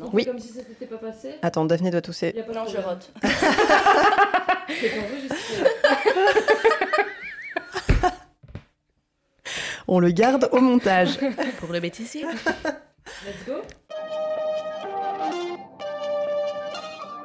non 0.00 0.10
Oui. 0.12 0.24
Comme 0.24 0.38
si 0.38 0.48
ça 0.48 0.60
s'était 0.60 0.86
pas 0.86 0.96
passé. 0.96 1.34
Attends, 1.42 1.64
Daphné 1.64 1.90
doit 1.90 2.02
tousser. 2.02 2.32
Y 2.34 2.40
a 2.40 2.42
pas 2.42 2.52
de 2.52 2.58
Non, 2.58 2.66
je 2.66 2.78
rote. 2.78 3.12
C'est 4.68 4.98
enregistré. 4.98 5.64
On 9.92 9.98
le 9.98 10.10
garde 10.10 10.48
au 10.52 10.60
montage. 10.60 11.18
Pour 11.58 11.72
le 11.72 11.80
bêtisier. 11.80 12.22
Let's 12.24 13.44
go. 13.46 13.54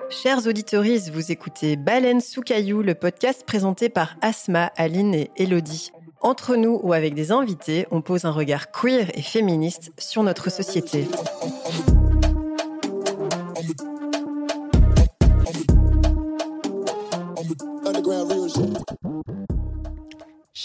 Chers 0.10 0.48
auditories, 0.48 1.12
vous 1.12 1.32
écoutez 1.32 1.76
Baleine 1.76 2.22
sous 2.22 2.42
caillou, 2.42 2.82
le 2.82 2.96
podcast 2.96 3.44
présenté 3.46 3.90
par 3.90 4.16
Asma, 4.22 4.72
Aline 4.78 5.14
et 5.14 5.30
Elodie. 5.38 5.92
Entre 6.22 6.56
nous 6.56 6.80
ou 6.82 6.94
avec 6.94 7.14
des 7.14 7.32
invités, 7.32 7.86
on 7.92 8.02
pose 8.02 8.26
un 8.26 8.32
regard 8.32 8.72
queer 8.72 9.12
et 9.14 9.22
féministe 9.22 9.92
sur 10.00 10.24
notre 10.24 10.50
société. 10.50 11.08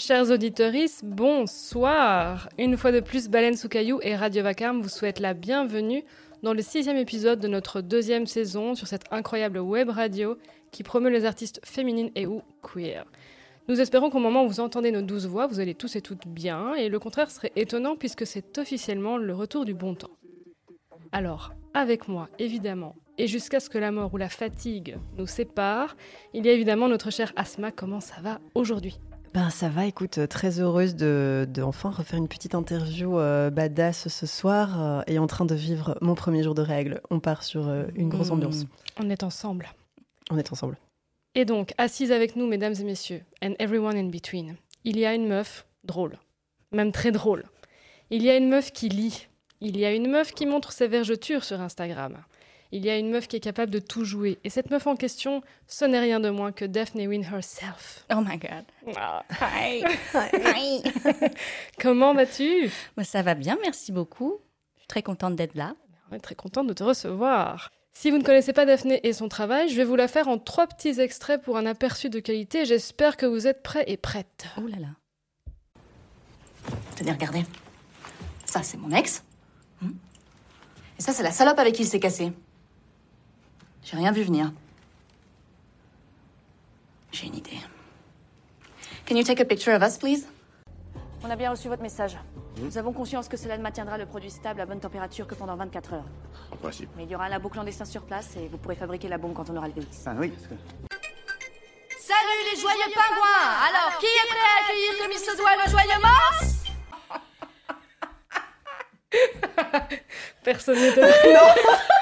Chers 0.03 0.31
auditeurs, 0.31 0.73
bonsoir. 1.03 2.49
Une 2.57 2.75
fois 2.75 2.91
de 2.91 3.01
plus, 3.01 3.29
Baleine 3.29 3.55
sous 3.55 3.69
caillou 3.69 3.99
et 4.01 4.15
Radio 4.15 4.41
Vacarme 4.41 4.81
vous 4.81 4.89
souhaitent 4.89 5.19
la 5.19 5.35
bienvenue 5.35 6.03
dans 6.41 6.53
le 6.53 6.63
sixième 6.63 6.97
épisode 6.97 7.39
de 7.39 7.47
notre 7.47 7.81
deuxième 7.81 8.25
saison 8.25 8.73
sur 8.73 8.87
cette 8.87 9.03
incroyable 9.11 9.59
web 9.59 9.91
radio 9.91 10.39
qui 10.71 10.81
promeut 10.81 11.11
les 11.11 11.25
artistes 11.25 11.61
féminines 11.63 12.09
et 12.15 12.25
ou 12.25 12.41
queer. 12.63 13.05
Nous 13.67 13.79
espérons 13.79 14.09
qu'au 14.09 14.17
moment 14.17 14.43
où 14.43 14.47
vous 14.47 14.59
entendez 14.59 14.91
nos 14.91 15.03
douze 15.03 15.27
voix, 15.27 15.45
vous 15.45 15.59
allez 15.59 15.75
tous 15.75 15.95
et 15.95 16.01
toutes 16.01 16.27
bien, 16.27 16.73
et 16.73 16.89
le 16.89 16.97
contraire 16.97 17.29
serait 17.29 17.51
étonnant 17.55 17.95
puisque 17.95 18.25
c'est 18.25 18.57
officiellement 18.57 19.17
le 19.17 19.35
retour 19.35 19.65
du 19.65 19.75
bon 19.75 19.93
temps. 19.93 20.17
Alors, 21.11 21.53
avec 21.75 22.07
moi, 22.07 22.27
évidemment, 22.39 22.95
et 23.19 23.27
jusqu'à 23.27 23.59
ce 23.59 23.69
que 23.69 23.77
la 23.77 23.91
mort 23.91 24.11
ou 24.15 24.17
la 24.17 24.29
fatigue 24.29 24.97
nous 25.19 25.27
sépare, 25.27 25.95
il 26.33 26.43
y 26.43 26.49
a 26.49 26.53
évidemment 26.53 26.89
notre 26.89 27.11
chère 27.11 27.33
Asma. 27.35 27.71
Comment 27.71 27.99
ça 27.99 28.19
va 28.19 28.39
aujourd'hui? 28.55 28.97
Ben 29.33 29.49
ça 29.49 29.69
va, 29.69 29.85
écoute, 29.85 30.17
euh, 30.17 30.27
très 30.27 30.59
heureuse 30.59 30.95
de, 30.95 31.47
de 31.49 31.61
enfin 31.61 31.89
refaire 31.89 32.19
une 32.19 32.27
petite 32.27 32.53
interview 32.53 33.17
euh, 33.17 33.49
badass 33.49 34.09
ce 34.09 34.25
soir 34.25 34.81
euh, 34.81 35.01
et 35.07 35.19
en 35.19 35.27
train 35.27 35.45
de 35.45 35.55
vivre 35.55 35.97
mon 36.01 36.15
premier 36.15 36.43
jour 36.43 36.53
de 36.53 36.61
règles. 36.61 36.99
On 37.09 37.21
part 37.21 37.43
sur 37.43 37.69
euh, 37.69 37.85
une 37.95 38.09
grosse 38.09 38.29
Mmh. 38.29 38.33
ambiance. 38.33 38.65
On 38.99 39.09
est 39.09 39.23
ensemble. 39.23 39.69
On 40.31 40.37
est 40.37 40.51
ensemble. 40.51 40.77
Et 41.33 41.45
donc, 41.45 41.73
assise 41.77 42.11
avec 42.11 42.35
nous, 42.35 42.45
mesdames 42.45 42.73
et 42.77 42.83
messieurs, 42.83 43.21
and 43.41 43.53
everyone 43.59 43.95
in 43.95 44.09
between, 44.09 44.55
il 44.83 44.99
y 44.99 45.05
a 45.05 45.13
une 45.13 45.27
meuf 45.29 45.65
drôle, 45.85 46.17
même 46.73 46.91
très 46.91 47.11
drôle. 47.11 47.45
Il 48.09 48.23
y 48.23 48.29
a 48.29 48.35
une 48.35 48.49
meuf 48.49 48.73
qui 48.73 48.89
lit. 48.89 49.27
Il 49.61 49.77
y 49.77 49.85
a 49.85 49.93
une 49.93 50.09
meuf 50.11 50.33
qui 50.33 50.45
montre 50.45 50.73
ses 50.73 50.87
vergetures 50.89 51.45
sur 51.45 51.61
Instagram. 51.61 52.17
Il 52.73 52.85
y 52.85 52.89
a 52.89 52.97
une 52.97 53.09
meuf 53.09 53.27
qui 53.27 53.35
est 53.35 53.41
capable 53.41 53.71
de 53.71 53.79
tout 53.79 54.05
jouer. 54.05 54.39
Et 54.45 54.49
cette 54.49 54.69
meuf 54.69 54.87
en 54.87 54.95
question, 54.95 55.41
ce 55.67 55.83
n'est 55.83 55.99
rien 55.99 56.21
de 56.21 56.29
moins 56.29 56.53
que 56.53 56.63
Daphne 56.63 57.05
Wynne 57.05 57.23
herself. 57.23 58.05
Oh 58.13 58.21
my 58.21 58.37
god. 58.37 58.63
Ah, 58.95 59.25
Hi. 59.41 59.83
Hi. 60.13 60.83
comment 61.81 62.13
vas-tu? 62.13 62.71
Bah, 62.95 63.03
ça 63.03 63.21
va 63.23 63.35
bien, 63.35 63.57
merci 63.61 63.91
beaucoup. 63.91 64.37
Je 64.75 64.79
suis 64.81 64.87
très 64.87 65.03
contente 65.03 65.35
d'être 65.35 65.55
là. 65.55 65.75
On 66.09 66.15
est 66.15 66.19
très 66.19 66.35
contente 66.35 66.67
de 66.67 66.73
te 66.73 66.83
recevoir. 66.83 67.69
Si 67.91 68.09
vous 68.09 68.17
ne 68.17 68.23
connaissez 68.23 68.53
pas 68.53 68.65
Daphné 68.65 69.05
et 69.05 69.11
son 69.11 69.27
travail, 69.27 69.67
je 69.67 69.75
vais 69.75 69.83
vous 69.83 69.97
la 69.97 70.07
faire 70.07 70.29
en 70.29 70.37
trois 70.37 70.65
petits 70.65 71.01
extraits 71.01 71.41
pour 71.41 71.57
un 71.57 71.65
aperçu 71.65 72.09
de 72.09 72.21
qualité. 72.21 72.65
J'espère 72.65 73.17
que 73.17 73.25
vous 73.25 73.47
êtes 73.47 73.63
prêts 73.63 73.83
et 73.87 73.97
prêtes. 73.97 74.45
Oh 74.57 74.67
là 74.67 74.77
là. 74.79 74.87
Tenez, 76.95 77.11
regardez. 77.11 77.43
Ça, 78.45 78.63
c'est 78.63 78.77
mon 78.77 78.91
ex. 78.91 79.23
Hmm. 79.81 79.91
Et 80.97 81.01
ça, 81.01 81.11
c'est 81.11 81.23
la 81.23 81.31
salope 81.31 81.59
avec 81.59 81.75
qui 81.75 81.83
il 81.83 81.87
s'est 81.87 81.99
cassé. 81.99 82.31
J'ai 83.83 83.97
rien 83.97 84.11
vu 84.11 84.23
venir. 84.23 84.51
J'ai 87.11 87.27
une 87.27 87.35
idée. 87.35 87.59
Can 89.07 89.15
you 89.15 89.23
take 89.23 89.41
a 89.41 89.45
picture 89.45 89.73
of 89.75 89.81
us, 89.81 89.97
please? 89.97 90.27
On 91.23 91.29
a 91.29 91.35
bien 91.35 91.51
reçu 91.51 91.67
votre 91.67 91.81
message. 91.81 92.17
Nous 92.57 92.77
avons 92.77 92.93
conscience 92.93 93.27
que 93.27 93.37
cela 93.37 93.57
ne 93.57 93.63
maintiendra 93.63 93.97
le 93.97 94.05
produit 94.05 94.29
stable 94.31 94.61
à 94.61 94.65
bonne 94.65 94.79
température 94.79 95.27
que 95.27 95.35
pendant 95.35 95.55
24 95.55 95.93
heures. 95.93 96.05
En 96.51 96.55
principe. 96.57 96.89
Mais 96.95 97.03
il 97.03 97.11
y 97.11 97.15
aura 97.15 97.25
un 97.25 97.29
labo 97.29 97.49
clandestin 97.49 97.85
sur 97.85 98.03
place 98.03 98.35
et 98.37 98.47
vous 98.47 98.57
pourrez 98.57 98.75
fabriquer 98.75 99.07
la 99.07 99.17
bombe 99.17 99.33
quand 99.33 99.49
on 99.49 99.57
aura 99.57 99.67
le 99.67 99.73
VX. 99.73 100.03
Ah 100.05 100.13
oui, 100.17 100.29
parce 100.29 100.47
que... 100.47 100.55
Salut 101.99 102.51
les 102.53 102.59
joyeux 102.59 102.93
pingouins 102.93 103.49
Alors, 103.69 103.97
qui 103.99 104.05
est 104.05 104.27
prêt 104.27 104.39
à 104.39 104.63
accueillir 104.63 104.91
comme 105.01 105.11
il 105.11 105.19
se 105.19 105.37
doit 105.37 105.55
le 105.63 105.69
joyeux 105.69 106.01
mars 106.01 106.57
Personne 110.43 110.79
n'était 110.79 111.01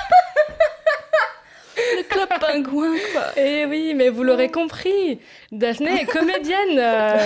Le 2.19 2.39
pingouin, 2.39 2.95
quoi. 3.13 3.23
Eh 3.37 3.65
oui, 3.65 3.93
mais 3.95 4.09
vous 4.09 4.23
l'aurez 4.23 4.49
compris, 4.49 5.19
Daphné 5.51 6.01
est 6.01 6.05
comédienne. 6.05 6.77
euh, 6.77 7.17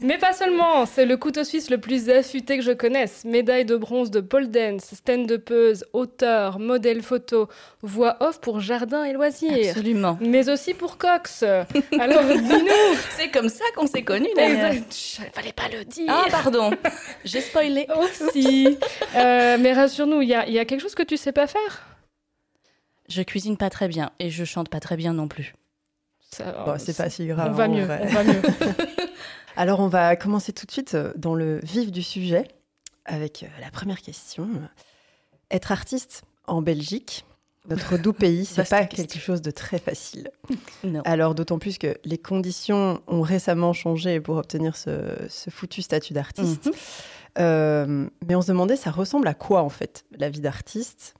mais 0.00 0.18
pas 0.18 0.32
seulement, 0.32 0.86
c'est 0.86 1.06
le 1.06 1.16
couteau 1.16 1.44
suisse 1.44 1.70
le 1.70 1.78
plus 1.78 2.10
affûté 2.10 2.56
que 2.58 2.62
je 2.62 2.72
connaisse. 2.72 3.24
Médaille 3.24 3.64
de 3.64 3.76
bronze 3.76 4.10
de 4.10 4.20
pole 4.20 4.50
dance, 4.50 4.94
stand-upeuse, 4.94 5.84
auteur, 5.92 6.58
modèle 6.58 7.02
photo, 7.02 7.48
voix 7.82 8.16
off 8.20 8.40
pour 8.40 8.60
jardin 8.60 9.04
et 9.04 9.12
loisirs. 9.12 9.70
Absolument. 9.70 10.18
Mais 10.20 10.48
aussi 10.48 10.74
pour 10.74 10.98
Cox. 10.98 11.42
Alors 11.98 12.24
dis-nous. 12.24 12.98
C'est 13.16 13.28
comme 13.30 13.48
ça 13.48 13.64
qu'on 13.76 13.86
s'est 13.86 14.02
connus, 14.02 14.28
d'ailleurs. 14.36 14.72
Fallait 15.32 15.52
pas 15.52 15.68
le 15.72 15.84
dire. 15.84 16.06
Ah, 16.08 16.24
pardon. 16.30 16.70
J'ai 17.24 17.40
spoilé. 17.40 17.86
Aussi. 17.98 18.78
Euh, 19.16 19.56
mais 19.60 19.72
rassure-nous, 19.72 20.22
il 20.22 20.28
y 20.28 20.52
y 20.52 20.58
a 20.58 20.64
quelque 20.64 20.80
chose 20.80 20.94
que 20.94 21.02
tu 21.02 21.16
sais 21.16 21.32
pas 21.32 21.46
faire? 21.46 21.86
Je 23.08 23.22
cuisine 23.22 23.56
pas 23.56 23.70
très 23.70 23.88
bien 23.88 24.12
et 24.18 24.30
je 24.30 24.44
chante 24.44 24.68
pas 24.68 24.80
très 24.80 24.96
bien 24.96 25.12
non 25.12 25.28
plus. 25.28 25.54
Ça, 26.30 26.64
Bon, 26.64 26.76
c'est 26.78 26.96
pas 26.96 27.10
si 27.10 27.26
grave. 27.26 27.50
On 27.52 27.54
va 27.54 27.68
mieux, 27.68 27.84
vrai. 27.84 28.00
on 28.02 28.06
va 28.06 28.24
mieux. 28.24 28.42
Alors, 29.56 29.80
on 29.80 29.88
va 29.88 30.16
commencer 30.16 30.52
tout 30.52 30.66
de 30.66 30.70
suite 30.72 30.94
euh, 30.94 31.12
dans 31.16 31.34
le 31.34 31.60
vif 31.62 31.92
du 31.92 32.02
sujet 32.02 32.48
avec 33.04 33.42
euh, 33.42 33.46
la 33.60 33.70
première 33.70 34.00
question. 34.00 34.48
Être 35.50 35.70
artiste 35.70 36.22
en 36.46 36.60
Belgique, 36.62 37.24
notre 37.68 37.96
doux 37.96 38.12
pays, 38.12 38.44
c'est 38.46 38.68
pas 38.68 38.84
question. 38.84 39.06
quelque 39.06 39.22
chose 39.22 39.42
de 39.42 39.50
très 39.50 39.78
facile. 39.78 40.30
Non. 40.82 41.02
Alors, 41.04 41.34
d'autant 41.34 41.58
plus 41.58 41.78
que 41.78 41.96
les 42.04 42.18
conditions 42.18 43.00
ont 43.06 43.22
récemment 43.22 43.72
changé 43.72 44.20
pour 44.20 44.36
obtenir 44.36 44.76
ce, 44.76 45.14
ce 45.28 45.50
foutu 45.50 45.82
statut 45.82 46.14
d'artiste. 46.14 46.66
Mhm. 46.66 46.72
Euh, 47.38 48.08
mais 48.26 48.34
on 48.36 48.42
se 48.42 48.48
demandait, 48.48 48.76
ça 48.76 48.90
ressemble 48.90 49.26
à 49.28 49.34
quoi 49.34 49.62
en 49.62 49.68
fait, 49.68 50.04
la 50.16 50.30
vie 50.30 50.40
d'artiste, 50.40 51.14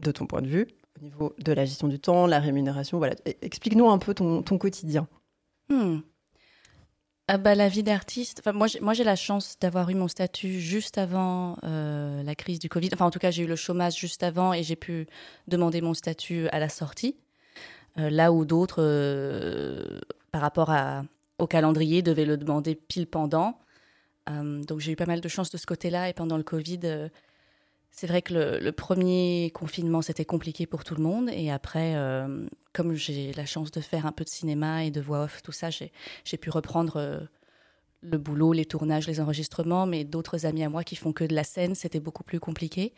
de 0.00 0.12
ton 0.12 0.26
point 0.26 0.42
de 0.42 0.48
vue, 0.48 0.66
au 1.00 1.04
niveau 1.04 1.34
de 1.38 1.52
la 1.52 1.64
gestion 1.64 1.88
du 1.88 1.98
temps, 1.98 2.26
la 2.26 2.40
rémunération 2.40 2.98
Voilà, 2.98 3.14
E- 3.26 3.32
explique-nous 3.42 3.88
un 3.88 3.98
peu 3.98 4.14
ton, 4.14 4.42
quotidien. 4.42 5.06
Hmm. 5.68 5.98
Ah 7.28 7.38
bah, 7.38 7.54
la 7.54 7.68
vie 7.68 7.84
d'artiste, 7.84 8.40
enfin, 8.44 8.52
moi, 8.52 8.66
j'ai- 8.66 9.04
la 9.04 9.14
chance 9.14 9.56
d'avoir 9.60 9.88
eu 9.88 9.94
mon 9.94 10.08
statut 10.08 10.58
juste 10.60 10.98
avant 10.98 11.56
euh, 11.62 12.24
la 12.24 12.34
crise 12.34 12.58
du 12.58 12.68
Covid. 12.68 12.90
Enfin, 12.92 13.06
en 13.06 13.10
tout 13.10 13.20
cas, 13.20 13.30
j'ai 13.30 13.44
eu 13.44 13.46
le 13.46 13.54
chômage 13.54 13.96
juste 13.96 14.24
avant 14.24 14.52
et 14.52 14.64
j'ai 14.64 14.74
pu 14.74 15.06
demander 15.46 15.80
mon 15.80 15.94
statut 15.94 16.48
à 16.48 16.58
la 16.58 16.68
sortie. 16.68 17.14
Euh, 17.98 18.10
là 18.10 18.32
où 18.32 18.44
d'autres, 18.44 18.82
euh, 18.82 20.00
par 20.32 20.40
rapport 20.40 20.72
au 21.38 21.46
calendrier, 21.46 22.02
devaient 22.02 22.24
le 22.24 22.36
demander 22.36 22.74
pile 22.74 23.06
pendant. 23.06 23.58
Donc 24.28 24.78
j'ai 24.78 24.92
eu 24.92 24.96
pas 24.96 25.06
mal 25.06 25.20
de 25.20 25.28
chance 25.28 25.50
de 25.50 25.58
ce 25.58 25.66
côté-là. 25.66 26.08
Et 26.08 26.12
pendant 26.12 26.36
le 26.36 26.44
Covid, 26.44 26.80
c'est 28.00 28.06
vrai 28.06 28.22
que 28.22 28.32
le, 28.32 28.72
premier 28.72 29.50
confinement, 29.52 30.00
c'était 30.00 30.24
compliqué 30.24 30.64
pour 30.64 30.84
tout 30.84 30.94
le 30.94 31.02
monde. 31.02 31.28
Et 31.34 31.50
après, 31.50 31.96
euh, 31.96 32.46
comme 32.72 32.94
j'ai 32.94 33.30
la 33.34 33.44
chance 33.44 33.70
de 33.70 33.82
faire 33.82 34.06
un 34.06 34.12
peu 34.12 34.24
de 34.24 34.30
cinéma 34.30 34.86
et 34.86 34.90
de 34.90 35.02
voix 35.02 35.24
off, 35.24 35.42
tout 35.42 35.52
ça, 35.52 35.68
j'ai 35.68 36.36
pu 36.38 36.48
reprendre 36.48 36.96
euh, 36.96 37.20
le 38.00 38.16
boulot, 38.16 38.54
les 38.54 38.64
tournages, 38.64 39.06
les 39.06 39.20
enregistrements. 39.20 39.84
Mais 39.84 40.04
d'autres 40.04 40.46
amis 40.46 40.64
à 40.64 40.70
moi 40.70 40.82
qui 40.82 40.96
font 40.96 41.12
que 41.12 41.24
de 41.24 41.34
la 41.34 41.44
scène, 41.44 41.74
c'était 41.74 42.00
beaucoup 42.00 42.24
plus 42.24 42.40
compliqué. 42.40 42.94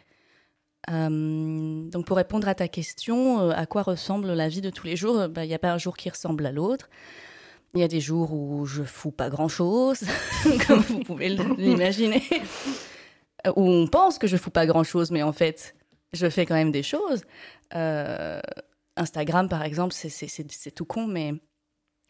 Euh, 0.89 1.91
donc 1.91 2.07
pour 2.07 2.17
répondre 2.17 2.47
à 2.47 2.55
ta 2.55 2.69
question, 2.69 3.51
à 3.51 3.67
quoi 3.67 3.83
ressemble 3.83 4.29
la 4.29 4.49
vie 4.49 4.61
de 4.61 4.71
tous 4.71 4.87
les 4.87 4.95
jours? 4.95 5.29
Bah, 5.29 5.45
Il 5.45 5.49
n'y 5.49 5.55
a 5.55 5.59
pas 5.59 5.73
un 5.73 5.79
jour 5.79 5.97
qui 5.97 6.11
ressemble 6.11 6.47
à 6.47 6.53
l'autre. 6.53 6.89
Il 7.75 7.81
y 7.81 7.85
a 7.85 7.89
des 7.89 8.01
jours 8.01 8.33
où 8.33 8.67
je 8.67 8.85
fous 8.85 9.11
pas 9.11 9.31
grand-chose, 9.31 10.05
comme 10.69 10.79
vous 10.79 11.01
pouvez 11.01 11.31
l'imaginer. 11.59 12.23
Euh, 13.47 13.53
Où 13.57 13.69
on 13.69 13.87
pense 13.87 14.19
que 14.19 14.27
je 14.27 14.37
fous 14.37 14.51
pas 14.51 14.67
grand-chose, 14.67 15.11
mais 15.11 15.23
en 15.23 15.33
fait, 15.33 15.75
je 16.13 16.29
fais 16.29 16.47
quand 16.47 16.55
même 16.55 16.73
des 16.73 16.83
choses. 16.83 17.23
Euh, 17.75 18.41
Instagram, 18.97 19.49
par 19.49 19.63
exemple, 19.63 19.95
c'est- 19.95 20.71
tout 20.75 20.85
con, 20.85 21.07
mais 21.07 21.33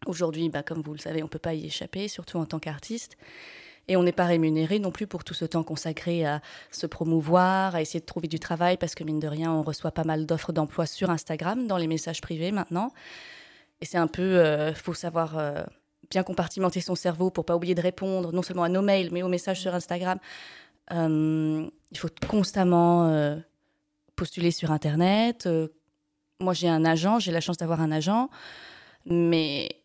aujourd'hui, 0.05 0.49
bah, 0.49 0.63
comme 0.63 0.81
vous 0.81 0.93
le 0.93 0.99
savez, 0.99 1.23
on 1.23 1.27
peut 1.27 1.39
pas 1.39 1.53
y 1.53 1.65
échapper, 1.65 2.07
surtout 2.07 2.37
en 2.37 2.45
tant 2.45 2.59
qu'artiste. 2.59 3.15
Et 3.89 3.97
on 3.97 4.03
n'est 4.03 4.13
pas 4.13 4.25
rémunéré 4.25 4.79
non 4.79 4.91
plus 4.91 5.07
pour 5.07 5.23
tout 5.25 5.33
ce 5.33 5.43
temps 5.43 5.63
consacré 5.63 6.25
à 6.25 6.41
se 6.71 6.85
promouvoir, 6.87 7.75
à 7.75 7.81
essayer 7.81 7.99
de 7.99 8.05
trouver 8.05 8.27
du 8.29 8.39
travail, 8.39 8.77
parce 8.77 8.95
que 8.95 9.03
mine 9.03 9.19
de 9.19 9.27
rien, 9.27 9.51
on 9.51 9.61
reçoit 9.61 9.91
pas 9.91 10.05
mal 10.05 10.25
d'offres 10.25 10.53
d'emploi 10.53 10.85
sur 10.85 11.09
Instagram, 11.09 11.67
dans 11.67 11.77
les 11.77 11.87
messages 11.87 12.21
privés 12.21 12.51
maintenant. 12.51 12.93
Et 13.81 13.85
c'est 13.85 13.97
un 13.97 14.07
peu, 14.07 14.21
euh, 14.21 14.73
faut 14.73 14.93
savoir 14.93 15.37
euh, 15.37 15.63
bien 16.09 16.23
compartimenter 16.23 16.79
son 16.79 16.95
cerveau 16.95 17.29
pour 17.29 17.43
pas 17.45 17.55
oublier 17.57 17.75
de 17.75 17.81
répondre, 17.81 18.31
non 18.31 18.41
seulement 18.41 18.63
à 18.63 18.69
nos 18.69 18.81
mails, 18.81 19.09
mais 19.11 19.21
aux 19.21 19.27
messages 19.27 19.59
sur 19.59 19.73
Instagram. 19.75 20.17
Euh, 20.91 21.69
il 21.91 21.97
faut 21.97 22.09
constamment 22.27 23.07
euh, 23.07 23.37
postuler 24.15 24.51
sur 24.51 24.71
Internet. 24.71 25.45
Euh, 25.45 25.69
moi, 26.39 26.53
j'ai 26.53 26.67
un 26.67 26.85
agent, 26.85 27.19
j'ai 27.19 27.31
la 27.31 27.41
chance 27.41 27.57
d'avoir 27.57 27.81
un 27.81 27.91
agent, 27.91 28.29
mais 29.05 29.81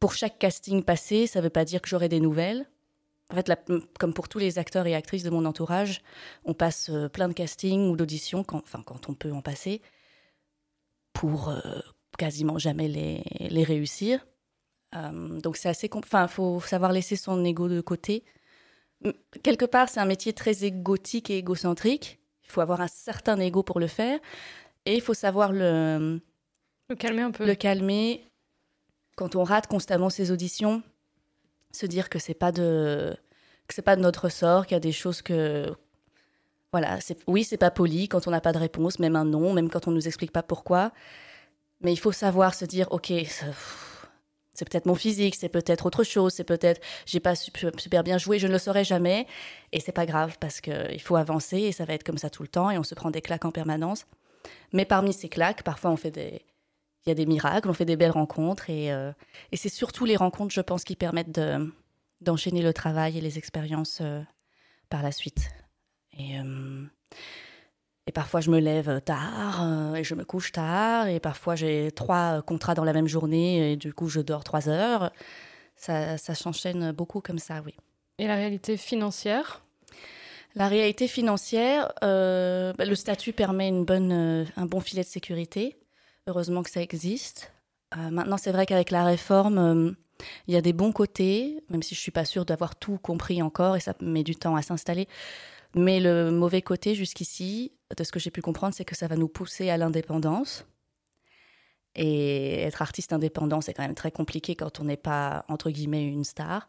pour 0.00 0.14
chaque 0.14 0.38
casting 0.38 0.82
passé, 0.82 1.26
ça 1.26 1.40
ne 1.40 1.44
veut 1.44 1.50
pas 1.50 1.64
dire 1.64 1.82
que 1.82 1.88
j'aurai 1.88 2.08
des 2.08 2.20
nouvelles. 2.20 2.66
En 3.30 3.34
fait, 3.34 3.50
comme 3.98 4.14
pour 4.14 4.28
tous 4.28 4.38
les 4.38 4.58
acteurs 4.58 4.86
et 4.86 4.94
actrices 4.94 5.24
de 5.24 5.30
mon 5.30 5.44
entourage, 5.46 6.00
on 6.44 6.54
passe 6.54 6.92
plein 7.12 7.26
de 7.26 7.32
castings 7.32 7.90
ou 7.90 7.96
d'auditions, 7.96 8.44
quand, 8.44 8.58
enfin 8.58 8.84
quand 8.86 9.08
on 9.08 9.14
peut 9.14 9.32
en 9.32 9.42
passer, 9.42 9.82
pour 11.12 11.52
quasiment 12.16 12.56
jamais 12.56 12.86
les, 12.86 13.64
réussir. 13.64 14.24
Donc 14.92 15.56
c'est 15.56 15.68
assez... 15.68 15.90
Enfin, 15.92 16.28
faut 16.28 16.60
savoir 16.60 16.92
laisser 16.92 17.16
son 17.16 17.44
ego 17.44 17.68
de 17.68 17.80
côté. 17.80 18.22
Quelque 19.42 19.64
part, 19.64 19.88
c'est 19.88 20.00
un 20.00 20.06
métier 20.06 20.32
très 20.32 20.64
égotique 20.64 21.30
et 21.30 21.38
égocentrique. 21.38 22.18
Il 22.44 22.50
faut 22.50 22.60
avoir 22.60 22.80
un 22.80 22.88
certain 22.88 23.38
ego 23.38 23.62
pour 23.62 23.80
le 23.80 23.86
faire. 23.86 24.18
Et 24.84 24.94
il 24.94 25.00
faut 25.00 25.14
savoir 25.14 25.52
le... 25.52 26.20
Le 26.88 26.94
calmer 26.94 27.22
un 27.22 27.30
peu. 27.32 27.44
Le 27.44 27.54
calmer. 27.54 28.30
Quand 29.16 29.34
on 29.34 29.44
rate 29.44 29.66
constamment 29.66 30.10
ses 30.10 30.30
auditions, 30.30 30.82
se 31.72 31.86
dire 31.86 32.08
que 32.08 32.18
c'est 32.18 32.34
pas 32.34 32.52
de 32.52 33.16
que 33.66 33.74
c'est 33.74 33.82
pas 33.82 33.96
de 33.96 34.00
notre 34.00 34.28
sort, 34.28 34.66
qu'il 34.66 34.74
y 34.74 34.76
a 34.76 34.80
des 34.80 34.92
choses 34.92 35.22
que 35.22 35.74
voilà, 36.72 37.00
c'est 37.00 37.18
oui, 37.26 37.42
c'est 37.42 37.56
pas 37.56 37.70
poli 37.70 38.08
quand 38.08 38.28
on 38.28 38.30
n'a 38.30 38.40
pas 38.40 38.52
de 38.52 38.58
réponse, 38.58 38.98
même 38.98 39.16
un 39.16 39.24
non, 39.24 39.52
même 39.52 39.70
quand 39.70 39.88
on 39.88 39.90
nous 39.90 40.06
explique 40.06 40.32
pas 40.32 40.42
pourquoi. 40.42 40.92
Mais 41.80 41.92
il 41.92 41.96
faut 41.96 42.12
savoir 42.12 42.54
se 42.54 42.64
dire 42.64 42.86
OK, 42.90 43.12
c'est 44.56 44.68
peut-être 44.68 44.86
mon 44.86 44.94
physique, 44.94 45.34
c'est 45.34 45.48
peut-être 45.48 45.86
autre 45.86 46.02
chose, 46.02 46.32
c'est 46.32 46.44
peut-être 46.44 46.80
j'ai 47.04 47.20
pas 47.20 47.34
super 47.34 48.02
bien 48.02 48.18
joué, 48.18 48.38
je 48.38 48.46
ne 48.46 48.52
le 48.52 48.58
saurai 48.58 48.84
jamais 48.84 49.26
et 49.72 49.80
c'est 49.80 49.92
pas 49.92 50.06
grave 50.06 50.36
parce 50.40 50.60
que 50.60 50.92
il 50.92 51.00
faut 51.00 51.16
avancer 51.16 51.58
et 51.58 51.72
ça 51.72 51.84
va 51.84 51.94
être 51.94 52.04
comme 52.04 52.18
ça 52.18 52.30
tout 52.30 52.42
le 52.42 52.48
temps 52.48 52.70
et 52.70 52.78
on 52.78 52.82
se 52.82 52.94
prend 52.94 53.10
des 53.10 53.22
claques 53.22 53.44
en 53.44 53.52
permanence. 53.52 54.06
Mais 54.72 54.84
parmi 54.84 55.12
ces 55.12 55.28
claques, 55.28 55.62
parfois 55.62 55.90
on 55.90 55.96
fait 55.96 56.10
des 56.10 56.42
il 57.04 57.10
y 57.10 57.12
a 57.12 57.14
des 57.14 57.26
miracles, 57.26 57.70
on 57.70 57.72
fait 57.72 57.84
des 57.84 57.96
belles 57.96 58.10
rencontres 58.10 58.68
et, 58.68 58.92
euh, 58.92 59.12
et 59.52 59.56
c'est 59.56 59.68
surtout 59.68 60.04
les 60.04 60.16
rencontres, 60.16 60.52
je 60.52 60.60
pense, 60.60 60.82
qui 60.82 60.96
permettent 60.96 61.32
de, 61.32 61.72
d'enchaîner 62.20 62.62
le 62.62 62.72
travail 62.72 63.16
et 63.16 63.20
les 63.20 63.38
expériences 63.38 64.00
euh, 64.00 64.20
par 64.88 65.04
la 65.04 65.12
suite. 65.12 65.50
Et, 66.18 66.40
euh, 66.40 66.84
et 68.06 68.12
parfois, 68.12 68.40
je 68.40 68.50
me 68.50 68.58
lève 68.58 69.00
tard 69.02 69.94
et 69.96 70.04
je 70.04 70.14
me 70.14 70.24
couche 70.24 70.52
tard. 70.52 71.08
Et 71.08 71.20
parfois, 71.20 71.56
j'ai 71.56 71.90
trois 71.92 72.42
contrats 72.42 72.74
dans 72.74 72.84
la 72.84 72.92
même 72.92 73.08
journée 73.08 73.72
et 73.72 73.76
du 73.76 73.92
coup, 73.92 74.08
je 74.08 74.20
dors 74.20 74.44
trois 74.44 74.68
heures. 74.68 75.12
Ça, 75.76 76.16
ça 76.16 76.34
s'enchaîne 76.34 76.92
beaucoup 76.92 77.20
comme 77.20 77.38
ça, 77.38 77.62
oui. 77.64 77.74
Et 78.18 78.26
la 78.26 78.36
réalité 78.36 78.76
financière? 78.76 79.62
La 80.54 80.68
réalité 80.68 81.06
financière, 81.06 81.92
bah, 82.00 82.84
le 82.84 82.94
statut 82.94 83.32
permet 83.32 83.68
une 83.68 83.84
bonne, 83.84 84.46
un 84.56 84.66
bon 84.66 84.80
filet 84.80 85.02
de 85.02 85.08
sécurité. 85.08 85.76
Heureusement 86.28 86.62
que 86.62 86.70
ça 86.70 86.82
existe. 86.82 87.52
Euh, 87.96 88.10
maintenant, 88.10 88.36
c'est 88.36 88.50
vrai 88.50 88.66
qu'avec 88.66 88.90
la 88.90 89.04
réforme, 89.04 89.58
euh, 89.58 89.92
il 90.48 90.54
y 90.54 90.56
a 90.56 90.60
des 90.60 90.72
bons 90.72 90.92
côtés, 90.92 91.62
même 91.70 91.82
si 91.82 91.94
je 91.94 92.00
suis 92.00 92.10
pas 92.10 92.24
sûre 92.24 92.44
d'avoir 92.44 92.74
tout 92.74 92.98
compris 92.98 93.42
encore 93.42 93.76
et 93.76 93.80
ça 93.80 93.94
met 94.00 94.24
du 94.24 94.34
temps 94.34 94.56
à 94.56 94.62
s'installer. 94.62 95.08
Mais 95.76 96.00
le 96.00 96.30
mauvais 96.30 96.62
côté 96.62 96.94
jusqu'ici, 96.94 97.72
de 97.96 98.02
ce 98.02 98.10
que 98.10 98.18
j'ai 98.18 98.30
pu 98.30 98.40
comprendre, 98.40 98.74
c'est 98.74 98.84
que 98.84 98.96
ça 98.96 99.06
va 99.06 99.16
nous 99.16 99.28
pousser 99.28 99.68
à 99.68 99.76
l'indépendance. 99.76 100.64
Et 101.94 102.60
être 102.62 102.82
artiste 102.82 103.12
indépendant, 103.12 103.60
c'est 103.60 103.74
quand 103.74 103.82
même 103.82 103.94
très 103.94 104.10
compliqué 104.10 104.54
quand 104.54 104.80
on 104.80 104.84
n'est 104.84 104.96
pas, 104.96 105.44
entre 105.48 105.70
guillemets, 105.70 106.06
une 106.06 106.24
star. 106.24 106.68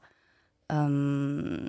Euh, 0.72 1.68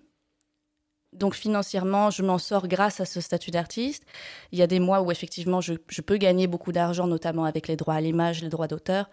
donc 1.12 1.35
financièrement, 1.35 2.11
je 2.11 2.23
m'en 2.23 2.38
sors 2.38 2.69
grâce 2.69 3.00
à 3.00 3.05
ce 3.05 3.20
statut 3.20 3.50
d'artiste. 3.50 4.05
Il 4.52 4.58
y 4.58 4.62
a 4.62 4.67
des 4.67 4.81
mois 4.81 5.00
où 5.00 5.11
effectivement, 5.11 5.61
je, 5.61 5.75
peux 5.75 6.17
gagner 6.17 6.46
beaucoup 6.46 6.73
d'argent, 6.73 7.06
notamment 7.06 7.44
avec 7.44 7.69
les 7.69 7.76
droits 7.76 7.94
à 7.94 8.00
l'image, 8.00 8.43
les 8.43 8.49
droits 8.49 8.69
d'auteur. 8.69 9.08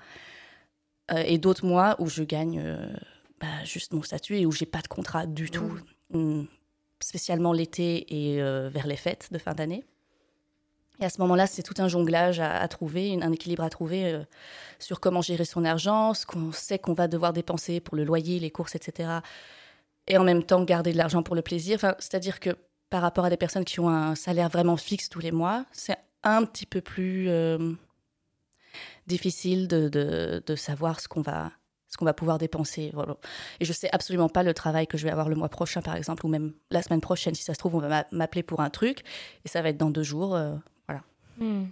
Euh, 1.11 1.23
et 1.25 1.37
d'autres 1.37 1.65
mois 1.65 1.95
où 1.99 2.07
je 2.07 2.23
gagne 2.23 2.59
euh, 2.59 2.93
bah, 3.39 3.63
juste 3.63 3.93
mon 3.93 4.01
statut 4.01 4.37
et 4.37 4.45
où 4.45 4.51
j'ai 4.51 4.65
pas 4.65 4.81
de 4.81 4.87
contrat 4.87 5.27
du 5.27 5.51
tout, 5.51 5.79
hum, 6.13 6.47
spécialement 7.01 7.53
l'été 7.53 8.33
et 8.33 8.41
euh, 8.41 8.69
vers 8.69 8.87
les 8.87 8.95
fêtes 8.95 9.29
de 9.31 9.37
fin 9.37 9.53
d'année. 9.53 9.83
Et 11.01 11.05
à 11.05 11.09
ce 11.09 11.19
moment-là, 11.21 11.45
c'est 11.45 11.63
tout 11.63 11.73
un 11.79 11.89
jonglage 11.89 12.39
à, 12.39 12.65
trouver, 12.69 13.19
un 13.21 13.31
équilibre 13.33 13.63
à 13.63 13.69
trouver 13.69 14.17
sur 14.79 15.01
comment 15.01 15.21
gérer 15.21 15.43
son 15.43 15.65
argent, 15.65 16.13
ce 16.13 16.25
qu'on 16.25 16.53
sait 16.53 16.79
qu'on 16.79 16.93
va 16.93 17.09
devoir 17.09 17.33
dépenser 17.33 17.81
pour 17.81 17.97
le 17.97 18.05
loyer, 18.05 18.39
les 18.39 18.49
courses, 18.49 18.75
etc 18.75 19.19
et 20.07 20.17
en 20.17 20.23
même 20.23 20.43
temps 20.43 20.63
garder 20.63 20.91
de 20.91 20.97
l'argent 20.97 21.23
pour 21.23 21.35
le 21.35 21.41
plaisir. 21.41 21.75
Enfin, 21.75 21.95
C'est-à-dire 21.99 22.39
que 22.39 22.51
par 22.89 23.01
rapport 23.01 23.25
à 23.25 23.29
des 23.29 23.37
personnes 23.37 23.65
qui 23.65 23.79
ont 23.79 23.89
un 23.89 24.15
salaire 24.15 24.49
vraiment 24.49 24.77
fixe 24.77 25.09
tous 25.09 25.19
les 25.19 25.31
mois, 25.31 25.65
c'est 25.71 25.97
un 26.23 26.45
petit 26.45 26.65
peu 26.65 26.81
plus 26.81 27.29
euh, 27.29 27.73
difficile 29.07 29.67
de, 29.67 29.89
de, 30.45 30.55
savoir 30.55 30.99
ce 30.99 31.07
qu'on 31.07 31.21
va, 31.21 31.51
ce 31.95 31.97
qu'on 31.97 32.05
va 32.05 32.13
pouvoir 32.13 32.37
dépenser. 32.37 32.91
Voilà. 32.93 33.15
Et 33.59 33.65
je 33.65 33.73
sais 33.73 33.89
absolument 33.91 34.29
pas 34.29 34.43
le 34.43 34.53
travail 34.53 34.85
que 34.85 34.97
je 34.97 35.05
vais 35.05 35.11
avoir 35.11 35.29
le 35.29 35.35
mois 35.35 35.49
prochain, 35.49 35.81
par 35.81 35.95
exemple, 35.95 36.25
ou 36.25 36.29
même 36.29 36.53
la 36.69 36.81
semaine 36.81 37.01
prochaine. 37.01 37.33
Si 37.33 37.43
ça 37.43 37.53
se 37.53 37.59
trouve, 37.59 37.75
on 37.75 37.79
va 37.79 38.05
m'appeler 38.11 38.43
pour 38.43 38.59
un 38.59 38.69
truc 38.69 38.99
et 39.43 39.47
ça 39.47 39.61
va 39.61 39.69
être 39.69 39.77
dans 39.77 39.89
deux 39.89 40.03
jours. 40.03 40.35
Euh, 40.35 40.55
voilà. 40.87 41.01
Hmm. 41.39 41.65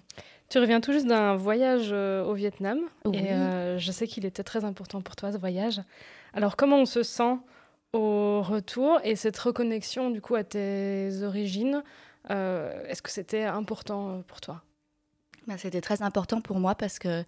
Tu 0.50 0.60
reviens 0.60 0.82
tout 0.82 0.92
juste 0.92 1.08
d'un 1.08 1.36
voyage 1.36 1.90
euh, 1.92 2.24
au 2.24 2.34
Vietnam 2.34 2.80
et 3.12 3.30
je 3.78 3.92
sais 3.92 4.08
qu'il 4.08 4.26
était 4.26 4.44
très 4.44 4.66
important 4.66 5.02
pour 5.02 5.16
toi 5.16 5.32
ce 5.32 5.38
voyage. 5.38 5.82
Alors 6.34 6.56
comment 6.56 6.80
on 6.80 6.86
se 6.86 7.04
sent 7.04 7.38
au 7.94 8.42
retour 8.42 9.00
et 9.04 9.16
cette 9.16 9.38
reconnexion 9.38 10.10
du 10.10 10.20
coup 10.20 10.36
à 10.36 10.44
tes 10.44 11.22
origines, 11.24 11.84
euh, 12.32 12.84
est-ce 12.88 13.02
que 13.02 13.12
c'était 13.12 13.44
important 13.44 14.10
euh, 14.10 14.22
pour 14.28 14.42
toi? 14.42 14.64
Ben, 15.48 15.58
C'était 15.58 15.82
très 15.82 16.02
important 16.02 16.42
pour 16.42 16.60
moi 16.60 16.76
parce 16.76 17.00
que 17.00 17.24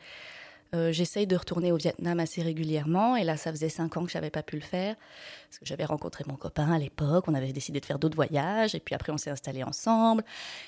euh, 0.74 0.92
j'essaye 0.92 1.28
de 1.28 1.36
retourner 1.36 1.72
au 1.72 1.78
Vietnam 1.78 2.20
assez 2.20 2.42
régulièrement 2.42 3.16
et 3.16 3.24
là 3.24 3.38
ça 3.38 3.52
faisait 3.52 3.70
cinq 3.70 3.98
ans 3.98 4.06
que 4.06 4.12
j'avais 4.12 4.30
pas 4.30 4.44
pu 4.44 4.56
le 4.56 4.62
faire 4.62 4.96
parce 5.48 5.60
que 5.60 5.66
j'avais 5.66 5.86
rencontré 5.86 6.24
mon 6.28 6.36
copain 6.36 6.72
à 6.72 6.80
l'époque, 6.80 7.26
on 7.28 7.34
avait 7.34 7.54
décidé 7.54 7.80
de 7.80 7.86
faire 7.86 8.00
d'autres 8.00 8.16
voyages 8.16 8.76
et 8.76 8.80
puis 8.80 8.96
après 8.96 9.12
on 9.12 9.18
s'est 9.18 9.30
installé 9.30 9.64
ensemble 9.64 10.24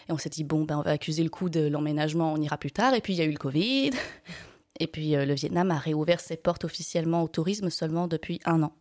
et 0.08 0.12
on 0.12 0.18
s'est 0.18 0.30
dit 0.30 0.44
bon 0.44 0.64
ben 0.64 0.78
on 0.78 0.82
va 0.82 0.92
accuser 0.92 1.24
le 1.24 1.30
coup 1.30 1.50
de 1.50 1.68
l'emménagement, 1.68 2.34
on 2.34 2.42
ira 2.42 2.58
plus 2.58 2.72
tard 2.72 2.94
et 2.94 3.02
puis 3.02 3.14
il 3.14 3.18
y 3.18 3.22
a 3.22 3.26
eu 3.26 3.32
le 3.32 3.38
Covid 3.38 3.92
et 4.80 4.88
puis 4.88 5.12
le 5.12 5.34
Vietnam 5.34 5.72
a 5.72 5.78
réouvert 5.78 6.20
ses 6.20 6.38
portes 6.38 6.66
officiellement 6.66 7.24
au 7.24 7.28
tourisme 7.28 7.70
seulement 7.70 8.08
depuis 8.08 8.40
un 8.46 8.64
an. 8.64 8.74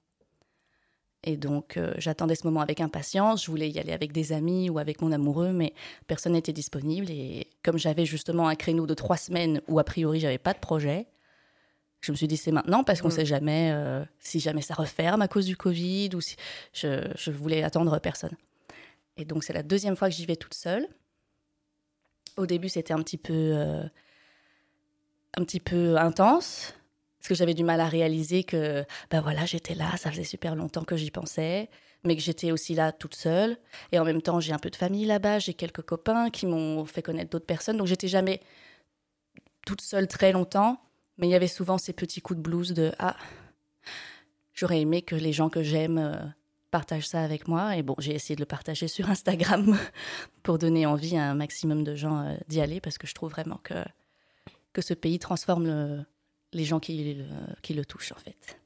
Et 1.24 1.36
donc, 1.36 1.76
euh, 1.76 1.92
j'attendais 1.98 2.34
ce 2.34 2.46
moment 2.46 2.60
avec 2.60 2.80
impatience. 2.80 3.44
Je 3.44 3.50
voulais 3.50 3.68
y 3.68 3.78
aller 3.78 3.92
avec 3.92 4.12
des 4.12 4.32
amis 4.32 4.70
ou 4.70 4.78
avec 4.78 5.00
mon 5.02 5.10
amoureux, 5.12 5.52
mais 5.52 5.72
personne 6.06 6.32
n'était 6.32 6.52
disponible. 6.52 7.10
Et 7.10 7.48
comme 7.62 7.78
j'avais 7.78 8.06
justement 8.06 8.48
un 8.48 8.54
créneau 8.54 8.86
de 8.86 8.94
trois 8.94 9.16
semaines 9.16 9.60
où, 9.66 9.78
a 9.78 9.84
priori, 9.84 10.20
j'avais 10.20 10.38
pas 10.38 10.52
de 10.52 10.58
projet, 10.58 11.06
je 12.00 12.12
me 12.12 12.16
suis 12.16 12.28
dit 12.28 12.37
c'est 12.37 12.52
maintenant 12.52 12.85
parce 12.85 13.00
qu'on 13.00 13.08
ne 13.08 13.12
sait 13.12 13.26
jamais 13.26 13.73
euh, 13.73 14.04
si 14.20 14.38
jamais 14.38 14.61
ça 14.61 14.75
referme 14.75 15.23
à 15.23 15.28
cause 15.28 15.46
du 15.46 15.56
Covid 15.56 16.11
ou 16.14 16.20
si 16.20 16.37
je, 16.73 17.11
je 17.16 17.30
voulais 17.32 17.64
attendre 17.64 17.99
personne. 17.99 18.37
Et 19.16 19.25
donc, 19.25 19.42
c'est 19.42 19.52
la 19.52 19.62
deuxième 19.64 19.96
fois 19.96 20.08
que 20.08 20.14
j'y 20.14 20.26
vais 20.26 20.37
toute 20.37 20.54
seule. 20.54 20.87
Au 22.37 22.46
début, 22.46 22.68
c'était 22.68 22.92
un 22.92 23.02
petit 23.02 23.18
peu. 23.18 23.32
Euh, 23.32 23.82
un 25.38 25.44
petit 25.44 25.61
peu 25.61 25.96
intense 25.99 26.75
parce 27.26 27.38
que 27.38 27.38
j'avais 27.40 27.54
du 27.54 27.64
mal 27.64 27.80
à 27.80 27.88
réaliser 27.88 28.45
que, 28.45 28.85
ben 29.11 29.21
voilà, 29.21 29.47
j'étais 29.47 29.75
là, 29.75 29.97
ça 29.97 30.12
faisait 30.12 30.23
super 30.23 30.54
longtemps 30.54 30.85
que 30.85 30.97
j'y 30.97 31.11
pensais, 31.11 31.68
mais 32.04 32.14
que 32.14 32.23
j'étais 32.23 32.52
aussi 32.52 32.76
là 32.76 32.92
toute 32.92 33.16
seule. 33.16 33.56
Et 33.90 33.99
en 33.99 34.04
même 34.04 34.23
temps, 34.23 34.38
j'ai 34.38 34.52
un 34.52 34.61
peu 34.61 34.71
de 34.71 34.76
famille 34.76 35.06
là-bas, 35.06 35.40
j'ai 35.40 35.52
quelques 35.52 35.83
copains 35.83 36.30
qui 36.30 36.47
m'ont 36.47 36.85
fait 36.85 37.02
connaître 37.02 37.30
d'autres 37.30 37.45
personnes, 37.45 37.78
donc 37.78 37.88
j'étais 37.88 38.06
jamais 38.06 38.40
toute 39.66 39.80
seule 39.80 40.06
très 40.06 40.30
longtemps, 40.30 40.80
mais 41.18 41.26
il 41.26 41.30
y 41.30 41.35
avait 41.35 41.49
souvent 41.49 41.78
ces 41.78 41.92
petits 41.92 42.21
coups 42.21 42.37
de 42.37 42.42
blues 42.45 42.73
de 42.75 42.92
ah, 43.00 43.16
j'aurais 44.54 44.80
aimé 44.80 45.02
que 45.02 45.16
les 45.16 45.33
gens 45.33 45.49
que 45.49 45.64
j'aime 45.64 45.99
euh, 45.99 46.14
partagent 46.71 47.09
ça 47.09 47.23
avec 47.23 47.49
moi. 47.49 47.76
Et 47.76 47.83
bon, 47.83 47.97
j'ai 47.99 48.14
essayé 48.14 48.37
de 48.37 48.40
le 48.40 48.47
partager 48.47 48.87
sur 48.87 49.11
Instagram 49.11 49.76
pour 50.45 50.59
donner 50.59 50.87
envie 50.87 51.16
à 51.16 51.28
un 51.28 51.35
maximum 51.35 51.83
de 51.83 51.97
gens 51.97 52.21
euh, 52.21 52.37
d'y 52.47 52.61
aller 52.61 52.80
parce 52.80 52.99
que 52.99 53.09
je 53.09 53.14
trouve 53.14 53.33
vraiment 53.33 53.59
que, 53.64 53.75
que 54.73 54.80
ce 54.80 54.95
pays 54.95 55.18
transforme 55.18 55.66
le, 55.66 56.06
les 56.52 56.64
gens 56.64 56.80
qui 56.80 57.14
le, 57.14 57.24
qui 57.62 57.74
le 57.74 57.84
touchent, 57.84 58.12
en 58.12 58.18
fait. 58.18 58.58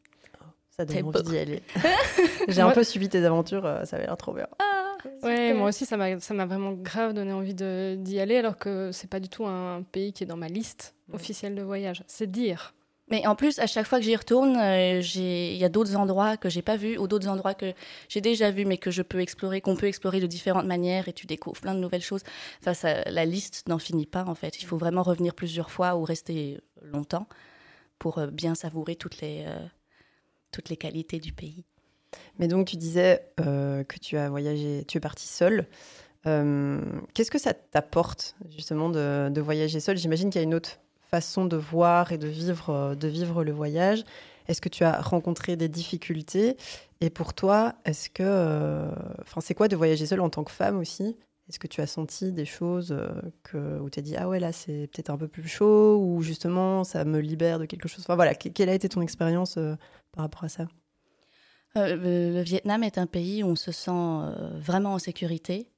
Ça 0.70 0.84
donne 0.84 1.04
envie 1.04 1.22
d'y 1.22 1.38
aller. 1.38 1.62
J'ai 2.48 2.62
un 2.62 2.70
peu 2.70 2.84
suivi 2.84 3.08
tes 3.08 3.24
aventures, 3.24 3.66
euh, 3.66 3.84
ça 3.84 3.96
avait 3.96 4.06
l'air 4.06 4.16
trop 4.16 4.32
bien. 4.32 4.46
Ah, 4.58 4.96
ouais, 5.22 5.52
moi 5.52 5.68
aussi, 5.68 5.84
ça 5.84 5.96
m'a 5.96 6.46
vraiment 6.46 6.72
grave 6.72 7.12
donné 7.12 7.32
envie 7.32 7.54
d'y 7.54 8.20
aller, 8.20 8.36
alors 8.36 8.56
que 8.56 8.90
c'est 8.92 9.10
pas 9.10 9.20
du 9.20 9.28
tout 9.28 9.46
un 9.46 9.82
pays 9.82 10.12
qui 10.12 10.24
est 10.24 10.26
dans 10.26 10.36
ma 10.36 10.48
liste 10.48 10.94
officielle 11.12 11.54
de 11.54 11.62
voyage. 11.62 12.02
C'est 12.06 12.30
dire. 12.30 12.74
Mais 13.10 13.26
en 13.26 13.34
plus, 13.34 13.58
à 13.58 13.66
chaque 13.66 13.86
fois 13.86 13.98
que 13.98 14.04
j'y 14.04 14.14
retourne, 14.14 14.56
euh, 14.56 15.00
il 15.00 15.56
y 15.56 15.64
a 15.64 15.68
d'autres 15.68 15.96
endroits 15.96 16.36
que 16.36 16.48
j'ai 16.48 16.62
pas 16.62 16.76
vus 16.76 16.96
ou 16.96 17.08
d'autres 17.08 17.26
endroits 17.26 17.54
que 17.54 17.74
j'ai 18.08 18.20
déjà 18.20 18.52
vus 18.52 18.64
mais 18.64 18.78
que 18.78 18.92
je 18.92 19.02
peux 19.02 19.18
explorer, 19.18 19.60
qu'on 19.60 19.74
peut 19.74 19.86
explorer 19.86 20.20
de 20.20 20.28
différentes 20.28 20.66
manières 20.66 21.08
et 21.08 21.12
tu 21.12 21.26
découvres 21.26 21.60
plein 21.60 21.74
de 21.74 21.80
nouvelles 21.80 22.02
choses. 22.02 22.22
Enfin, 22.60 22.72
ça, 22.72 23.02
la 23.10 23.24
liste 23.24 23.68
n'en 23.68 23.80
finit 23.80 24.06
pas 24.06 24.24
en 24.26 24.36
fait. 24.36 24.62
Il 24.62 24.64
faut 24.64 24.76
vraiment 24.76 25.02
revenir 25.02 25.34
plusieurs 25.34 25.72
fois 25.72 25.96
ou 25.96 26.04
rester 26.04 26.60
longtemps 26.82 27.26
pour 28.00 28.18
euh, 28.18 28.26
bien 28.26 28.56
savourer 28.56 28.96
toutes 28.96 29.20
les, 29.20 29.44
euh, 29.46 29.64
toutes 30.50 30.68
les 30.68 30.76
qualités 30.76 31.20
du 31.20 31.32
pays. 31.32 31.64
Mais 32.40 32.48
donc 32.48 32.66
tu 32.66 32.76
disais 32.76 33.24
euh, 33.38 33.84
que 33.84 33.96
tu 34.00 34.16
as 34.16 34.28
voyagé, 34.28 34.84
tu 34.88 34.98
es 34.98 35.00
partie 35.00 35.28
seule. 35.28 35.68
Qu'est-ce 36.24 37.30
que 37.30 37.38
ça 37.38 37.54
t'apporte 37.54 38.36
justement 38.50 38.90
de, 38.90 39.30
de 39.30 39.40
voyager 39.40 39.80
seul 39.80 39.96
J'imagine 39.96 40.28
qu'il 40.28 40.40
y 40.40 40.44
a 40.44 40.46
une 40.46 40.54
autre 40.54 40.78
façon 41.10 41.46
de 41.46 41.56
voir 41.56 42.12
et 42.12 42.18
de 42.18 42.28
vivre, 42.28 42.94
de 42.94 43.08
vivre 43.08 43.42
le 43.42 43.52
voyage. 43.52 44.04
Est-ce 44.46 44.60
que 44.60 44.68
tu 44.68 44.84
as 44.84 45.00
rencontré 45.00 45.56
des 45.56 45.68
difficultés? 45.68 46.58
Et 47.00 47.08
pour 47.08 47.32
toi, 47.32 47.74
est-ce 47.86 48.10
que, 48.10 48.90
enfin, 49.22 49.40
c'est 49.40 49.54
quoi 49.54 49.68
de 49.68 49.76
voyager 49.76 50.04
seul 50.04 50.20
en 50.20 50.28
tant 50.28 50.44
que 50.44 50.52
femme 50.52 50.78
aussi? 50.78 51.16
Est-ce 51.50 51.58
que 51.58 51.66
tu 51.66 51.80
as 51.80 51.86
senti 51.88 52.30
des 52.30 52.44
choses 52.44 52.92
euh, 52.92 53.10
que, 53.42 53.80
où 53.80 53.90
tu 53.90 53.98
as 53.98 54.02
dit 54.02 54.16
Ah 54.16 54.28
ouais, 54.28 54.38
là, 54.38 54.52
c'est 54.52 54.88
peut-être 54.92 55.10
un 55.10 55.18
peu 55.18 55.26
plus 55.26 55.48
chaud, 55.48 55.98
ou 55.98 56.22
justement, 56.22 56.84
ça 56.84 57.04
me 57.04 57.18
libère 57.18 57.58
de 57.58 57.66
quelque 57.66 57.88
chose? 57.88 58.04
Voilà, 58.06 58.34
Quelle 58.34 58.68
a 58.68 58.74
été 58.74 58.88
ton 58.88 59.00
expérience 59.00 59.56
euh, 59.56 59.74
par 60.12 60.22
rapport 60.22 60.44
à 60.44 60.48
ça? 60.48 60.68
Euh, 61.76 61.96
le, 62.36 62.42
Vietnam 62.42 62.84
est 62.84 62.98
un 62.98 63.06
pays 63.06 63.42
où 63.42 63.48
on 63.48 63.56
se 63.56 63.72
sent 63.72 63.90
vraiment 64.60 64.94
en 64.94 64.98
sécurité 65.00 65.68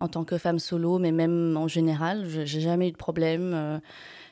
en 0.00 0.08
tant 0.08 0.24
que 0.24 0.38
femme 0.38 0.58
solo, 0.58 0.98
mais 0.98 1.12
même 1.12 1.56
en 1.56 1.68
général. 1.68 2.28
J'ai 2.28 2.60
jamais 2.60 2.88
eu 2.88 2.92
de 2.92 2.96
problème. 2.96 3.80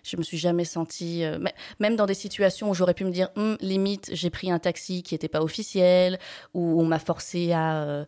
Je 0.04 0.18
me 0.18 0.22
suis 0.22 0.36
jamais 0.36 0.66
sentie, 0.66 1.24
euh, 1.24 1.38
même 1.80 1.96
dans 1.96 2.04
des 2.04 2.14
situations 2.14 2.70
où 2.70 2.74
j'aurais 2.74 2.92
pu 2.92 3.04
me 3.04 3.10
dire, 3.10 3.30
hum, 3.36 3.56
limite, 3.60 4.10
j'ai 4.12 4.28
pris 4.28 4.50
un 4.50 4.58
taxi 4.58 5.02
qui 5.02 5.14
n'était 5.14 5.28
pas 5.28 5.42
officiel, 5.42 6.18
ou 6.52 6.80
on 6.80 6.84
m'a 6.84 6.98
forcé 6.98 7.52
à 7.52 7.82
euh, 7.82 8.04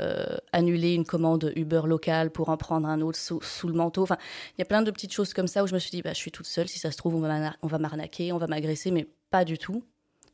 euh, 0.00 0.36
annuler 0.52 0.94
une 0.94 1.04
commande 1.04 1.52
Uber 1.56 1.82
locale 1.84 2.30
pour 2.30 2.48
en 2.48 2.56
prendre 2.56 2.88
un 2.88 3.00
autre 3.00 3.18
sous, 3.18 3.40
le 3.66 3.74
manteau. 3.74 4.02
Enfin, 4.04 4.18
il 4.56 4.60
y 4.60 4.62
a 4.62 4.64
plein 4.64 4.82
de 4.82 4.90
petites 4.92 5.12
choses 5.12 5.34
comme 5.34 5.48
ça 5.48 5.64
où 5.64 5.66
je 5.66 5.74
me 5.74 5.80
suis 5.80 5.90
dit, 5.90 6.00
bah, 6.00 6.12
je 6.12 6.18
suis 6.18 6.30
toute 6.30 6.46
seule. 6.46 6.68
Si 6.68 6.78
ça 6.78 6.92
se 6.92 6.96
trouve, 6.96 7.16
on 7.16 7.20
va 7.68 7.78
m'arnaquer, 7.78 8.32
on 8.32 8.38
va 8.38 8.46
m'agresser, 8.46 8.92
mais 8.92 9.08
pas 9.30 9.44
du 9.44 9.58
tout. 9.58 9.82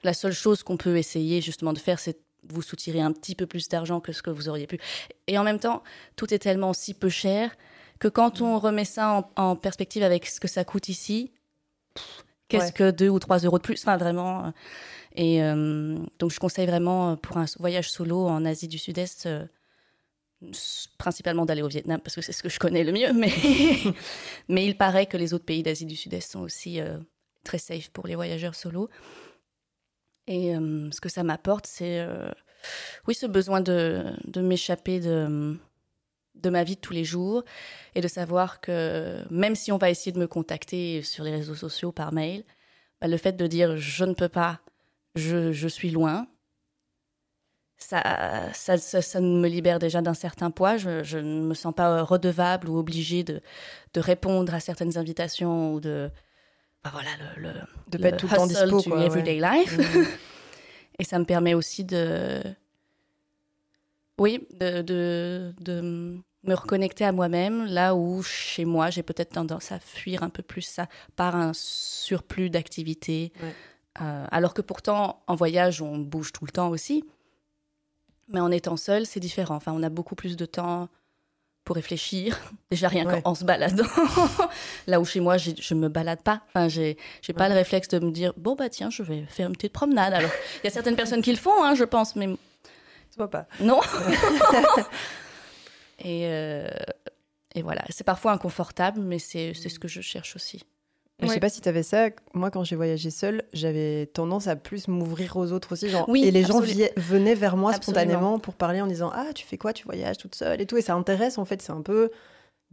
La 0.05 0.13
seule 0.13 0.33
chose 0.33 0.63
qu'on 0.63 0.77
peut 0.77 0.99
essayer 0.99 1.41
justement 1.41 1.73
de 1.73 1.79
faire, 1.79 1.99
c'est 1.99 2.19
vous 2.53 2.63
soutirer 2.63 3.01
un 3.01 3.13
petit 3.13 3.35
peu 3.35 3.47
plus 3.47 3.69
d'argent 3.69 4.01
que 4.01 4.13
ce 4.13 4.23
que 4.23 4.31
vous 4.31 4.49
auriez 4.49 4.67
pu. 4.67 4.79
Et 5.27 5.39
en 5.39 5.45
même 5.45 5.59
temps, 5.59 5.83
tout 6.17 6.33
est 6.33 6.39
tellement 6.39 6.73
si 6.73 6.95
peu 6.95 7.09
cher 7.09 7.57
que 7.99 8.09
quand 8.09 8.41
on 8.41 8.59
remet 8.59 8.85
ça 8.85 9.29
en, 9.37 9.57
perspective 9.57 10.03
avec 10.03 10.27
ce 10.27 10.41
que 10.41 10.49
ça 10.49 10.65
coûte 10.65 10.89
ici, 10.89 11.33
qu'est-ce 12.49 12.73
que 12.73 12.91
2 12.91 13.09
ou 13.09 13.19
3 13.19 13.39
euros 13.39 13.59
de 13.59 13.63
plus? 13.63 13.81
Enfin, 13.83 13.97
vraiment. 13.97 14.47
Euh, 14.47 14.51
et 15.15 15.43
euh, 15.43 15.97
donc, 16.19 16.31
je 16.31 16.39
conseille 16.39 16.67
vraiment 16.67 17.13
euh, 17.13 17.17
pour 17.17 17.39
un 17.39 17.47
voyage 17.59 17.91
solo 17.91 18.27
en 18.27 18.45
Asie 18.45 18.69
du 18.69 18.79
Sud-Est, 18.79 19.29
principalement 20.97 21.45
d'aller 21.45 21.63
au 21.63 21.69
Vietnam, 21.69 22.01
parce 22.01 22.15
que 22.15 22.23
c'est 22.23 22.33
ce 22.33 22.43
que 22.43 22.49
je 22.49 22.59
connais 22.59 22.85
le 22.85 22.93
mieux. 22.93 23.13
Mais, 23.13 23.33
mais 24.49 24.65
il 24.65 24.77
paraît 24.77 25.07
que 25.07 25.17
les 25.17 25.35
autres 25.35 25.45
pays 25.47 25.63
d'Asie 25.63 25.87
du 25.87 25.97
Sud-Est 25.97 26.33
sont 26.33 26.41
aussi 26.41 26.81
très 27.43 27.59
safe 27.59 27.91
pour 27.91 28.07
les 28.07 28.15
voyageurs 28.15 28.55
solo. 28.55 28.89
Et 30.29 30.53
ce 30.53 31.01
que 31.01 31.09
ça 31.09 31.23
m'apporte, 31.25 31.67
c'est 31.67 32.07
oui, 33.07 33.15
ce 33.15 33.27
besoin 33.27 33.61
de, 33.61 34.05
de 34.27 34.41
m'échapper 34.43 35.01
de 35.01 35.59
de 36.43 36.51
ma 36.51 36.65
vie 36.65 36.77
de 36.77 36.81
tous 36.81 36.93
les 36.93 37.05
jours 37.05 37.45
et 37.95 38.01
de 38.01 38.09
savoir 38.09 38.61
que 38.61 39.25
même 39.31 39.55
si 39.55 39.73
on 39.73 39.79
va 39.79 39.91
essayer 39.91 40.13
de 40.13 40.19
me 40.19 40.27
contacter 40.27 41.03
sur 41.03 41.25
les 41.25 41.31
réseaux 41.31 41.55
sociaux 41.55 41.93
par 41.93 42.13
mail, 42.13 42.45
bah, 43.01 43.09
le 43.09 43.17
fait 43.17 43.33
de 43.33 43.47
dire 43.47 43.77
je 43.77 44.05
ne 44.05 44.15
peux 44.15 44.29
pas, 44.29 44.61
je, 45.15 45.69
suis 45.69 45.91
loin, 45.91 46.27
ça, 47.77 48.03
ça, 48.53 48.77
ça, 48.79 49.21
me 49.21 49.49
libère 49.49 49.79
déjà 49.79 50.03
d'un 50.03 50.15
certain 50.15 50.51
poids. 50.51 50.77
Je, 50.77 51.19
ne 51.19 51.43
me 51.43 51.55
sens 51.55 51.75
pas 51.75 52.03
redevable 52.03 52.69
ou 52.69 52.79
obligée 52.79 53.25
de, 53.25 53.41
de 53.95 54.01
répondre 54.01 54.53
à 54.55 54.61
certaines 54.61 54.99
invitations 54.99 55.75
ou 55.75 55.81
de. 55.81 56.11
Bah, 56.89 57.03
voilà, 57.03 57.11
le, 57.37 57.51
de 57.89 57.99
pas 57.99 58.09
être 58.09 58.19
tout 58.19 58.29
le 58.31 58.37
temps 58.37 58.47
dispo, 58.47 58.83
quoi, 58.83 59.05
everyday 59.05 59.41
life. 59.41 59.77
Mm. 59.79 60.05
et 60.99 61.05
ça 61.05 61.19
me 61.19 61.25
permet 61.25 61.55
aussi 61.55 61.85
de. 61.85 62.41
Oui, 64.19 64.47
de, 64.59 64.83
de, 64.83 65.55
de 65.61 66.19
me 66.45 66.55
reconnecter 66.55 67.05
à 67.05 67.13
moi-même, 67.13 67.67
là 67.67 67.95
où 67.95 68.23
chez 68.23 68.65
moi, 68.65 68.91
j'ai 68.91 69.03
peut-être 69.03 69.33
tendance 69.35 69.71
à 69.71 69.79
fuir 69.79 70.23
un 70.23 70.31
peu 70.31 70.43
plus 70.43 70.63
ça 70.63 70.89
par 71.15 71.37
un 71.37 71.53
surplus 71.55 72.51
d'activité. 72.51 73.33
Euh, 74.01 74.27
alors 74.31 74.55
que 74.55 74.63
pourtant, 74.63 75.23
en 75.27 75.35
voyage, 75.35 75.83
on 75.83 75.99
bouge 75.99 76.33
tout 76.33 76.45
le 76.45 76.51
temps 76.51 76.71
aussi. 76.71 77.05
Mais 78.29 78.41
en 78.41 78.51
étant 78.51 78.77
seul, 78.77 79.07
c'est 79.07 79.21
différent. 79.21 79.57
Enfin, 79.57 79.73
on 79.73 79.83
a 79.83 79.89
beaucoup 79.89 80.15
plus 80.15 80.37
de 80.37 80.47
temps 80.47 80.89
pour 81.69 81.77
réfléchir. 81.77 82.41
Déjà 82.71 82.89
rien 82.89 83.05
qu'en 83.05 83.35
se 83.35 83.45
baladant. 83.45 83.85
Là 84.87 85.01
où 85.01 85.05
chez 85.05 85.21
moi, 85.21 85.37
je 85.37 85.75
me 85.75 85.89
balade 85.91 86.23
pas. 86.23 86.41
Enfin, 86.49 86.69
j'ai 86.69 86.97
j'ai 87.21 87.35
pas 87.35 87.51
le 87.51 87.55
réflexe 87.55 87.89
de 87.89 87.99
me 87.99 88.11
dire 88.11 88.33
bon 88.39 88.55
bah 88.55 88.71
tiens, 88.71 88.89
je 88.89 89.03
vais 89.03 89.27
faire 89.29 89.49
une 89.49 89.55
petite 89.55 89.75
promenade. 89.75 90.15
Alors, 90.15 90.31
il 90.63 90.65
y 90.65 90.67
a 90.67 90.71
certaines 90.71 90.97
personnes 90.97 91.21
qui 91.21 91.31
le 91.31 91.37
font, 91.37 91.63
hein, 91.63 91.75
je 91.75 91.85
pense, 91.85 92.17
mais 92.17 92.27
toi 93.15 93.29
pas. 93.29 93.47
Non. 93.61 93.81
Et, 96.01 96.27
euh, 96.29 96.69
et 97.57 97.63
voilà, 97.63 97.83
c'est 97.89 98.05
parfois 98.05 98.31
inconfortable, 98.31 99.01
mais 99.01 99.19
c'est 99.19 99.53
ce 99.53 99.81
que 99.81 99.89
je 99.89 100.01
cherche 100.01 100.37
aussi. 100.37 100.63
Je 101.21 101.27
sais 101.27 101.41
pas 101.41 101.49
si 101.49 101.61
tu 101.61 101.69
avais 101.69 101.83
ça. 101.83 102.11
Moi, 102.33 102.51
quand 102.51 102.63
j'ai 102.65 102.77
voyagé 102.77 103.11
seule, 103.11 103.43
j'avais 103.53 104.07
tendance 104.07 104.47
à 104.47 104.57
plus 104.57 104.87
m'ouvrir 104.87 105.37
aux 105.37 105.53
autres 105.53 105.73
aussi. 105.73 105.89
Genre, 105.89 106.09
oui, 106.09 106.25
et 106.25 106.31
les 106.31 106.45
gens 106.45 106.61
venaient 106.61 107.35
vers 107.35 107.57
moi 107.57 107.73
spontanément 107.73 108.39
pour 108.39 108.55
parler 108.55 108.81
en 108.81 108.87
disant 108.87 109.11
Ah, 109.13 109.33
tu 109.35 109.45
fais 109.45 109.59
quoi? 109.59 109.73
Tu 109.73 109.85
voyages 109.85 110.19
toute 110.19 110.35
seule 110.35 110.61
et 110.61 110.67
tout. 110.67 110.77
Et 110.77 110.83
ça 110.83 110.95
intéresse, 110.95 111.39
en 111.39 111.45
fait. 111.45 111.61
C'est 111.61 111.73
un 111.73 111.83
peu 111.83 112.11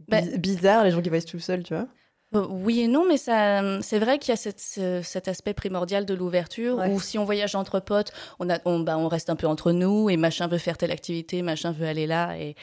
bah 0.08 0.20
bizarre, 0.36 0.84
les 0.84 0.90
gens 0.90 1.00
qui 1.00 1.08
voyagent 1.08 1.24
tout 1.24 1.40
seuls, 1.40 1.62
tu 1.62 1.74
vois. 1.74 1.86
Euh, 2.34 2.46
oui 2.50 2.80
et 2.80 2.88
non, 2.88 3.04
mais 3.08 3.16
ça, 3.16 3.80
c'est 3.82 3.98
vrai 3.98 4.18
qu'il 4.18 4.30
y 4.30 4.34
a 4.34 4.36
cette, 4.36 4.60
cet 4.60 5.28
aspect 5.28 5.54
primordial 5.54 6.04
de 6.04 6.14
l'ouverture 6.14 6.82
où 6.90 7.00
si 7.00 7.18
on 7.18 7.24
voyage 7.24 7.54
entre 7.54 7.80
potes, 7.80 8.12
on, 8.38 8.50
a, 8.50 8.58
on, 8.64 8.80
bah, 8.80 8.98
on 8.98 9.08
reste 9.08 9.30
un 9.30 9.36
peu 9.36 9.46
entre 9.46 9.72
nous 9.72 10.10
et 10.10 10.16
machin 10.16 10.46
veut 10.46 10.58
faire 10.58 10.76
telle 10.76 10.92
activité, 10.92 11.42
machin 11.42 11.72
veut 11.72 11.86
aller 11.86 12.06
là. 12.06 12.36
Et 12.38 12.54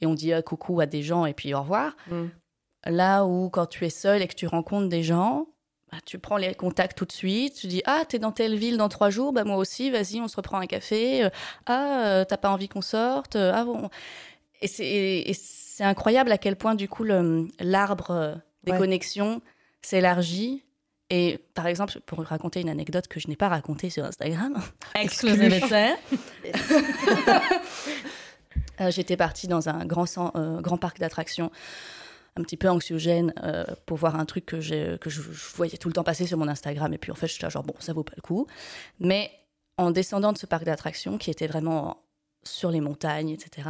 et 0.00 0.06
on 0.06 0.14
dit 0.14 0.32
ah, 0.32 0.42
coucou 0.42 0.80
à 0.80 0.86
des 0.86 1.02
gens 1.02 1.26
et 1.26 1.34
puis 1.34 1.54
au 1.54 1.60
revoir. 1.60 1.96
Mm. 2.10 2.26
Là 2.86 3.24
où 3.24 3.48
quand 3.50 3.66
tu 3.66 3.84
es 3.84 3.90
seul 3.90 4.22
et 4.22 4.28
que 4.28 4.34
tu 4.34 4.46
rencontres 4.46 4.88
des 4.88 5.02
gens, 5.02 5.46
bah, 5.90 5.98
tu 6.04 6.18
prends 6.18 6.36
les 6.36 6.54
contacts 6.54 6.96
tout 6.96 7.04
de 7.04 7.12
suite, 7.12 7.54
tu 7.54 7.66
dis 7.66 7.82
ah 7.86 8.04
t'es 8.08 8.18
dans 8.18 8.32
telle 8.32 8.56
ville 8.56 8.76
dans 8.76 8.88
trois 8.88 9.10
jours, 9.10 9.32
bah 9.32 9.44
moi 9.44 9.56
aussi 9.56 9.90
vas-y 9.90 10.20
on 10.20 10.28
se 10.28 10.36
reprend 10.36 10.58
un 10.58 10.66
café. 10.66 11.24
Euh, 11.24 11.30
ah 11.66 12.06
euh, 12.06 12.24
t'as 12.24 12.36
pas 12.36 12.50
envie 12.50 12.68
qu'on 12.68 12.82
sorte 12.82 13.36
euh, 13.36 13.52
Ah 13.54 13.64
bon. 13.64 13.88
Et 14.60 14.66
c'est 15.34 15.84
incroyable 15.84 16.32
à 16.32 16.38
quel 16.38 16.56
point 16.56 16.74
du 16.74 16.88
coup 16.88 17.04
l'arbre 17.04 18.40
des 18.62 18.72
connexions 18.72 19.42
s'élargit. 19.82 20.64
Et 21.10 21.38
par 21.52 21.66
exemple, 21.66 22.00
pour 22.06 22.20
raconter 22.24 22.62
une 22.62 22.70
anecdote 22.70 23.08
que 23.08 23.20
je 23.20 23.28
n'ai 23.28 23.36
pas 23.36 23.48
racontée 23.48 23.90
sur 23.90 24.04
Instagram, 24.04 24.58
exclusez 24.94 25.50
Euh, 28.80 28.90
j'étais 28.90 29.16
partie 29.16 29.46
dans 29.46 29.68
un 29.68 29.84
grand, 29.84 30.06
euh, 30.34 30.60
grand 30.60 30.78
parc 30.78 30.98
d'attractions 30.98 31.50
un 32.36 32.42
petit 32.42 32.56
peu 32.56 32.68
anxiogène 32.68 33.32
euh, 33.42 33.64
pour 33.86 33.96
voir 33.96 34.16
un 34.18 34.24
truc 34.24 34.46
que, 34.46 34.60
je, 34.60 34.96
voyais 35.54 35.78
tout 35.78 35.88
le 35.88 35.94
temps 35.94 36.04
passer 36.04 36.26
sur 36.26 36.38
mon 36.38 36.48
Instagram. 36.48 36.92
Et 36.92 36.98
puis 36.98 37.12
en 37.12 37.14
fait, 37.14 37.26
je 37.26 37.34
suis 37.34 37.50
genre, 37.50 37.62
bon, 37.62 37.74
ça 37.78 37.92
vaut 37.92 38.02
pas 38.02 38.14
le 38.16 38.22
coup. 38.22 38.46
Mais 39.00 39.30
en 39.76 39.90
descendant 39.90 40.32
de 40.32 40.38
ce 40.38 40.46
parc 40.46 40.64
d'attractions, 40.64 41.18
qui 41.18 41.30
était 41.30 41.46
vraiment 41.46 42.02
sur 42.42 42.70
les 42.70 42.80
montagnes, 42.80 43.30
etc., 43.30 43.68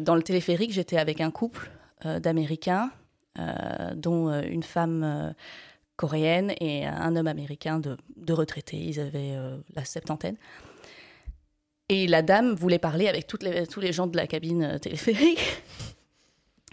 dans 0.00 0.14
le 0.14 0.22
téléphérique, 0.22 0.72
j'étais 0.72 0.98
avec 0.98 1.22
un 1.22 1.30
couple 1.30 1.70
d'Américains, 2.04 2.90
dont 3.94 4.30
une 4.42 4.62
femme 4.62 5.34
coréenne 5.96 6.52
et 6.60 6.84
un 6.84 7.16
homme 7.16 7.28
américain 7.28 7.80
de, 7.80 8.32
retraités. 8.32 8.76
Ils 8.76 9.00
avaient 9.00 9.38
la 9.74 9.86
septantaine. 9.86 10.36
Et 11.88 12.06
la 12.06 12.22
dame 12.22 12.54
voulait 12.54 12.78
parler 12.78 13.08
avec 13.08 13.26
tous 13.26 13.80
les 13.80 13.92
gens 13.92 14.06
de 14.06 14.16
la 14.16 14.26
cabine 14.26 14.62
euh, 14.62 14.78
téléphérique. 14.78 15.40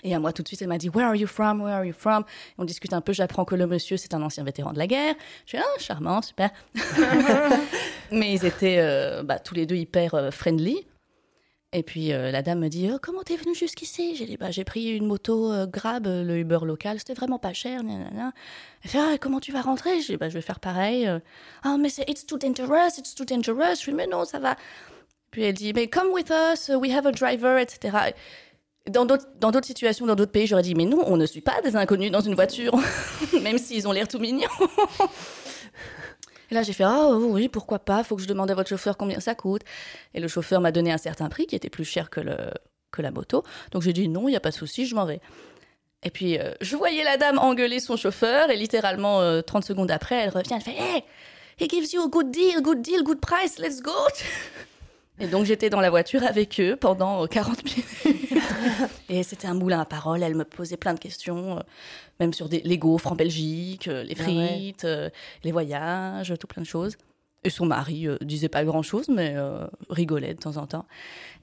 Et 0.03 0.15
à 0.15 0.19
moi, 0.19 0.33
tout 0.33 0.41
de 0.41 0.47
suite, 0.47 0.61
elle 0.61 0.67
m'a 0.67 0.77
dit 0.77 0.89
Where 0.89 1.07
are 1.07 1.15
you 1.15 1.27
from? 1.27 1.61
Where 1.61 1.75
are 1.75 1.85
you 1.85 1.93
from? 1.93 2.23
on 2.57 2.65
discute 2.65 2.93
un 2.93 3.01
peu. 3.01 3.13
J'apprends 3.13 3.45
que 3.45 3.55
le 3.55 3.67
monsieur, 3.67 3.97
c'est 3.97 4.13
un 4.13 4.21
ancien 4.21 4.43
vétéran 4.43 4.73
de 4.73 4.79
la 4.79 4.87
guerre. 4.87 5.15
Je 5.45 5.51
suis 5.51 5.57
ah, 5.57 5.79
charmant, 5.79 6.21
super. 6.21 6.49
Mais 8.11 8.33
ils 8.33 8.45
étaient 8.45 8.77
euh, 8.79 9.23
bah, 9.23 9.39
tous 9.39 9.55
les 9.55 9.65
deux 9.65 9.75
hyper 9.75 10.15
euh, 10.15 10.31
friendly. 10.31 10.85
Et 11.73 11.83
puis 11.83 12.09
la 12.09 12.41
dame 12.41 12.59
me 12.59 12.67
dit 12.67 12.89
oh, 12.93 12.97
Comment 13.01 13.23
t'es 13.23 13.37
venu 13.37 13.55
jusqu'ici? 13.55 14.17
J'ai 14.17 14.25
dit 14.25 14.35
bah, 14.35 14.51
J'ai 14.51 14.65
pris 14.65 14.89
une 14.89 15.05
moto 15.05 15.53
Grab, 15.67 16.05
le 16.05 16.37
Uber 16.37 16.59
local, 16.65 16.99
c'était 16.99 17.13
vraiment 17.13 17.39
pas 17.39 17.53
cher. 17.53 17.79
Elle 18.83 18.89
fait 18.89 18.99
ah, 18.99 19.17
Comment 19.21 19.39
tu 19.39 19.53
vas 19.53 19.61
rentrer? 19.61 20.01
J'ai 20.01 20.13
dit 20.13 20.17
bah, 20.17 20.27
Je 20.27 20.33
vais 20.33 20.41
faire 20.41 20.59
pareil. 20.59 21.09
Ah, 21.63 21.77
mais 21.79 21.87
c'est 21.87 22.09
It's 22.09 22.25
too 22.25 22.37
dangerous, 22.37 22.97
it's 22.97 23.15
too 23.15 23.23
dangerous. 23.23 23.75
Je 23.79 23.85
lui 23.85 23.91
dis 23.91 23.97
Mais 23.97 24.07
non, 24.07 24.25
ça 24.25 24.39
va. 24.39 24.57
Puis 25.31 25.43
elle 25.43 25.53
dit, 25.53 25.71
mais 25.73 25.87
come 25.87 26.11
with 26.11 26.29
us, 26.29 26.69
we 26.69 26.91
have 26.91 27.07
a 27.07 27.11
driver, 27.11 27.57
etc. 27.57 28.13
Dans 28.87 29.05
d'autres 29.05 29.65
situations, 29.65 30.07
dans 30.07 30.15
d'autres 30.15 30.31
pays, 30.31 30.47
j'aurais 30.47 30.63
dit, 30.63 30.73
mais 30.73 30.85
non, 30.85 31.03
on 31.05 31.15
ne 31.15 31.27
suit 31.27 31.41
pas 31.41 31.61
des 31.61 31.75
inconnus 31.75 32.11
dans 32.11 32.21
une 32.21 32.33
voiture, 32.33 32.75
même 33.41 33.59
s'ils 33.59 33.87
ont 33.87 33.91
l'air 33.91 34.07
tout 34.07 34.17
mignons. 34.17 34.49
Et 36.49 36.55
là, 36.55 36.63
j'ai 36.63 36.73
fait, 36.73 36.83
ah 36.83 37.11
oui, 37.11 37.47
pourquoi 37.47 37.79
pas, 37.79 38.03
faut 38.03 38.15
que 38.15 38.23
je 38.23 38.27
demande 38.27 38.49
à 38.49 38.55
votre 38.55 38.69
chauffeur 38.69 38.97
combien 38.97 39.19
ça 39.19 39.35
coûte. 39.35 39.61
Et 40.13 40.19
le 40.19 40.27
chauffeur 40.27 40.61
m'a 40.61 40.71
donné 40.71 40.91
un 40.91 40.97
certain 40.97 41.29
prix 41.29 41.45
qui 41.45 41.55
était 41.55 41.69
plus 41.69 41.85
cher 41.85 42.09
que, 42.09 42.19
la 42.19 43.11
moto. 43.11 43.43
Donc 43.71 43.83
j'ai 43.83 43.93
dit, 43.93 44.09
non, 44.09 44.27
il 44.27 44.31
n'y 44.31 44.37
a 44.37 44.41
pas 44.41 44.49
de 44.49 44.55
souci, 44.55 44.85
je 44.85 44.95
m'en 44.95 45.05
vais. 45.05 45.21
Et 46.03 46.09
puis, 46.09 46.39
euh, 46.39 46.51
je 46.59 46.75
voyais 46.75 47.03
la 47.03 47.17
dame 47.17 47.37
engueuler 47.37 47.79
son 47.79 47.95
chauffeur, 47.95 48.49
et 48.49 48.57
littéralement, 48.57 49.41
30 49.43 49.63
euh, 49.63 49.67
secondes 49.67 49.91
après, 49.91 50.15
elle 50.15 50.29
revient, 50.29 50.55
elle 50.55 50.61
fait, 50.61 50.75
hey, 50.77 51.03
he 51.59 51.69
gives 51.69 51.93
you 51.93 52.01
a 52.01 52.07
good 52.07 52.31
deal, 52.31 52.61
good 52.61 52.81
deal, 52.81 53.03
good 53.03 53.21
price, 53.21 53.59
let's 53.59 53.81
go. 53.81 53.91
Et 55.21 55.27
donc 55.27 55.45
j'étais 55.45 55.69
dans 55.69 55.81
la 55.81 55.91
voiture 55.91 56.23
avec 56.23 56.59
eux 56.59 56.75
pendant 56.75 57.27
40 57.27 57.63
minutes. 57.63 57.85
Et 59.09 59.23
c'était 59.23 59.47
un 59.47 59.53
moulin 59.53 59.79
à 59.79 59.85
parole. 59.85 60.23
Elle 60.23 60.35
me 60.35 60.43
posait 60.45 60.77
plein 60.77 60.93
de 60.93 60.99
questions, 60.99 61.57
euh, 61.57 61.61
même 62.19 62.33
sur 62.33 62.49
des, 62.49 62.61
les 62.61 62.77
gaufres 62.77 63.11
en 63.11 63.15
Belgique, 63.15 63.87
euh, 63.87 64.03
les 64.03 64.15
Ah 64.19 64.23
ouais. 64.23 64.47
frites, 64.47 64.85
euh, 64.85 65.09
les 65.43 65.51
voyages, 65.51 66.33
tout 66.39 66.47
plein 66.47 66.61
de 66.61 66.67
choses. 66.67 66.97
Et 67.43 67.49
son 67.49 67.65
mari 67.65 68.07
disait 68.21 68.49
pas 68.49 68.63
grand 68.63 68.83
chose, 68.83 69.09
mais 69.09 69.35
rigolait 69.89 70.35
de 70.35 70.39
temps 70.39 70.57
en 70.57 70.67
temps. 70.67 70.85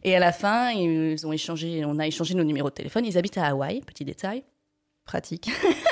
Et 0.04 0.14
à 0.14 0.20
la 0.20 0.30
fin, 0.30 0.70
ils 0.70 1.26
ont 1.26 1.32
échangé, 1.32 1.84
on 1.84 1.98
a 1.98 2.06
échangé 2.06 2.34
nos 2.34 2.44
numéros 2.44 2.68
de 2.68 2.74
téléphone. 2.74 3.04
Ils 3.04 3.18
habitent 3.18 3.38
à 3.38 3.46
Hawaï, 3.46 3.80
petit 3.80 4.04
détail. 4.04 4.44
Pratique. 5.08 5.50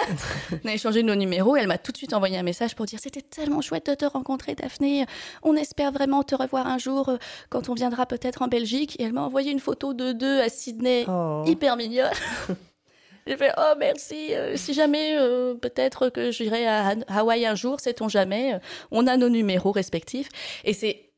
On 0.64 0.68
a 0.68 0.74
échangé 0.74 1.02
nos 1.02 1.14
numéros 1.14 1.56
et 1.56 1.60
elle 1.60 1.68
m'a 1.68 1.78
tout 1.78 1.90
de 1.90 1.96
suite 1.96 2.12
envoyé 2.12 2.36
un 2.36 2.42
message 2.42 2.74
pour 2.74 2.84
dire 2.84 2.98
c'était 3.02 3.22
tellement 3.22 3.62
chouette 3.62 3.86
de 3.86 3.94
te 3.94 4.04
rencontrer 4.04 4.54
Daphné. 4.54 5.06
On 5.42 5.56
espère 5.56 5.90
vraiment 5.90 6.22
te 6.22 6.34
revoir 6.34 6.66
un 6.66 6.76
jour 6.76 7.08
euh, 7.08 7.16
quand 7.48 7.70
on 7.70 7.74
viendra 7.74 8.04
peut-être 8.04 8.42
en 8.42 8.48
Belgique. 8.48 8.94
Et 9.00 9.04
elle 9.04 9.14
m'a 9.14 9.22
envoyé 9.22 9.50
une 9.52 9.58
photo 9.58 9.94
de 9.94 10.12
deux 10.12 10.40
à 10.42 10.50
Sydney, 10.50 11.06
Oh. 11.08 11.44
hyper 11.46 11.76
mignonne. 11.78 12.12
J'ai 13.26 13.38
fait 13.38 13.52
oh 13.56 13.72
merci. 13.78 14.34
euh, 14.34 14.54
si 14.56 14.74
jamais 14.74 15.16
euh, 15.18 15.54
peut-être 15.54 16.10
que 16.10 16.30
j'irai 16.30 16.66
à 16.66 16.94
Hawaï 17.08 17.46
un 17.46 17.54
jour, 17.54 17.80
sait-on 17.80 18.08
jamais. 18.10 18.60
on 18.90 19.06
a 19.06 19.16
nos 19.16 19.30
numéros 19.30 19.72
respectifs 19.72 20.28
et 20.64 20.74
c'est 20.74 21.10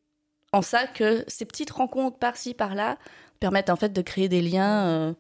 en 0.52 0.62
ça 0.62 0.86
que 0.86 1.24
ces 1.26 1.44
petites 1.44 1.70
rencontres 1.70 2.16
par-ci 2.18 2.54
par-là 2.54 2.96
permettent 3.40 3.70
en 3.70 3.76
fait 3.76 3.92
de 3.92 4.02
créer 4.02 4.28
des 4.28 4.40
liens. 4.40 4.86
euh, 4.86 5.12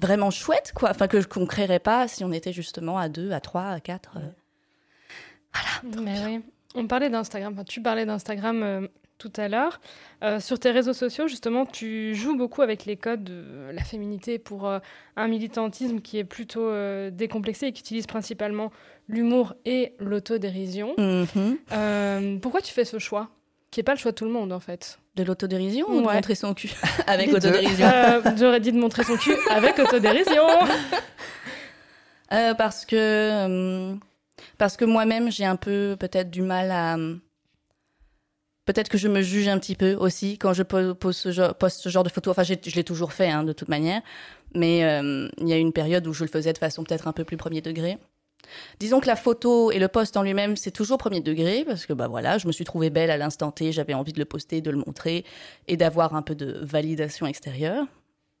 vraiment 0.00 0.30
chouettes 0.30 0.72
quoi 0.74 0.90
enfin 0.90 1.08
que 1.08 1.22
qu'on 1.24 1.46
créerait 1.46 1.78
pas 1.78 2.08
si 2.08 2.24
on 2.24 2.32
était 2.32 2.52
justement 2.52 2.98
à 2.98 3.08
deux 3.08 3.32
à 3.32 3.40
trois 3.40 3.68
à 3.68 3.80
quatre 3.80 4.16
euh. 4.16 5.88
Mais 5.96 6.24
oui. 6.24 6.40
On 6.76 6.86
parlait 6.86 7.10
d'Instagram, 7.10 7.52
enfin, 7.54 7.64
tu 7.64 7.82
parlais 7.82 8.06
d'Instagram 8.06 8.62
euh, 8.62 8.86
tout 9.18 9.32
à 9.36 9.48
l'heure. 9.48 9.80
Euh, 10.22 10.38
sur 10.38 10.60
tes 10.60 10.70
réseaux 10.70 10.92
sociaux, 10.92 11.26
justement, 11.26 11.66
tu 11.66 12.14
joues 12.14 12.36
beaucoup 12.36 12.62
avec 12.62 12.84
les 12.84 12.96
codes 12.96 13.24
de 13.24 13.70
la 13.72 13.82
féminité 13.82 14.38
pour 14.38 14.70
un 15.16 15.28
militantisme 15.28 16.00
qui 16.00 16.18
est 16.18 16.24
plutôt 16.24 16.70
décomplexé 17.10 17.66
et 17.66 17.72
qui 17.72 17.80
utilise 17.80 18.06
principalement 18.06 18.70
l'humour 19.10 19.54
et 19.64 19.94
l'autodérision. 19.98 20.94
Euh, 20.98 22.38
pourquoi 22.38 22.60
tu 22.60 22.72
fais 22.72 22.84
ce 22.84 22.98
choix? 22.98 23.28
Qui 23.70 23.78
n'est 23.80 23.84
pas 23.84 23.94
le 23.94 23.98
choix 23.98 24.10
de 24.12 24.16
tout 24.16 24.24
le 24.24 24.30
monde, 24.32 24.52
en 24.52 24.58
fait. 24.60 24.98
de 25.16 25.22
l'autodérision 25.22 25.86
ou 25.88 26.00
de 26.00 26.06
montrer 26.16 26.34
son 26.34 26.54
cul 26.54 26.70
avec 27.06 27.32
autodérision 27.32 27.86
Euh, 27.86 28.22
J'aurais 28.38 28.60
dit 28.60 28.72
de 28.72 28.78
montrer 28.78 29.04
son 29.04 29.16
cul 29.16 29.36
avec 29.50 29.78
autodérision. 29.78 30.42
Euh, 32.32 32.54
parce 32.54 32.84
que 32.86 32.96
euh, 32.96 33.94
parce 34.56 34.76
que 34.76 34.84
moi-même 34.84 35.30
j'ai 35.32 35.44
un 35.44 35.56
peu 35.56 35.96
peut-être 35.98 36.30
du 36.30 36.42
mal 36.42 36.70
à 36.70 36.96
peut-être 38.66 38.88
que 38.88 38.98
je 38.98 39.08
me 39.08 39.20
juge 39.22 39.48
un 39.48 39.58
petit 39.58 39.74
peu 39.74 39.94
aussi 39.94 40.38
quand 40.38 40.52
je 40.52 40.62
po- 40.62 40.94
pose 40.94 41.16
ce 41.16 41.32
genre, 41.32 41.54
poste 41.56 41.80
ce 41.80 41.88
genre 41.88 42.04
de 42.04 42.08
photos. 42.08 42.30
Enfin, 42.38 42.42
je 42.44 42.74
l'ai 42.76 42.84
toujours 42.84 43.12
fait 43.12 43.28
hein, 43.28 43.42
de 43.42 43.52
toute 43.52 43.68
manière, 43.68 44.00
mais 44.54 44.78
il 45.38 45.48
y 45.48 45.52
a 45.52 45.56
une 45.56 45.72
période 45.72 46.06
où 46.06 46.12
je 46.12 46.22
le 46.24 46.30
faisais 46.30 46.52
de 46.52 46.58
façon 46.58 46.84
peut-être 46.84 47.08
un 47.08 47.12
peu 47.12 47.24
plus 47.24 47.36
premier 47.36 47.60
degré. 47.62 47.98
Disons 48.78 49.00
que 49.00 49.06
la 49.06 49.16
photo 49.16 49.70
et 49.70 49.78
le 49.78 49.88
poste 49.88 50.16
en 50.16 50.22
lui-même, 50.22 50.56
c'est 50.56 50.70
toujours 50.70 50.98
premier 50.98 51.20
degré 51.20 51.64
parce 51.64 51.86
que 51.86 51.92
bah 51.92 52.08
voilà, 52.08 52.38
je 52.38 52.46
me 52.46 52.52
suis 52.52 52.64
trouvée 52.64 52.90
belle 52.90 53.10
à 53.10 53.16
l'instant 53.16 53.50
T, 53.50 53.72
j'avais 53.72 53.94
envie 53.94 54.12
de 54.12 54.18
le 54.18 54.24
poster, 54.24 54.60
de 54.60 54.70
le 54.70 54.78
montrer 54.78 55.24
et 55.68 55.76
d'avoir 55.76 56.14
un 56.14 56.22
peu 56.22 56.34
de 56.34 56.58
validation 56.62 57.26
extérieure. 57.26 57.86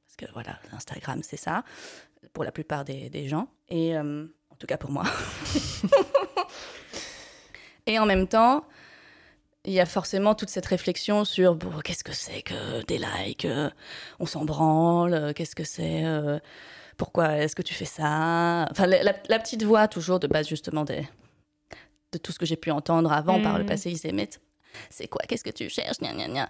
Parce 0.06 0.16
que 0.16 0.32
voilà, 0.32 0.58
Instagram, 0.72 1.20
c'est 1.22 1.36
ça 1.36 1.64
pour 2.32 2.44
la 2.44 2.52
plupart 2.52 2.84
des, 2.84 3.28
gens 3.28 3.48
et 3.68 3.96
euh, 3.96 4.24
en 4.50 4.56
tout 4.56 4.66
cas 4.66 4.76
pour 4.76 4.90
moi. 4.90 5.04
et 7.86 7.98
en 7.98 8.06
même 8.06 8.28
temps, 8.28 8.64
il 9.64 9.72
y 9.72 9.80
a 9.80 9.86
forcément 9.86 10.34
toute 10.34 10.48
cette 10.48 10.66
réflexion 10.66 11.24
sur 11.24 11.58
qu'est-ce 11.84 12.04
que 12.04 12.12
c'est 12.12 12.42
que 12.42 12.84
des 12.86 12.98
likes, 12.98 13.44
euh, 13.44 13.70
on 14.18 14.26
s'en 14.26 14.44
branle, 14.44 15.14
euh, 15.14 15.32
qu'est-ce 15.32 15.54
que 15.54 15.64
c'est, 15.64 16.04
pourquoi 17.00 17.38
est-ce 17.38 17.56
que 17.56 17.62
tu 17.62 17.72
fais 17.72 17.86
ça? 17.86 18.66
Enfin, 18.70 18.86
la, 18.86 19.02
la- 19.02 19.14
la 19.28 19.38
petite 19.38 19.62
voix 19.62 19.88
toujours 19.88 20.20
de 20.20 20.26
base 20.26 20.46
justement 20.46 20.84
des, 20.84 21.08
de 22.12 22.18
tout 22.18 22.30
ce 22.30 22.38
que 22.38 22.44
j'ai 22.44 22.56
pu 22.56 22.70
entendre 22.70 23.10
avant 23.10 23.40
par 23.40 23.54
le 23.56 23.64
Mhm. 23.64 23.68
passé, 23.70 23.94
t- 23.94 24.38
c'est 24.90 25.08
quoi, 25.08 25.22
qu'est-ce 25.26 25.42
que 25.42 25.48
tu 25.50 25.70
cherches, 25.70 25.96
gna, 25.98 26.12
gna, 26.12 26.28
gna. 26.28 26.48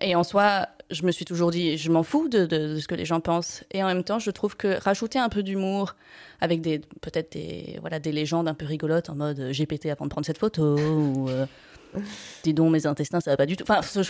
Et 0.00 0.16
en 0.16 0.24
soi, 0.24 0.66
je 0.90 1.04
me 1.04 1.12
suis 1.12 1.24
toujours 1.24 1.52
dit, 1.52 1.76
je 1.78 1.92
m'en 1.92 2.02
fous 2.02 2.28
de, 2.28 2.44
de- 2.44 2.74
de 2.74 2.80
ce 2.80 2.88
que 2.88 2.96
les 2.96 3.04
gens 3.04 3.20
pensent. 3.20 3.62
Et 3.70 3.84
en 3.84 3.86
même 3.86 4.02
temps, 4.02 4.18
je 4.18 4.32
trouve 4.32 4.56
que 4.56 4.80
rajouter 4.82 5.20
un 5.20 5.28
peu 5.28 5.44
d'humour 5.44 5.94
avec 6.40 6.60
des 6.60 6.80
peut-être 7.00 7.30
des 7.32 7.78
voilà 7.82 8.00
des 8.00 8.10
légendes 8.10 8.48
un 8.48 8.54
peu 8.54 8.66
rigolotes 8.66 9.10
en 9.10 9.14
mode 9.14 9.38
euh, 9.38 9.52
j'ai 9.52 9.66
pété 9.66 9.92
avant 9.92 10.06
de 10.06 10.10
prendre 10.10 10.26
cette 10.26 10.38
photo 10.38 10.64
ou 10.64 11.28
euh, 11.30 11.46
dis 12.42 12.52
donc 12.52 12.72
mes 12.72 12.84
intestins 12.86 13.20
ça 13.20 13.30
va 13.30 13.36
pas 13.36 13.46
du 13.46 13.56
tout. 13.56 13.62
Enfin 13.62 13.80
ce, 13.82 14.00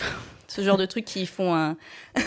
ce 0.47 0.61
genre 0.63 0.77
de 0.77 0.87
trucs 0.87 1.05
qui 1.05 1.27
font 1.27 1.53
un 1.53 1.77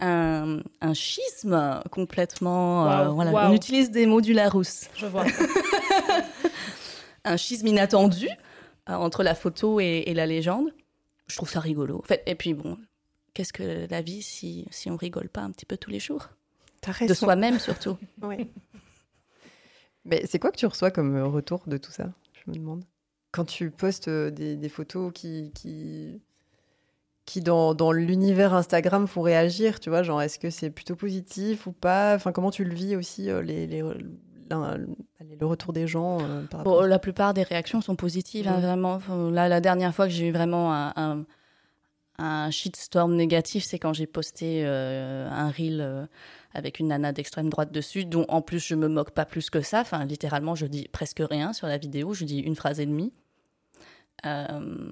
un, 0.00 0.60
un 0.80 0.94
schisme 0.94 1.80
complètement. 1.90 2.90
euh, 2.90 3.08
voilà, 3.08 3.50
on 3.50 3.52
utilise 3.52 3.90
des 3.90 4.06
mots 4.06 4.20
du 4.20 4.32
Larousse. 4.32 4.88
Je 4.96 5.06
vois. 5.06 5.24
Un 7.24 7.36
schisme 7.36 7.66
inattendu 7.66 8.28
euh, 8.88 8.94
entre 8.94 9.22
la 9.22 9.34
photo 9.34 9.80
et, 9.80 10.04
et 10.06 10.14
la 10.14 10.24
légende. 10.26 10.72
Je 11.26 11.36
trouve 11.36 11.50
ça 11.50 11.60
rigolo. 11.60 11.98
En 11.98 12.06
fait, 12.06 12.22
et 12.26 12.34
puis 12.34 12.54
bon, 12.54 12.78
qu'est-ce 13.34 13.52
que 13.52 13.86
la 13.90 14.00
vie 14.00 14.22
si 14.22 14.66
si 14.70 14.88
on 14.90 14.96
rigole 14.96 15.28
pas 15.28 15.42
un 15.42 15.50
petit 15.50 15.66
peu 15.66 15.76
tous 15.76 15.90
les 15.90 16.00
jours? 16.00 16.28
De 17.06 17.12
soi-même 17.14 17.58
surtout. 17.58 17.98
Oui. 18.22 18.48
Mais 20.04 20.24
c'est 20.26 20.38
quoi 20.38 20.50
que 20.52 20.56
tu 20.56 20.64
reçois 20.64 20.90
comme 20.90 21.16
euh, 21.16 21.26
retour 21.26 21.62
de 21.66 21.76
tout 21.76 21.90
ça? 21.90 22.08
Je 22.32 22.50
me 22.50 22.56
demande. 22.56 22.84
Quand 23.30 23.44
tu 23.44 23.70
postes 23.70 24.08
des, 24.08 24.56
des 24.56 24.68
photos 24.70 25.12
qui, 25.12 25.52
qui, 25.54 26.22
qui 27.28 27.42
dans, 27.42 27.74
dans 27.74 27.92
l'univers 27.92 28.54
Instagram, 28.54 29.06
font 29.06 29.20
réagir, 29.20 29.80
tu 29.80 29.90
vois, 29.90 30.02
genre 30.02 30.22
est-ce 30.22 30.38
que 30.38 30.48
c'est 30.48 30.70
plutôt 30.70 30.96
positif 30.96 31.66
ou 31.66 31.72
pas? 31.72 32.14
Enfin, 32.14 32.32
comment 32.32 32.50
tu 32.50 32.64
le 32.64 32.74
vis 32.74 32.96
aussi, 32.96 33.30
euh, 33.30 33.42
les, 33.42 33.66
les, 33.66 33.82
le 33.82 35.46
retour 35.46 35.74
des 35.74 35.86
gens 35.86 36.18
euh, 36.22 36.42
par 36.44 36.64
Bon, 36.64 36.80
la 36.80 36.98
plupart 36.98 37.34
des 37.34 37.42
réactions 37.42 37.82
sont 37.82 37.96
positives, 37.96 38.48
hein, 38.48 38.60
vraiment. 38.60 38.98
Là, 39.30 39.46
la 39.46 39.60
dernière 39.60 39.94
fois 39.94 40.06
que 40.06 40.12
j'ai 40.12 40.28
eu 40.28 40.32
vraiment 40.32 40.72
un, 40.72 40.94
un, 40.96 41.24
un 42.18 42.50
shitstorm 42.50 43.14
négatif, 43.14 43.62
c'est 43.62 43.78
quand 43.78 43.92
j'ai 43.92 44.06
posté 44.06 44.62
euh, 44.64 45.28
un 45.30 45.50
reel 45.50 46.08
avec 46.54 46.80
une 46.80 46.88
nana 46.88 47.12
d'extrême 47.12 47.50
droite 47.50 47.72
dessus, 47.72 48.06
dont 48.06 48.24
en 48.28 48.40
plus 48.40 48.58
je 48.58 48.74
me 48.74 48.88
moque 48.88 49.10
pas 49.10 49.26
plus 49.26 49.50
que 49.50 49.60
ça. 49.60 49.82
Enfin, 49.82 50.06
littéralement, 50.06 50.54
je 50.54 50.64
dis 50.64 50.88
presque 50.88 51.20
rien 51.20 51.52
sur 51.52 51.66
la 51.66 51.76
vidéo. 51.76 52.14
Je 52.14 52.24
dis 52.24 52.38
une 52.38 52.56
phrase 52.56 52.80
et 52.80 52.86
demie. 52.86 53.12
Euh, 54.24 54.90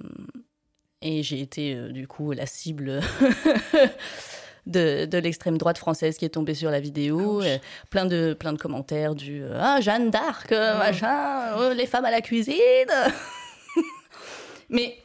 et 1.02 1.22
j'ai 1.22 1.40
été 1.40 1.74
euh, 1.74 1.92
du 1.92 2.08
coup 2.08 2.32
la 2.32 2.46
cible 2.46 3.00
de, 4.66 5.04
de 5.04 5.18
l'extrême 5.18 5.58
droite 5.58 5.78
française 5.78 6.16
qui 6.16 6.24
est 6.24 6.30
tombée 6.30 6.54
sur 6.54 6.70
la 6.70 6.80
vidéo. 6.80 7.42
Euh, 7.42 7.58
plein 7.90 8.06
de 8.06 8.34
plein 8.38 8.52
de 8.52 8.58
commentaires 8.58 9.14
du 9.14 9.42
euh, 9.42 9.58
ah 9.60 9.80
Jeanne 9.80 10.10
d'Arc 10.10 10.52
euh, 10.52 10.72
Ah. 10.74 10.78
machin 10.78 11.58
euh, 11.58 11.74
les 11.74 11.86
femmes 11.86 12.04
à 12.04 12.10
la 12.10 12.20
cuisine 12.20 12.54
mais 14.68 14.96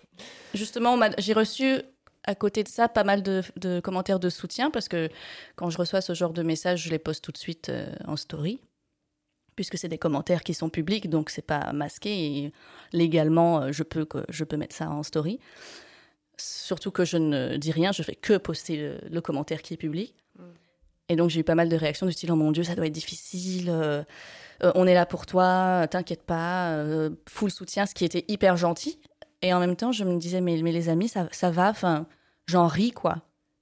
justement 0.53 0.97
j'ai 1.17 1.33
reçu 1.33 1.81
à 2.23 2.35
côté 2.35 2.63
de 2.63 2.67
ça 2.67 2.87
pas 2.87 3.03
mal 3.03 3.23
de, 3.23 3.41
de 3.57 3.79
commentaires 3.79 4.19
de 4.19 4.29
soutien 4.29 4.71
parce 4.71 4.87
que 4.87 5.09
quand 5.55 5.69
je 5.69 5.77
reçois 5.77 6.01
ce 6.01 6.13
genre 6.13 6.33
de 6.33 6.43
messages 6.43 6.83
je 6.83 6.89
les 6.89 6.99
poste 6.99 7.23
tout 7.23 7.31
de 7.31 7.37
suite 7.37 7.69
euh, 7.69 7.85
en 8.07 8.15
story 8.15 8.59
puisque 9.61 9.77
c'est 9.77 9.87
des 9.87 9.97
commentaires 9.97 10.43
qui 10.43 10.53
sont 10.53 10.69
publics 10.69 11.09
donc 11.09 11.29
c'est 11.29 11.41
pas 11.45 11.71
masqué. 11.73 12.09
Et 12.09 12.53
légalement 12.93 13.61
euh, 13.61 13.71
je 13.71 13.83
peux 13.83 14.07
je 14.29 14.43
peux 14.43 14.57
mettre 14.57 14.75
ça 14.75 14.89
en 14.89 15.03
story. 15.03 15.39
Surtout 16.37 16.91
que 16.91 17.05
je 17.05 17.17
ne 17.17 17.57
dis 17.57 17.71
rien 17.71 17.91
je 17.91 18.03
fais 18.03 18.15
que 18.15 18.37
poster 18.37 18.77
le, 18.77 18.97
le 19.09 19.21
commentaire 19.21 19.61
qui 19.61 19.73
est 19.73 19.77
public. 19.77 20.15
Et 21.11 21.17
donc 21.17 21.29
j'ai 21.29 21.41
eu 21.41 21.43
pas 21.43 21.55
mal 21.55 21.67
de 21.67 21.75
réactions 21.75 22.05
du 22.05 22.13
style 22.13 22.31
oh 22.31 22.37
mon 22.37 22.53
dieu 22.53 22.63
ça 22.63 22.73
doit 22.73 22.87
être 22.87 22.93
difficile 22.93 23.69
euh, 23.69 24.01
euh, 24.63 24.71
on 24.75 24.87
est 24.87 24.93
là 24.93 25.05
pour 25.05 25.25
toi 25.25 25.85
t'inquiète 25.89 26.23
pas 26.23 26.71
euh, 26.71 27.09
full 27.27 27.51
soutien 27.51 27.85
ce 27.85 27.93
qui 27.93 28.05
était 28.05 28.23
hyper 28.29 28.55
gentil. 28.55 28.97
Et 29.41 29.53
en 29.53 29.59
même 29.59 29.75
temps 29.75 29.91
je 29.91 30.05
me 30.05 30.17
disais 30.17 30.39
mais, 30.39 30.61
mais 30.61 30.71
les 30.71 30.87
amis 30.87 31.09
ça, 31.09 31.27
ça 31.31 31.51
va 31.51 31.69
enfin 31.69 32.07
j'en 32.47 32.67
ris 32.67 32.91
quoi 32.91 33.17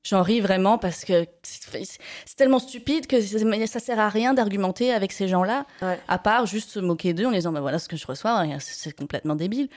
j'en 0.10 0.22
ris 0.24 0.40
vraiment 0.42 0.78
parce 0.78 1.06
que 1.06 1.26
c'est 1.44 2.36
tellement 2.38 2.60
stupide 2.60 3.06
que 3.08 3.22
ça 3.22 3.80
sert 3.80 4.00
à 4.00 4.10
rien 4.10 4.34
d'argumenter 4.34 4.92
avec 4.94 5.12
ces 5.12 5.28
gens 5.28 5.44
là 5.44 5.66
Ouais. 5.82 6.00
à 6.08 6.18
part 6.18 6.46
juste 6.46 6.70
se 6.72 6.80
moquer 6.80 7.14
d'eux 7.14 7.26
en 7.26 7.32
disant 7.32 7.52
bah 7.52 7.62
voilà 7.62 7.80
ce 7.80 7.88
que 7.88 7.98
je 7.98 8.08
reçois 8.08 8.46
et 8.46 8.56
c'est 8.60 8.92
complètement 8.96 9.36
débile 9.36 9.70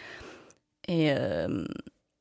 et 0.89 1.13
euh, 1.13 1.65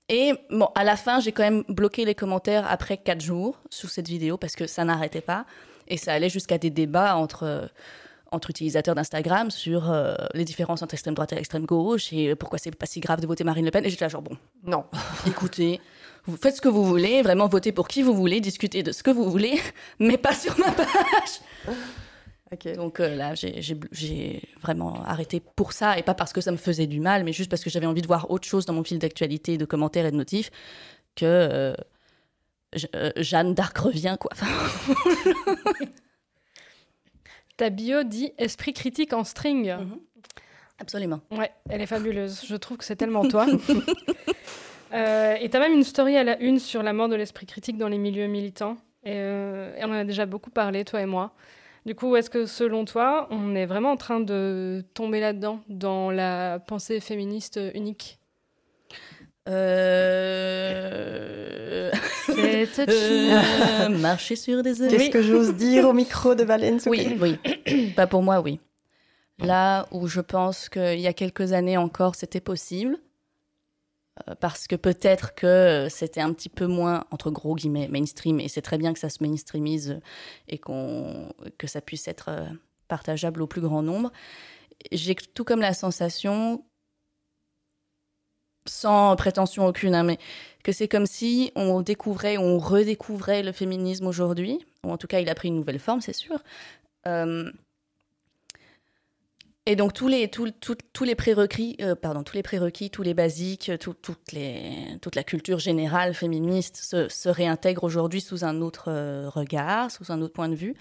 et 0.09 0.33
bon, 0.49 0.67
à 0.75 0.83
la 0.83 0.97
fin, 0.97 1.21
j'ai 1.21 1.31
quand 1.31 1.43
même 1.43 1.63
bloqué 1.69 2.03
les 2.03 2.15
commentaires 2.15 2.69
après 2.69 2.97
quatre 2.97 3.21
jours 3.21 3.55
sous 3.69 3.87
cette 3.87 4.09
vidéo 4.09 4.35
parce 4.37 4.57
que 4.57 4.67
ça 4.67 4.83
n'arrêtait 4.83 5.21
pas. 5.21 5.45
Et 5.87 5.95
ça 5.95 6.11
allait 6.11 6.27
jusqu'à 6.27 6.57
des 6.57 6.69
débats 6.69 7.15
entre, 7.15 7.69
entre 8.29 8.49
utilisateurs 8.49 8.93
d'Instagram 8.93 9.51
sur 9.51 9.89
euh, 9.89 10.13
les 10.33 10.43
différences 10.43 10.81
entre 10.81 10.95
extrême 10.95 11.13
droite 11.15 11.31
et 11.31 11.37
extrême 11.37 11.65
gauche 11.65 12.11
et 12.11 12.35
pourquoi 12.35 12.59
c'est 12.59 12.75
pas 12.75 12.87
si 12.87 12.99
grave 12.99 13.21
de 13.21 13.27
voter 13.27 13.45
Marine 13.45 13.63
Le 13.63 13.71
Pen. 13.71 13.85
Et 13.85 13.89
j'étais 13.89 14.03
là, 14.03 14.09
genre, 14.09 14.21
bon, 14.21 14.35
Non. 14.65 14.83
écoutez, 15.27 15.79
vous 16.25 16.37
faites 16.37 16.55
ce 16.55 16.61
que 16.61 16.67
vous 16.69 16.83
voulez, 16.85 17.21
vraiment 17.21 17.47
votez 17.47 17.71
pour 17.71 17.87
qui 17.87 18.01
vous 18.03 18.13
voulez, 18.13 18.41
discutez 18.41 18.83
de 18.83 18.91
ce 18.91 19.03
que 19.03 19.11
vous 19.11 19.29
voulez, 19.29 19.59
mais 19.99 20.17
pas 20.17 20.33
sur 20.35 20.57
ma 20.59 20.71
page. 20.71 20.87
Donc 22.75 22.99
euh, 22.99 23.15
là, 23.15 23.33
j'ai- 23.33 24.41
vraiment 24.61 25.01
arrêté 25.05 25.41
pour 25.55 25.71
ça, 25.73 25.97
et 25.97 26.03
pas 26.03 26.13
parce 26.13 26.33
que 26.33 26.41
ça 26.41 26.51
me 26.51 26.57
faisait 26.57 26.85
du 26.87 26.99
mal, 26.99 27.23
mais 27.23 27.31
juste 27.33 27.49
parce 27.49 27.63
que 27.63 27.69
j'avais 27.69 27.85
envie 27.85 28.01
de 28.01 28.07
voir 28.07 28.29
autre 28.29 28.45
chose 28.47 28.65
dans 28.65 28.73
mon 28.73 28.83
fil 28.83 28.99
d'actualité, 28.99 29.57
de 29.57 29.63
commentaires 29.65 30.05
et 30.05 30.11
de 30.11 30.17
notifs, 30.17 30.51
que, 31.15 31.25
euh, 31.25 31.73
euh, 32.95 33.11
Jeanne 33.17 33.53
d'Arc 33.53 33.77
revient, 33.77 34.17
quoi. 34.19 34.31
Ta 37.57 37.69
bio 37.69 38.03
dit 38.03 38.31
esprit 38.37 38.73
critique 38.73 39.13
en 39.13 39.23
string. 39.23 39.71
Mhm. 39.73 39.99
Absolument. 40.79 41.21
Ouais, 41.31 41.51
elle 41.69 41.81
est 41.81 41.85
fabuleuse. 41.85 42.41
Je 42.47 42.55
trouve 42.55 42.77
que 42.77 42.83
c'est 42.85 42.95
tellement 42.95 43.27
toi. 43.27 43.45
Euh, 44.93 45.35
et 45.39 45.49
tu 45.49 45.57
as 45.57 45.59
même 45.59 45.73
une 45.73 45.83
story 45.83 46.17
à 46.17 46.23
la 46.23 46.39
une 46.39 46.59
sur 46.59 46.83
la 46.83 46.93
mort 46.93 47.09
de 47.09 47.15
l'esprit 47.15 47.45
critique 47.45 47.77
dans 47.77 47.87
les 47.87 47.97
milieux 47.97 48.27
militants. 48.27 48.77
Et, 49.03 49.13
euh, 49.15 49.75
et, 49.77 49.85
on 49.85 49.89
en 49.89 49.93
a 49.93 50.03
déjà 50.03 50.25
beaucoup 50.25 50.49
parlé, 50.49 50.85
toi 50.85 51.01
et 51.01 51.05
moi. 51.05 51.33
Du 51.85 51.95
coup, 51.95 52.15
est-ce 52.15 52.29
que 52.29 52.45
selon 52.45 52.85
toi, 52.85 53.27
on 53.31 53.55
est 53.55 53.65
vraiment 53.65 53.91
en 53.91 53.97
train 53.97 54.19
de 54.19 54.83
tomber 54.93 55.19
là-dedans, 55.19 55.61
dans 55.67 56.11
la 56.11 56.59
pensée 56.59 56.99
féministe 56.99 57.59
unique? 57.73 58.19
Euh... 59.49 60.21
euh... 62.29 63.89
marcher 63.89 64.35
sur 64.35 64.61
des 64.61 64.83
œufs. 64.83 64.91
Qu'est-ce 64.91 65.09
que 65.09 65.23
j'ose 65.23 65.55
dire 65.55 65.87
au 65.87 65.93
micro 65.93 66.35
de 66.35 66.43
Valence 66.43 66.85
Oui, 66.85 67.17
oui. 67.19 67.39
Pas 67.95 68.05
pour 68.05 68.21
moi, 68.21 68.41
oui. 68.41 68.59
Là 69.39 69.87
où 69.91 70.07
je 70.07 70.21
pense 70.21 70.69
qu'il 70.69 70.99
y 70.99 71.07
a 71.07 71.13
quelques 71.13 71.53
années 71.53 71.77
encore, 71.77 72.13
c'était 72.13 72.41
possible, 72.41 72.93
euh, 72.93 72.97
parce 74.39 74.67
que 74.67 74.75
peut-être 74.75 75.33
que 75.35 75.87
c'était 75.89 76.21
un 76.21 76.33
petit 76.33 76.49
peu 76.49 76.67
moins, 76.67 77.05
entre 77.11 77.31
gros 77.31 77.55
guillemets, 77.55 77.87
mainstream, 77.87 78.39
et 78.39 78.47
c'est 78.47 78.61
très 78.61 78.77
bien 78.77 78.93
que 78.93 78.99
ça 78.99 79.09
se 79.09 79.23
mainstreamise 79.23 79.99
et 80.47 80.57
qu'on, 80.57 81.33
que 81.57 81.67
ça 81.67 81.81
puisse 81.81 82.07
être 82.07 82.29
euh, 82.29 82.45
partageable 82.87 83.41
au 83.41 83.47
plus 83.47 83.61
grand 83.61 83.81
nombre. 83.81 84.11
J'ai 84.91 85.15
tout 85.15 85.43
comme 85.43 85.61
la 85.61 85.73
sensation, 85.73 86.65
sans 88.67 89.15
prétention 89.15 89.65
aucune, 89.65 89.95
hein, 89.95 90.03
mais 90.03 90.19
que 90.63 90.71
c'est 90.71 90.87
comme 90.87 91.07
si 91.07 91.51
on 91.55 91.81
découvrait, 91.81 92.37
on 92.37 92.59
redécouvrait 92.59 93.43
le 93.43 93.51
féminisme 93.51 94.07
aujourd'hui, 94.07 94.59
ou 94.83 94.91
en 94.91 94.97
tout 94.97 95.07
cas 95.07 95.19
il 95.19 95.29
a 95.29 95.35
pris 95.35 95.47
une 95.47 95.55
nouvelle 95.55 95.79
forme, 95.79 96.01
c'est 96.01 96.13
sûr. 96.13 96.37
Euh, 97.07 97.51
et 99.67 99.75
donc 99.75 99.93
tous 99.93 100.07
les, 100.07 100.27
tous, 100.27 100.51
tous 100.91 101.03
les 101.03 101.13
prérequis, 101.13 101.77
euh, 101.81 101.93
pardon, 101.93 102.23
tous 102.23 102.35
les 102.35 102.41
prérequis, 102.41 102.89
tous 102.89 103.03
les 103.03 103.13
basiques, 103.13 103.71
toutes 103.79 104.31
les, 104.31 104.97
toute 105.01 105.15
la 105.15 105.23
culture 105.23 105.59
générale 105.59 106.15
féministe 106.15 106.77
se, 106.77 107.07
se 107.09 107.29
réintègre 107.29 107.83
aujourd'hui 107.83 108.21
sous 108.21 108.43
un 108.43 108.59
autre 108.61 108.85
euh, 108.87 109.29
regard, 109.29 109.91
sous 109.91 110.11
un 110.11 110.19
autre 110.21 110.33
point 110.33 110.49
de 110.49 110.55
vue. 110.55 110.73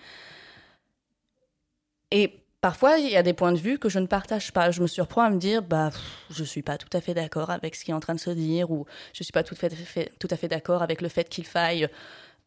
Et 2.11 2.43
parfois, 2.63 2.97
il 2.97 3.11
y 3.11 3.17
a 3.17 3.23
des 3.23 3.35
points 3.35 3.53
de 3.53 3.59
vue 3.59 3.79
que 3.79 3.91
je 3.91 3.99
ne 3.99 4.07
partage 4.07 4.51
pas. 4.51 4.71
Je 4.71 4.81
me 4.81 4.87
surprends 4.87 5.23
à 5.23 5.31
me 5.31 5.39
dire, 5.39 5.63
bah, 5.63 5.91
je 6.31 6.43
suis 6.43 6.63
pas 6.63 6.79
tout 6.79 6.89
à 6.95 7.03
fait 7.03 7.13
d'accord 7.13 7.51
avec 7.51 7.77
ce 7.77 7.85
qui 7.85 7.91
est 7.91 7.95
en 7.95 8.01
train 8.01 8.15
de 8.15 8.21
se 8.21 8.31
dire, 8.31 8.71
ou 8.71 8.87
je 9.13 9.23
suis 9.23 9.33
pas 9.33 9.43
tout, 9.43 9.55
fait, 9.55 10.11
tout 10.19 10.29
à 10.31 10.37
fait 10.39 10.49
d'accord 10.49 10.83
avec 10.83 11.03
le 11.03 11.11
fait 11.11 11.29
qu'il 11.29 11.47
faille 11.47 11.87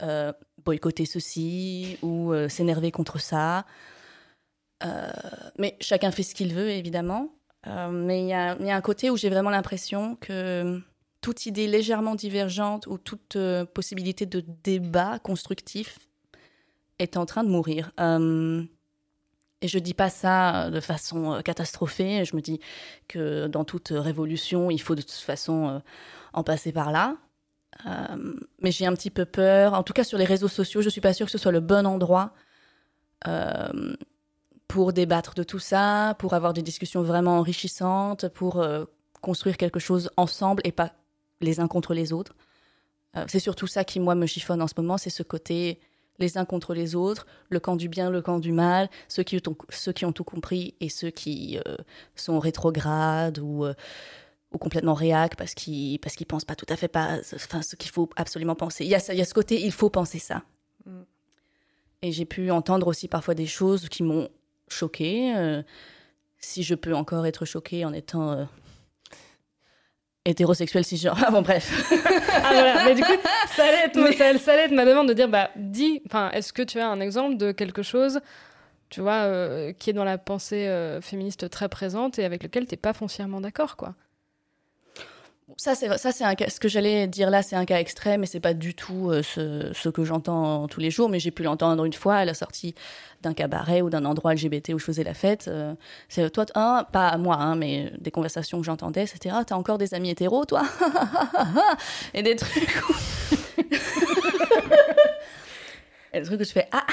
euh, 0.01 0.33
boycotter 0.65 1.05
ceci 1.05 1.99
ou 2.01 2.33
s'énerver 2.49 2.89
contre 2.91 3.19
ça. 3.19 3.65
Euh, 4.85 5.11
mais 5.57 5.77
chacun 5.79 6.11
fait 6.11 6.23
ce 6.23 6.35
qu'il 6.35 6.53
veut, 6.53 6.69
évidemment. 6.69 7.33
Euh, 7.67 7.89
mais 7.89 8.23
il 8.23 8.27
y, 8.27 8.33
a, 8.33 8.57
un 8.57 8.81
côté 8.81 9.09
où 9.09 9.17
j'ai 9.17 9.29
vraiment 9.29 9.49
l'impression 9.49 10.15
que 10.17 10.81
toute 11.21 11.45
idée 11.45 11.67
légèrement 11.67 12.15
divergente 12.15 12.87
ou 12.87 12.97
toute 12.97 13.37
euh, 13.37 13.65
possibilité 13.65 14.25
de 14.25 14.43
débat 14.63 15.19
constructif 15.19 15.99
est 16.99 17.15
en 17.15 17.25
train 17.25 17.43
de 17.43 17.49
mourir. 17.49 17.91
et 17.97 19.67
je 19.67 19.79
dis 19.79 19.93
pas 19.93 20.09
ça 20.09 20.69
de 20.69 20.79
façon 20.79 21.41
catastrophée. 21.43 22.25
Je 22.25 22.35
me 22.35 22.41
dis 22.41 22.59
que 23.07 23.47
dans 23.47 23.63
toute 23.63 23.89
révolution, 23.89 24.69
il 24.69 24.79
faut 24.79 24.95
de 24.95 25.01
toute 25.01 25.11
façon 25.11 25.81
en 26.33 26.43
passer 26.43 26.71
par 26.71 26.91
là. 26.91 27.17
mais 28.61 28.71
j'ai 28.71 28.85
un 28.85 28.93
petit 28.93 29.09
peu 29.09 29.25
peur. 29.25 29.73
En 29.73 29.83
tout 29.83 29.93
cas, 29.93 30.03
sur 30.03 30.17
les 30.17 30.25
réseaux 30.25 30.47
sociaux, 30.49 30.81
je 30.81 30.89
suis 30.89 31.01
pas 31.01 31.13
sûre 31.13 31.25
que 31.25 31.31
ce 31.31 31.37
soit 31.37 31.51
le 31.51 31.61
bon 31.61 31.87
endroit 31.87 32.33
pour 34.67 34.93
débattre 34.93 35.33
de 35.35 35.43
tout 35.43 35.59
ça, 35.59 36.15
pour 36.19 36.33
avoir 36.33 36.53
des 36.53 36.61
discussions 36.61 37.03
vraiment 37.03 37.37
enrichissantes, 37.37 38.29
pour 38.29 38.59
euh, 38.59 38.85
construire 39.21 39.57
quelque 39.57 39.79
chose 39.79 40.09
ensemble 40.17 40.61
et 40.65 40.71
pas 40.71 40.93
les 41.41 41.59
uns 41.59 41.67
contre 41.67 41.93
les 41.93 42.13
autres. 42.13 42.35
Euh, 43.15 43.25
c'est 43.27 43.39
surtout 43.39 43.67
ça 43.67 43.83
qui, 43.83 43.99
moi, 43.99 44.15
me 44.15 44.25
chiffonne 44.25 44.61
en 44.61 44.67
ce 44.67 44.73
moment, 44.77 44.97
c'est 44.97 45.09
ce 45.09 45.23
côté 45.23 45.79
les 46.19 46.37
uns 46.37 46.45
contre 46.45 46.73
les 46.73 46.95
autres, 46.95 47.25
le 47.49 47.59
camp 47.59 47.75
du 47.75 47.89
bien, 47.89 48.09
le 48.09 48.21
camp 48.21 48.39
du 48.39 48.51
mal, 48.51 48.89
ceux 49.07 49.23
qui 49.23 49.39
ont, 49.47 49.55
ceux 49.69 49.91
qui 49.91 50.05
ont 50.05 50.11
tout 50.11 50.23
compris 50.23 50.75
et 50.79 50.89
ceux 50.89 51.09
qui 51.09 51.59
euh, 51.67 51.75
sont 52.15 52.39
rétrogrades 52.39 53.39
ou, 53.39 53.65
ou 53.65 54.57
complètement 54.59 54.93
réac 54.93 55.35
parce 55.35 55.55
qu'ils 55.55 55.99
parce 55.99 56.15
qu'ils 56.15 56.27
pensent 56.27 56.45
pas 56.45 56.55
tout 56.55 56.67
à 56.69 56.75
fait 56.75 56.87
pas, 56.87 57.17
enfin, 57.33 57.61
ce 57.63 57.75
qu'il 57.75 57.91
faut 57.91 58.09
absolument 58.15 58.55
penser. 58.55 58.85
Il 58.85 58.91
y, 58.91 58.95
a 58.95 59.11
il 59.11 59.17
y 59.17 59.21
a 59.21 59.25
ce 59.25 59.33
côté, 59.33 59.61
il 59.61 59.71
faut 59.71 59.89
penser 59.89 60.19
ça. 60.19 60.43
Mm. 60.85 61.01
Et 62.03 62.11
j'ai 62.11 62.25
pu 62.25 62.51
entendre 62.51 62.87
aussi 62.87 63.07
parfois 63.07 63.33
des 63.33 63.47
choses 63.47 63.89
qui 63.89 64.03
m'ont 64.03 64.29
choquée. 64.73 65.33
Euh, 65.35 65.61
si 66.39 66.63
je 66.63 66.75
peux 66.75 66.93
encore 66.93 67.25
être 67.25 67.45
choquée 67.45 67.85
en 67.85 67.93
étant 67.93 68.31
euh, 68.31 68.43
hétérosexuelle, 70.25 70.83
si 70.83 70.97
genre. 70.97 71.17
Ah 71.25 71.31
bon, 71.31 71.41
bref. 71.41 71.71
ah 72.33 72.49
voilà, 72.51 72.85
mais 72.85 72.95
du 72.95 73.01
coup, 73.03 73.13
ça 73.55 73.65
allait 73.65 73.85
être, 73.85 74.39
ça, 74.39 74.53
allait 74.53 74.65
être 74.65 74.71
ma 74.71 74.85
demande 74.85 75.07
de 75.07 75.13
dire 75.13 75.29
bah, 75.29 75.49
dis, 75.55 76.01
est-ce 76.33 76.51
que 76.51 76.61
tu 76.61 76.79
as 76.79 76.89
un 76.89 76.99
exemple 76.99 77.37
de 77.37 77.51
quelque 77.51 77.83
chose, 77.83 78.19
tu 78.89 79.01
vois, 79.01 79.23
euh, 79.23 79.73
qui 79.73 79.89
est 79.89 79.93
dans 79.93 80.03
la 80.03 80.17
pensée 80.17 80.69
féministe 81.01 81.49
très 81.49 81.69
présente 81.69 82.19
et 82.19 82.25
avec 82.25 82.43
lequel 82.43 82.65
tu 82.65 82.73
n'es 82.73 82.77
pas 82.77 82.93
foncièrement 82.93 83.41
d'accord, 83.41 83.77
quoi? 83.77 83.95
Ça, 85.57 85.75
c'est 85.75 85.97
ça, 85.97 86.11
c'est 86.11 86.23
un 86.23 86.35
ce 86.47 86.59
que 86.59 86.67
j'allais 86.67 87.07
dire 87.07 87.29
là, 87.29 87.43
c'est 87.43 87.55
un 87.55 87.65
cas 87.65 87.79
extrême, 87.79 88.23
et 88.23 88.25
c'est 88.25 88.39
pas 88.39 88.53
du 88.53 88.73
tout 88.73 89.11
euh, 89.11 89.21
ce, 89.21 89.89
que 89.89 90.03
j'entends 90.03 90.67
tous 90.67 90.79
les 90.79 90.89
jours, 90.89 91.09
mais 91.09 91.19
j'ai 91.19 91.31
pu 91.31 91.43
l'entendre 91.43 91.85
une 91.85 91.93
fois 91.93 92.15
à 92.15 92.25
la 92.25 92.33
sortie 92.33 92.73
d'un 93.21 93.33
cabaret 93.33 93.81
ou 93.81 93.89
d'un 93.89 94.05
endroit 94.05 94.33
LGBT 94.33 94.73
où 94.73 94.79
je 94.79 94.85
faisais 94.85 95.03
la 95.03 95.13
fête. 95.13 95.47
Euh, 95.47 95.75
c'est 96.09 96.29
toi, 96.31 96.45
un, 96.55 96.83
pas 96.91 97.17
moi, 97.17 97.35
hein, 97.35 97.55
mais 97.55 97.91
des 97.99 98.11
conversations 98.11 98.59
que 98.59 98.65
j'entendais, 98.65 99.05
c'était 99.05 99.29
ah, 99.29 99.43
t'as 99.45 99.55
encore 99.55 99.77
des 99.77 99.93
amis 99.93 100.09
hétéros, 100.09 100.45
toi, 100.45 100.63
et 102.13 102.23
des 102.23 102.35
trucs. 102.35 102.81
et 106.13 106.19
des 106.19 106.25
trucs 106.25 106.41
où 106.41 106.45
je 106.45 106.51
fais 106.51 106.67
ah, 106.71 106.85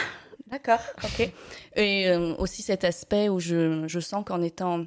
d'accord, 0.49 0.81
ok. 1.03 1.33
Et 1.77 2.09
euh, 2.09 2.35
aussi 2.37 2.63
cet 2.63 2.85
aspect 2.85 3.29
où 3.29 3.41
je, 3.41 3.85
je 3.87 4.01
sens 4.01 4.25
qu'en 4.25 4.43
étant 4.43 4.87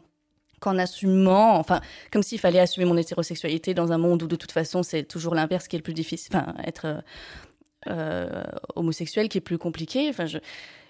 qu'en 0.63 0.77
assumant, 0.77 1.57
enfin, 1.57 1.81
comme 2.09 2.23
s'il 2.23 2.39
fallait 2.39 2.59
assumer 2.59 2.85
mon 2.85 2.95
hétérosexualité 2.95 3.73
dans 3.73 3.91
un 3.91 3.97
monde 3.97 4.23
où 4.23 4.27
de 4.27 4.37
toute 4.37 4.53
façon 4.53 4.81
c'est 4.81 5.03
toujours 5.03 5.35
l'inverse 5.35 5.67
qui 5.67 5.75
est 5.75 5.79
le 5.79 5.83
plus 5.83 5.93
difficile, 5.93 6.33
enfin, 6.33 6.55
être 6.63 7.03
euh, 7.87 8.43
homosexuel 8.75 9.27
qui 9.27 9.39
est 9.39 9.41
plus 9.41 9.57
compliqué. 9.57 10.07
Enfin, 10.09 10.25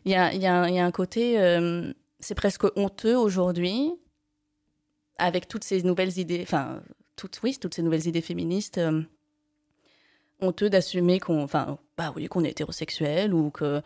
il 0.06 0.12
y 0.12 0.16
a, 0.16 0.32
y, 0.34 0.46
a, 0.46 0.70
y 0.70 0.80
a, 0.80 0.86
un 0.86 0.92
côté, 0.92 1.40
euh, 1.40 1.92
c'est 2.20 2.36
presque 2.36 2.66
honteux 2.78 3.18
aujourd'hui, 3.18 3.92
avec 5.18 5.48
toutes 5.48 5.64
ces 5.64 5.82
nouvelles 5.82 6.20
idées, 6.20 6.42
enfin, 6.44 6.82
toutes, 7.16 7.42
oui, 7.42 7.58
toutes 7.60 7.74
ces 7.74 7.82
nouvelles 7.82 8.08
idées 8.08 8.22
féministes. 8.22 8.78
Euh, 8.78 9.02
honteux 10.42 10.70
d'assumer 10.70 11.20
qu'on 11.20 11.42
enfin 11.42 11.78
bah 11.98 12.12
oui 12.18 12.26
qu'on 12.28 12.44
est 12.44 12.50
hétérosexuel 12.50 13.34
ou 13.34 13.50
que 13.50 13.82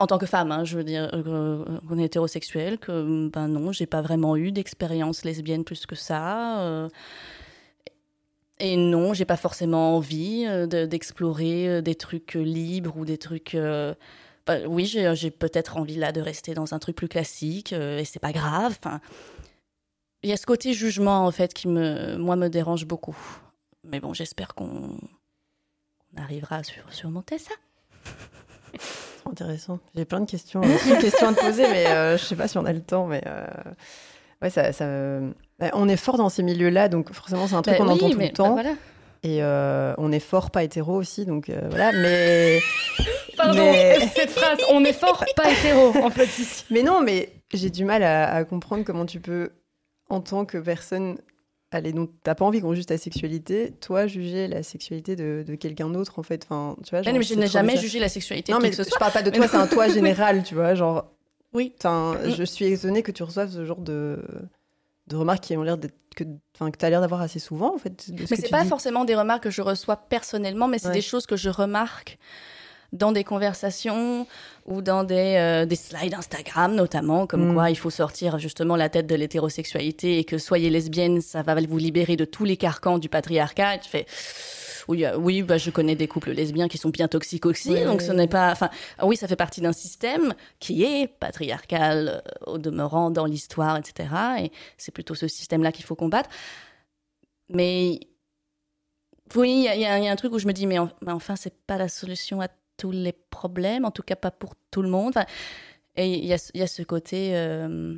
en 0.00 0.06
tant 0.06 0.18
que 0.18 0.26
femme, 0.26 0.50
hein, 0.50 0.64
je 0.64 0.76
veux 0.76 0.84
dire, 0.84 1.08
euh, 1.12 1.64
qu'on 1.88 1.98
est 1.98 2.04
hétérosexuel, 2.04 2.78
que 2.78 3.28
ben 3.28 3.48
non, 3.48 3.72
j'ai 3.72 3.86
pas 3.86 4.02
vraiment 4.02 4.36
eu 4.36 4.50
d'expérience 4.50 5.24
lesbienne 5.24 5.64
plus 5.64 5.86
que 5.86 5.94
ça. 5.94 6.60
Euh, 6.62 6.88
et 8.58 8.76
non, 8.76 9.14
j'ai 9.14 9.24
pas 9.24 9.36
forcément 9.36 9.96
envie 9.96 10.46
euh, 10.46 10.86
d'explorer 10.86 11.80
des 11.82 11.94
trucs 11.94 12.34
libres 12.34 12.96
ou 12.96 13.04
des 13.04 13.18
trucs. 13.18 13.56
Bah, 14.46 14.58
oui, 14.66 14.84
j'ai 14.86 15.30
peut-être 15.30 15.78
envie 15.78 15.96
là 15.96 16.12
de 16.12 16.20
rester 16.20 16.54
dans 16.54 16.74
un 16.74 16.78
truc 16.78 16.96
plus 16.96 17.08
classique 17.08 17.72
et 17.72 18.04
c'est 18.04 18.18
pas 18.18 18.32
grave. 18.32 18.78
il 20.22 20.28
y 20.28 20.32
a 20.32 20.36
ce 20.36 20.44
côté 20.44 20.74
jugement 20.74 21.24
en 21.24 21.30
fait 21.30 21.54
qui 21.54 21.68
me, 21.68 22.16
moi, 22.16 22.36
me 22.36 22.48
dérange 22.48 22.84
beaucoup. 22.84 23.16
Mais 23.84 24.00
bon, 24.00 24.12
j'espère 24.12 24.54
qu'on 24.54 24.98
arrivera 26.16 26.56
à 26.56 26.62
surmonter 26.90 27.38
ça. 27.38 27.54
intéressant. 29.30 29.78
J'ai 29.94 30.04
plein 30.04 30.20
de 30.20 30.30
questions, 30.30 30.60
questions 31.00 31.28
à 31.28 31.34
te 31.34 31.40
poser, 31.40 31.66
mais 31.68 31.86
euh, 31.86 32.16
je 32.16 32.24
sais 32.24 32.36
pas 32.36 32.48
si 32.48 32.58
on 32.58 32.64
a 32.64 32.72
le 32.72 32.80
temps. 32.80 33.06
Mais 33.06 33.22
euh, 33.26 33.46
ouais, 34.42 34.50
ça, 34.50 34.72
ça... 34.72 34.86
Bah, 35.58 35.70
on 35.74 35.88
est 35.88 35.96
fort 35.96 36.16
dans 36.16 36.28
ces 36.28 36.42
milieux-là, 36.42 36.88
donc 36.88 37.12
forcément 37.12 37.46
c'est 37.46 37.54
un 37.54 37.62
truc 37.62 37.78
bah 37.78 37.84
qu'on 37.84 37.90
entend 37.90 38.10
tout 38.10 38.18
le 38.18 38.28
temps. 38.30 38.54
Bah, 38.56 38.62
Et 39.22 39.42
euh, 39.42 39.94
on 39.98 40.12
est 40.12 40.20
fort 40.20 40.50
pas 40.50 40.64
hétéro 40.64 40.94
aussi, 40.94 41.24
donc 41.26 41.50
voilà. 41.70 41.92
Mais 41.92 42.60
pardon, 43.36 43.72
cette 44.14 44.30
phrase, 44.30 44.58
on 44.70 44.84
est 44.84 44.92
fort 44.92 45.24
pas 45.36 45.50
hétéro 45.50 45.92
en 46.02 46.10
fait 46.10 46.26
ici. 46.26 46.64
Mais 46.70 46.82
non, 46.82 47.00
mais 47.02 47.30
j'ai 47.52 47.70
du 47.70 47.84
mal 47.84 48.02
à, 48.02 48.34
à 48.34 48.44
comprendre 48.44 48.84
comment 48.84 49.06
tu 49.06 49.20
peux, 49.20 49.50
en 50.08 50.20
tant 50.20 50.44
que 50.44 50.58
personne 50.58 51.18
allez, 51.74 51.92
donc 51.92 52.10
t'as 52.22 52.34
pas 52.34 52.44
envie 52.44 52.60
qu'on 52.60 52.74
juge 52.74 52.86
ta 52.86 52.98
sexualité, 52.98 53.72
toi 53.80 54.06
juger 54.06 54.48
la 54.48 54.62
sexualité 54.62 55.16
de, 55.16 55.54
quelqu'un 55.54 55.88
d'autre 55.88 56.18
en 56.18 56.22
fait. 56.22 56.44
Enfin, 56.44 56.76
tu 56.84 56.90
vois. 56.90 57.02
mais 57.12 57.22
je 57.22 57.34
n'ai 57.34 57.46
jamais 57.46 57.76
jugé 57.76 57.98
la 57.98 58.08
sexualité. 58.08 58.52
Non, 58.52 58.58
mais 58.60 58.72
je 58.72 58.82
parle 58.98 59.12
pas 59.12 59.22
de 59.22 59.30
toi, 59.30 59.48
c'est 59.48 59.56
un 59.56 59.66
toi 59.66 59.88
général, 59.92 60.42
tu 60.42 60.54
vois, 60.54 60.74
genre. 60.74 61.10
Oui. 61.52 61.72
je 61.84 62.42
suis 62.44 62.64
étonnée 62.66 63.02
que 63.02 63.12
tu 63.12 63.22
reçoives 63.22 63.50
ce 63.50 63.64
genre 63.64 63.80
de 63.80 64.18
de 65.06 65.16
remarques 65.16 65.44
qui 65.44 65.56
ont 65.56 65.62
l'air 65.62 65.76
d'être 65.76 65.94
que, 66.16 66.24
que 66.24 66.78
tu 66.78 66.84
as 66.84 66.90
l'air 66.90 67.00
d'avoir 67.00 67.20
assez 67.20 67.38
souvent, 67.38 67.74
en 67.74 67.78
fait. 67.78 68.08
mais 68.08 68.26
c'est 68.26 68.48
pas 68.48 68.64
forcément 68.64 69.04
des 69.04 69.14
remarques 69.14 69.44
que 69.44 69.50
je 69.50 69.62
reçois 69.62 69.96
personnellement, 69.96 70.68
mais 70.68 70.78
c'est 70.78 70.92
des 70.92 71.02
choses 71.02 71.26
que 71.26 71.36
je 71.36 71.50
remarque 71.50 72.18
dans 72.94 73.12
des 73.12 73.24
conversations 73.24 74.26
ou 74.64 74.80
dans 74.80 75.04
des, 75.04 75.36
euh, 75.36 75.66
des 75.66 75.76
slides 75.76 76.14
Instagram 76.14 76.74
notamment, 76.74 77.26
comme 77.26 77.50
mm. 77.50 77.54
quoi 77.54 77.70
il 77.70 77.76
faut 77.76 77.90
sortir 77.90 78.38
justement 78.38 78.76
la 78.76 78.88
tête 78.88 79.06
de 79.06 79.14
l'hétérosexualité 79.14 80.18
et 80.18 80.24
que 80.24 80.38
soyez 80.38 80.70
lesbienne, 80.70 81.20
ça 81.20 81.42
va 81.42 81.54
vous 81.54 81.78
libérer 81.78 82.16
de 82.16 82.24
tous 82.24 82.44
les 82.44 82.56
carcans 82.56 82.98
du 82.98 83.08
patriarcat. 83.08 83.74
Et 83.74 83.80
tu 83.80 83.90
fais 83.90 84.06
oui, 84.88 85.04
euh, 85.04 85.16
oui 85.16 85.42
bah, 85.42 85.58
je 85.58 85.70
connais 85.70 85.96
des 85.96 86.08
couples 86.08 86.32
lesbiens 86.32 86.68
qui 86.68 86.78
sont 86.78 86.90
bien 86.90 87.08
toxiques 87.08 87.46
aussi, 87.46 87.84
donc 87.84 88.02
ce 88.02 88.12
n'est 88.12 88.28
pas. 88.28 88.52
Enfin, 88.52 88.70
oui, 89.02 89.16
ça 89.16 89.28
fait 89.28 89.36
partie 89.36 89.60
d'un 89.60 89.72
système 89.72 90.34
qui 90.60 90.84
est 90.84 91.08
patriarcal 91.08 92.22
euh, 92.26 92.52
au 92.52 92.58
demeurant 92.58 93.10
dans 93.10 93.24
l'histoire, 93.24 93.76
etc. 93.76 94.08
Et 94.40 94.52
c'est 94.76 94.92
plutôt 94.92 95.14
ce 95.14 95.28
système-là 95.28 95.72
qu'il 95.72 95.84
faut 95.84 95.96
combattre. 95.96 96.28
Mais 97.48 98.00
oui, 99.34 99.66
il 99.72 99.80
y, 99.80 99.86
a 99.86 99.94
un 99.94 100.16
truc 100.16 100.32
où 100.32 100.38
je 100.38 100.46
me 100.46 100.52
dis, 100.52 100.66
mais, 100.66 100.78
mais 101.00 101.12
enfin, 101.12 101.36
c'est 101.36 101.54
pas 101.66 101.78
la 101.78 101.88
solution 101.88 102.40
à 102.40 102.48
tous 102.76 102.90
les 102.90 103.12
problèmes, 103.12 103.84
en 103.84 103.90
tout 103.90 104.02
cas 104.02 104.16
pas 104.16 104.30
pour 104.30 104.54
tout 104.70 104.82
le 104.82 104.88
monde. 104.88 105.14
et 105.96 106.08
il 106.08 106.24
y 106.24 106.32
a, 106.32 106.50
y 106.54 106.62
a, 106.62 106.66
ce 106.66 106.82
côté. 106.82 107.30
Euh, 107.34 107.96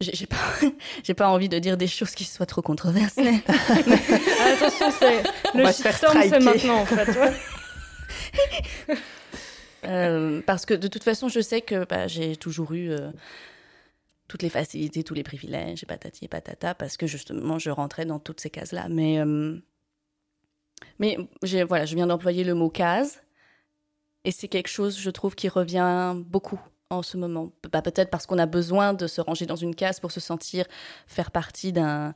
j'ai 0.00 0.26
pas, 0.26 0.36
j'ai 1.02 1.14
pas 1.14 1.28
envie 1.28 1.48
de 1.48 1.58
dire 1.58 1.76
des 1.76 1.86
choses 1.86 2.12
qui 2.12 2.24
soient 2.24 2.46
trop 2.46 2.62
controversées. 2.62 3.42
Ah, 4.38 4.52
attention, 4.52 4.90
c'est 4.90 5.22
le 5.54 5.66
shitstorm, 5.72 6.22
c'est 6.28 6.40
maintenant 6.40 6.80
en 6.80 6.86
fait. 6.86 7.18
Euh, 9.84 10.40
parce 10.44 10.66
que 10.66 10.74
de 10.74 10.88
toute 10.88 11.04
façon, 11.04 11.28
je 11.28 11.40
sais 11.40 11.60
que 11.60 11.84
bah, 11.84 12.06
j'ai 12.08 12.36
toujours 12.36 12.72
eu 12.72 12.90
euh, 12.90 13.10
toutes 14.28 14.42
les 14.42 14.50
facilités, 14.50 15.04
tous 15.04 15.14
les 15.14 15.22
privilèges, 15.22 15.82
et 15.82 15.86
patati 15.86 16.24
et 16.24 16.28
patata, 16.28 16.74
parce 16.74 16.96
que 16.96 17.06
justement, 17.06 17.58
je 17.58 17.70
rentrais 17.70 18.04
dans 18.04 18.18
toutes 18.18 18.40
ces 18.40 18.50
cases-là. 18.50 18.88
Mais 18.88 19.20
mais 20.98 21.18
voilà, 21.68 21.84
je 21.84 21.94
viens 21.94 22.06
d'employer 22.06 22.44
le 22.44 22.54
mot 22.54 22.70
case. 22.70 23.22
Et 24.24 24.32
c'est 24.32 24.48
quelque 24.48 24.68
chose, 24.68 24.98
je 24.98 25.10
trouve, 25.10 25.34
qui 25.34 25.48
revient 25.48 26.14
beaucoup 26.16 26.60
en 26.90 27.02
ce 27.02 27.16
moment. 27.16 27.52
Bah, 27.72 27.82
peut-être 27.82 28.10
parce 28.10 28.26
qu'on 28.26 28.38
a 28.38 28.46
besoin 28.46 28.92
de 28.92 29.06
se 29.06 29.20
ranger 29.20 29.46
dans 29.46 29.56
une 29.56 29.74
case 29.74 30.00
pour 30.00 30.10
se 30.10 30.20
sentir 30.20 30.66
faire 31.06 31.30
partie 31.30 31.72
d'un, 31.72 32.14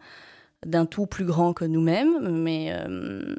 d'un 0.66 0.86
tout 0.86 1.06
plus 1.06 1.24
grand 1.24 1.52
que 1.52 1.64
nous-mêmes. 1.64 2.28
Mais 2.28 2.72
euh, 2.72 3.36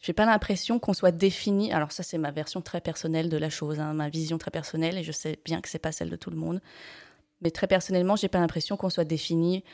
j'ai 0.00 0.12
pas 0.12 0.26
l'impression 0.26 0.78
qu'on 0.78 0.92
soit 0.92 1.12
défini. 1.12 1.72
Alors, 1.72 1.92
ça, 1.92 2.02
c'est 2.02 2.18
ma 2.18 2.30
version 2.30 2.60
très 2.60 2.80
personnelle 2.80 3.30
de 3.30 3.36
la 3.36 3.50
chose, 3.50 3.80
hein, 3.80 3.94
ma 3.94 4.08
vision 4.10 4.36
très 4.36 4.50
personnelle, 4.50 4.98
et 4.98 5.02
je 5.02 5.12
sais 5.12 5.38
bien 5.44 5.60
que 5.60 5.68
c'est 5.68 5.78
pas 5.78 5.92
celle 5.92 6.10
de 6.10 6.16
tout 6.16 6.30
le 6.30 6.36
monde. 6.36 6.60
Mais 7.40 7.50
très 7.50 7.66
personnellement, 7.66 8.16
j'ai 8.16 8.28
pas 8.28 8.40
l'impression 8.40 8.76
qu'on 8.76 8.90
soit 8.90 9.04
défini 9.04 9.64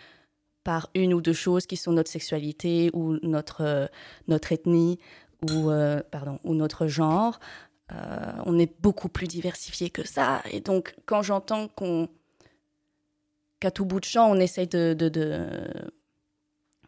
par 0.64 0.90
une 0.94 1.14
ou 1.14 1.20
deux 1.20 1.33
choses 1.33 1.66
qui 1.66 1.77
sont 1.77 1.92
notre 1.92 2.11
sexualité 2.11 2.90
ou 2.92 3.18
notre, 3.23 3.62
euh, 3.62 3.87
notre 4.29 4.53
ethnie 4.53 4.99
ou, 5.42 5.70
euh, 5.70 6.01
pardon, 6.11 6.38
ou 6.44 6.55
notre 6.55 6.87
genre. 6.87 7.40
Euh, 7.92 8.33
on 8.46 8.59
est 8.59 8.73
beaucoup 8.81 9.09
plus 9.09 9.27
diversifié 9.27 9.90
que 9.90 10.07
ça. 10.07 10.42
Et 10.51 10.61
donc, 10.61 10.94
quand 11.07 11.23
j'entends 11.23 11.68
qu'à 13.59 13.70
tout 13.70 13.85
bout 13.85 14.01
de 14.01 14.05
champ, 14.05 14.31
on 14.31 14.37
essaye 14.37 14.68
de, 14.68 14.94
de, 14.94 15.09
de, 15.09 15.46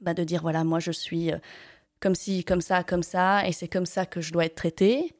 bah 0.00 0.14
de 0.14 0.22
dire, 0.22 0.42
voilà, 0.42 0.64
moi 0.64 0.78
je 0.78 0.92
suis 0.92 1.30
comme 1.98 2.14
ci, 2.14 2.44
comme 2.44 2.60
ça, 2.60 2.84
comme 2.84 3.02
ça, 3.02 3.46
et 3.48 3.52
c'est 3.52 3.68
comme 3.68 3.86
ça 3.86 4.06
que 4.06 4.20
je 4.20 4.32
dois 4.32 4.44
être 4.44 4.54
traitée. 4.54 5.14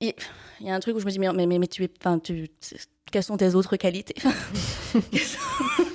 Il 0.00 0.14
y 0.60 0.70
a 0.70 0.74
un 0.74 0.80
truc 0.80 0.96
où 0.96 1.00
je 1.00 1.06
me 1.06 1.10
dis, 1.10 1.18
mais, 1.18 1.32
mais, 1.32 1.46
mais, 1.46 1.66
tu 1.66 1.84
es... 1.84 1.90
Tu, 2.22 2.48
quelles 3.10 3.22
sont 3.22 3.36
tes 3.36 3.54
autres 3.54 3.76
qualités? 3.76 4.14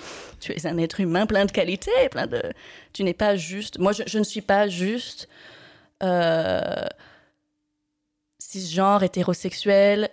tu 0.53 0.59
es 0.59 0.67
un 0.67 0.77
être 0.77 0.99
humain 0.99 1.25
plein 1.25 1.45
de 1.45 1.51
qualités, 1.51 2.09
plein 2.11 2.27
de. 2.27 2.41
Tu 2.93 3.03
n'es 3.03 3.13
pas 3.13 3.35
juste. 3.35 3.79
Moi, 3.79 3.91
je, 3.91 4.17
ne 4.17 4.23
suis 4.23 4.41
pas 4.41 4.67
juste 4.67 5.27
euh, 6.03 6.85
cisgenre, 8.39 9.03
hétérosexuel, 9.03 10.09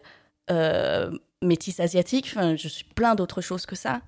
euh, 0.50 1.10
métis 1.42 1.80
asiatique. 1.80 2.26
Enfin, 2.30 2.56
je 2.56 2.68
suis 2.68 2.84
plein 2.84 3.14
d'autres 3.14 3.40
choses 3.40 3.66
que 3.66 3.76
ça. 3.76 4.00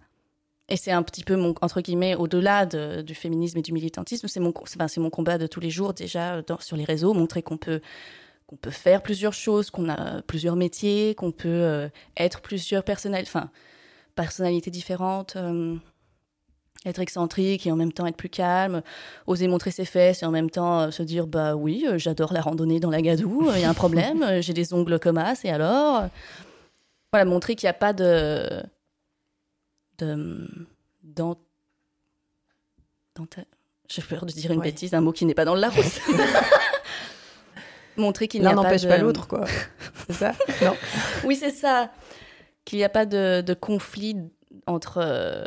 Et 0.69 0.77
c'est 0.77 0.91
un 0.91 1.03
petit 1.05 1.23
peu 1.23 1.37
mon 1.37 1.55
entre 1.61 1.81
guillemets 1.81 2.17
au-delà 2.17 2.67
du 2.67 3.15
féminisme 3.15 3.59
et 3.59 3.63
du 3.63 3.73
militantisme. 3.73 4.27
C'est 4.27 4.41
mon, 4.41 4.53
c'est 4.65 4.99
mon 4.99 5.11
combat 5.11 5.39
de 5.39 5.47
tous 5.47 5.61
les 5.61 5.71
jours 5.71 5.95
déjà 5.95 6.43
sur 6.59 6.77
les 6.77 6.85
réseaux, 6.85 7.15
montrer 7.15 7.43
qu'on 7.43 7.57
peut 7.57 7.81
qu'on 8.47 8.57
peut 8.57 8.71
faire 8.71 9.03
plusieurs 9.03 9.33
choses, 9.33 9.71
qu'on 9.71 9.89
a 9.89 10.23
plusieurs 10.23 10.57
métiers, 10.57 11.15
qu'on 11.15 11.33
peut 11.33 11.49
euh, 11.49 11.89
être 12.17 12.41
plusieurs 12.41 12.85
personnalités, 12.85 13.31
enfin 13.35 13.51
personnalités 14.15 14.71
différentes. 14.71 15.37
Euh, 15.37 15.77
être 16.87 17.01
excentrique 17.01 17.67
et 17.67 17.73
en 17.73 17.77
même 17.77 17.93
temps 17.93 18.07
être 18.07 18.17
plus 18.17 18.29
calme, 18.29 18.83
oser 19.27 19.49
montrer 19.49 19.71
ses 19.71 19.85
fesses 19.85 20.23
et 20.23 20.27
en 20.27 20.31
même 20.31 20.51
temps 20.51 20.81
euh, 20.81 20.91
se 20.91 21.03
dire 21.03 21.27
bah 21.27 21.55
oui, 21.57 21.85
euh, 21.89 21.99
j'adore 21.99 22.33
la 22.33 22.41
randonnée 22.41 22.81
dans 22.81 22.91
la 22.91 23.03
gadoue, 23.03 23.49
il 23.55 23.61
y 23.61 23.65
a 23.65 23.71
un 23.71 23.75
problème, 23.75 24.23
euh, 24.23 24.41
j'ai 24.41 24.53
des 24.53 24.73
ongles 24.73 24.99
comme 24.99 25.19
as 25.19 25.45
et 25.45 25.51
alors? 25.51 26.09
Voilà, 27.13 27.25
montrer 27.25 27.55
qu'il 27.57 27.67
n'y 27.67 27.71
a 27.71 27.75
pas 27.75 27.93
de 27.93 28.63
de 29.99 30.49
dans 31.03 31.37
dans 33.15 33.27
j'ai 33.89 34.03
peur 34.03 34.27
de 34.27 34.33
dire 34.33 34.51
une 34.51 34.61
bêtise, 34.61 34.95
un 34.95 35.01
mot 35.01 35.13
qui 35.13 35.25
n'est 35.25 35.35
pas 35.35 35.45
dans 35.45 35.55
le 35.55 35.61
Larousse. 35.61 36.01
montrer 37.97 38.29
qu'il 38.29 38.41
n'y 38.43 38.47
a 38.47 38.51
pas 38.51 38.57
n'empêche 38.57 38.87
pas 38.87 38.99
l'autre 38.99 39.27
quoi. 39.27 39.47
C'est 40.07 40.13
ça? 40.13 40.33
Non. 40.63 40.77
oui, 41.25 41.37
c'est 41.37 41.51
ça. 41.51 41.91
Qu'il 42.65 42.79
n'y 42.79 42.85
a 42.85 42.89
pas 42.89 43.07
de, 43.07 43.41
de 43.41 43.55
conflit 43.55 44.17
entre 44.67 45.47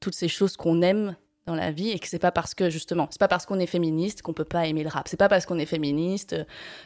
toutes 0.00 0.14
ces 0.14 0.28
choses 0.28 0.56
qu'on 0.56 0.82
aime 0.82 1.16
dans 1.48 1.54
la 1.54 1.70
vie 1.70 1.90
et 1.90 1.98
que 1.98 2.06
c'est 2.06 2.18
pas 2.18 2.30
parce 2.30 2.54
que 2.54 2.68
justement 2.70 3.08
c'est 3.10 3.18
pas 3.18 3.28
parce 3.28 3.46
qu'on 3.46 3.58
est 3.58 3.66
féministe 3.66 4.22
qu'on 4.22 4.34
peut 4.34 4.44
pas 4.44 4.66
aimer 4.66 4.82
le 4.82 4.90
rap. 4.90 5.08
C'est 5.08 5.16
pas 5.16 5.28
parce 5.28 5.46
qu'on 5.46 5.58
est 5.58 5.66
féministe 5.66 6.36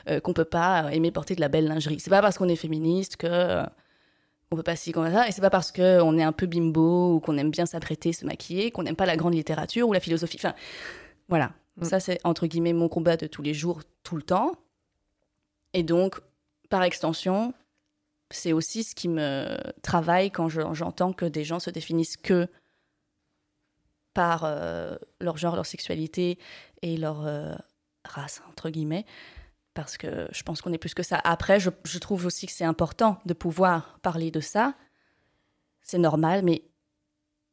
euh, 0.08 0.20
qu'on 0.20 0.32
peut 0.32 0.44
pas 0.44 0.92
aimer 0.94 1.10
porter 1.10 1.34
de 1.34 1.40
la 1.40 1.48
belle 1.48 1.66
lingerie. 1.66 2.00
C'est 2.00 2.10
pas 2.10 2.22
parce 2.22 2.38
qu'on 2.38 2.48
est 2.48 2.56
féministe 2.56 3.16
que 3.16 3.26
euh, 3.26 3.64
on 4.50 4.56
peut 4.56 4.62
pas 4.62 4.76
s'y 4.76 4.92
comme 4.92 5.10
ça. 5.10 5.28
Et 5.28 5.32
c'est 5.32 5.40
pas 5.40 5.50
parce 5.50 5.72
que 5.72 6.00
on 6.00 6.16
est 6.16 6.22
un 6.22 6.32
peu 6.32 6.46
bimbo 6.46 7.14
ou 7.14 7.20
qu'on 7.20 7.36
aime 7.36 7.50
bien 7.50 7.66
s'apprêter 7.66 8.12
se 8.12 8.24
maquiller 8.24 8.70
qu'on 8.70 8.84
n'aime 8.84 8.96
pas 8.96 9.06
la 9.06 9.16
grande 9.16 9.34
littérature 9.34 9.88
ou 9.88 9.92
la 9.92 10.00
philosophie. 10.00 10.38
Enfin 10.38 10.54
voilà. 11.28 11.52
Mm. 11.76 11.84
ça 11.84 12.00
c'est 12.00 12.20
entre 12.24 12.46
guillemets 12.46 12.72
mon 12.72 12.88
combat 12.88 13.16
de 13.16 13.26
tous 13.26 13.42
les 13.42 13.54
jours 13.54 13.82
tout 14.04 14.16
le 14.16 14.22
temps. 14.22 14.52
Et 15.74 15.82
donc 15.82 16.20
par 16.70 16.84
extension 16.84 17.52
c'est 18.30 18.52
aussi 18.52 18.82
ce 18.82 18.94
qui 18.94 19.08
me 19.08 19.58
travaille 19.82 20.30
quand 20.30 20.48
j'entends 20.48 21.12
que 21.12 21.26
des 21.26 21.44
gens 21.44 21.58
se 21.58 21.70
définissent 21.70 22.16
que 22.16 22.48
par 24.14 24.44
euh, 24.44 24.96
leur 25.20 25.36
genre, 25.36 25.56
leur 25.56 25.66
sexualité 25.66 26.38
et 26.82 26.96
leur 26.96 27.26
euh, 27.26 27.54
race, 28.04 28.42
entre 28.48 28.70
guillemets, 28.70 29.06
parce 29.74 29.96
que 29.96 30.28
je 30.32 30.42
pense 30.42 30.60
qu'on 30.60 30.72
est 30.72 30.78
plus 30.78 30.94
que 30.94 31.02
ça. 31.02 31.20
Après, 31.24 31.60
je, 31.60 31.70
je 31.84 31.98
trouve 31.98 32.26
aussi 32.26 32.46
que 32.46 32.52
c'est 32.52 32.64
important 32.64 33.18
de 33.26 33.34
pouvoir 33.34 33.98
parler 34.02 34.30
de 34.30 34.40
ça. 34.40 34.74
C'est 35.80 35.98
normal, 35.98 36.42
mais 36.44 36.62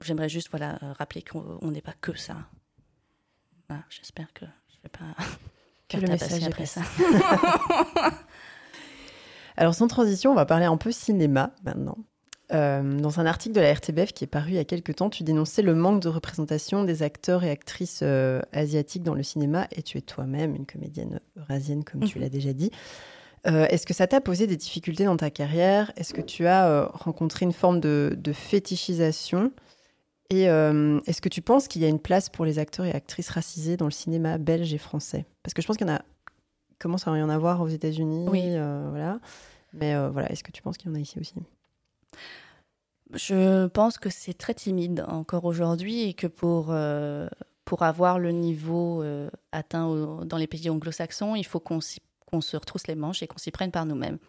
j'aimerais 0.02 0.30
juste 0.30 0.50
voilà, 0.50 0.78
rappeler 0.98 1.22
qu'on 1.22 1.72
n'est 1.72 1.82
pas 1.82 1.96
que 2.00 2.18
ça. 2.18 2.36
J'espère 3.90 4.34
que 4.34 4.46
je 4.68 4.78
ne 4.78 4.84
vais 4.84 4.90
pas 4.90 5.24
que 5.90 5.98
le 5.98 6.08
message 6.08 6.44
après 6.44 6.66
ça. 6.66 6.82
Alors 9.58 9.76
sans 9.76 9.88
transition, 9.88 10.32
on 10.32 10.36
va 10.36 10.46
parler 10.46 10.66
un 10.66 10.78
peu 10.78 10.92
cinéma 10.92 11.52
maintenant. 11.64 11.98
Euh, 12.52 13.00
dans 13.00 13.20
un 13.20 13.28
article 13.28 13.54
de 13.54 13.62
la 13.62 13.72
RTBF 13.72 14.12
qui 14.12 14.24
est 14.24 14.28
paru 14.28 14.50
il 14.50 14.56
y 14.56 14.60
a 14.60 14.66
quelques 14.66 14.96
temps, 14.96 15.12
tu 15.12 15.24
dénonçais 15.24 15.62
le 15.62 15.76
manque 15.76 16.02
de 16.02 16.10
représentation 16.10 16.84
des 16.84 17.04
acteurs 17.04 17.44
et 17.44 17.52
actrices 17.52 18.00
euh, 18.02 18.42
asiatiques 18.54 19.04
dans 19.04 19.14
le 19.14 19.22
cinéma 19.22 19.68
et 19.72 19.84
tu 19.84 20.00
es 20.00 20.02
toi-même 20.02 20.56
une 20.56 20.66
comédienne 20.66 21.20
eurasienne, 21.38 21.84
comme 21.84 22.04
tu 22.06 22.18
mhm. 22.18 22.24
l'as 22.24 22.30
déjà 22.30 22.54
dit. 22.54 22.72
Euh, 23.46 23.68
est-ce 23.70 23.86
que 23.86 23.94
ça 23.94 24.08
t'a 24.08 24.20
posé 24.20 24.48
des 24.48 24.58
difficultés 24.58 25.06
dans 25.06 25.16
ta 25.16 25.30
carrière? 25.30 25.92
Est-ce 25.96 26.14
que 26.14 26.22
tu 26.22 26.48
as 26.48 26.90
rencontré 26.92 27.46
une 27.46 27.54
forme 27.54 27.80
de, 27.80 28.34
fétichisation? 28.34 29.52
Et 30.32 30.44
est-ce 30.44 31.22
que 31.22 31.30
tu 31.30 31.42
penses 31.42 31.68
qu'il 31.68 31.82
y 31.82 31.86
a 31.86 31.88
une 31.88 32.00
place 32.00 32.30
pour 32.30 32.46
les 32.46 32.60
acteurs 32.60 32.86
et 32.86 32.92
actrices 32.92 33.30
racisés 33.30 33.78
dans 33.78 33.86
le 33.86 33.92
cinéma 33.92 34.38
belge 34.38 34.74
et 34.74 34.78
français? 34.78 35.26
Parce 35.42 35.54
que 35.54 35.62
je 35.62 35.68
pense 35.68 35.78
qu'il 35.78 35.88
y 35.88 35.90
en 35.90 35.94
a, 35.94 36.02
commence 36.80 37.08
à 37.08 37.18
y 37.18 37.22
en 37.22 37.30
avoir 37.30 37.62
aux 37.62 37.70
États-Unis? 37.70 38.26
Oui. 38.28 38.50
voilà. 38.90 39.20
Mais 39.72 39.96
voilà, 40.10 40.30
est-ce 40.32 40.44
que 40.44 40.52
tu 40.52 40.62
penses 40.62 40.78
qu'il 40.78 40.90
y 40.90 40.92
en 40.92 40.96
a 40.96 41.00
ici 41.00 41.18
aussi? 41.18 41.36
Je 43.14 43.68
pense 43.68 43.98
que 43.98 44.10
c'est 44.10 44.34
très 44.34 44.54
timide 44.54 45.04
encore 45.08 45.46
aujourd'hui 45.46 46.04
et 46.04 46.14
que 46.14 46.28
pour, 46.28 46.68
euh, 46.70 47.28
pour 47.66 47.84
avoir 47.84 48.20
le 48.20 48.32
niveau 48.32 49.02
euh, 49.02 49.30
atteint 49.52 50.24
dans 50.26 50.38
les 50.38 50.48
pays 50.48 50.70
anglo-saxons, 50.70 51.36
il 51.36 51.46
faut 51.46 51.60
qu'on 51.60 51.82
se 51.82 52.58
retrousse 52.58 52.88
les 52.88 52.96
manches 52.96 53.24
et 53.24 53.28
qu'on 53.28 53.40
s'y 53.40 53.52
prenne 53.52 53.72
par 53.72 53.86
nous-mêmes. 53.86 54.20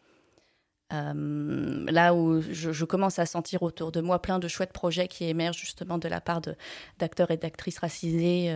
Euh, 0.93 1.85
là 1.89 2.15
où 2.15 2.41
je, 2.41 2.85
commence 2.85 3.21
à 3.21 3.27
sentir 3.27 3.63
autour 3.63 3.93
de 3.93 4.01
moi 4.01 4.21
plein 4.21 4.41
de 4.41 4.49
chouettes 4.49 4.73
projets 4.73 5.07
qui 5.07 5.25
émergent 5.25 5.61
justement 5.61 5.99
de 5.99 6.09
la 6.09 6.21
part 6.21 6.41
d'acteurs 6.99 7.31
et 7.31 7.37
d'actrices 7.37 7.79
racisés 7.79 8.53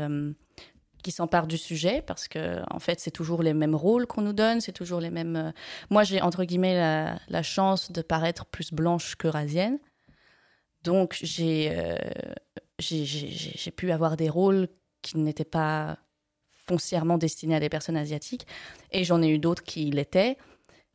qui 1.05 1.13
s'emparent 1.13 1.47
du 1.47 1.59
sujet 1.59 2.03
parce 2.05 2.27
que 2.27 2.61
en 2.73 2.81
fait 2.81 2.99
c'est 2.99 3.13
toujours 3.13 3.45
les 3.45 3.55
mêmes 3.55 3.77
rôles 3.77 4.07
qu'on 4.07 4.23
nous 4.23 4.33
donne, 4.33 4.61
c'est 4.61 4.73
toujours 4.73 4.99
les 4.99 5.11
mêmes. 5.11 5.53
Moi 5.91 6.03
j'ai 6.03 6.21
entre 6.23 6.43
guillemets 6.43 6.75
la, 6.75 7.21
la, 7.29 7.43
chance 7.45 7.93
de 7.93 8.03
paraître 8.03 8.47
plus 8.47 8.73
blanche 8.73 9.15
que 9.15 9.29
rasienne. 9.29 9.79
Donc 10.85 11.19
j'ai 11.21 11.73
j'ai 12.79 13.71
pu 13.71 13.91
avoir 13.91 14.17
des 14.17 14.29
rôles 14.29 14.69
qui 15.03 15.19
n'étaient 15.19 15.45
pas 15.45 15.99
foncièrement 16.67 17.19
destinés 17.19 17.57
à 17.57 17.61
des 17.61 17.69
personnes 17.69 17.97
asiatiques, 17.97 18.47
et 18.91 19.05
j'en 19.05 19.23
ai 19.23 19.29
eu 19.29 19.39
d'autres 19.39 19.63
qui 19.63 19.91
l'étaient. 19.91 20.37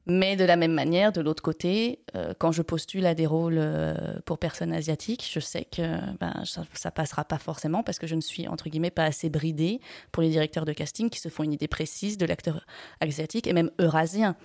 Mais 0.06 0.36
de 0.36 0.44
la 0.44 0.56
même 0.56 0.74
manière, 0.74 1.12
de 1.12 1.22
l'autre 1.22 1.44
côté, 1.44 2.00
euh, 2.16 2.34
quand 2.40 2.52
je 2.52 2.64
postule 2.64 3.06
à 3.06 3.14
des 3.14 3.28
rôles 3.28 3.58
euh, 3.60 3.94
pour 4.26 4.40
personnes 4.40 4.74
asiatiques, 4.74 5.30
je 5.32 5.40
sais 5.40 5.66
que 5.66 6.00
ben, 6.20 6.44
ça, 6.46 6.62
ne 6.62 6.90
passera 6.90 7.26
pas 7.26 7.38
forcément 7.38 7.84
parce 7.84 8.00
que 8.00 8.08
je 8.08 8.16
ne 8.16 8.22
suis, 8.22 8.48
entre 8.48 8.70
guillemets, 8.70 8.90
pas 8.90 9.04
assez 9.04 9.30
bridée 9.30 9.82
pour 10.12 10.24
les 10.24 10.30
directeurs 10.30 10.66
de 10.66 10.74
casting 10.74 11.12
qui 11.12 11.20
se 11.20 11.30
font 11.30 11.44
une 11.44 11.54
idée 11.54 11.68
précise 11.68 12.18
de 12.18 12.26
l'acteur 12.26 12.66
asiatique 13.02 13.46
et 13.46 13.54
même 13.54 13.70
eurasien. 13.80 14.36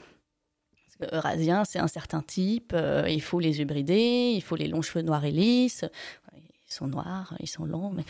Eurasien, 1.13 1.65
c'est 1.65 1.79
un 1.79 1.89
certain 1.89 2.23
type, 2.23 2.73
euh, 2.75 3.07
il 3.09 3.23
faut 3.23 3.41
les 3.41 3.65
bridés, 3.65 4.33
il 4.35 4.43
faut 4.43 4.57
les 4.57 4.69
longs 4.69 4.83
cheveux 4.83 5.05
noirs 5.05 5.25
et 5.25 5.31
lisses. 5.31 5.85
Ils 6.67 6.73
sont 6.73 6.87
noirs, 6.87 7.35
ils 7.41 7.49
sont 7.49 7.65
longs, 7.65 7.91
mais... 7.91 8.05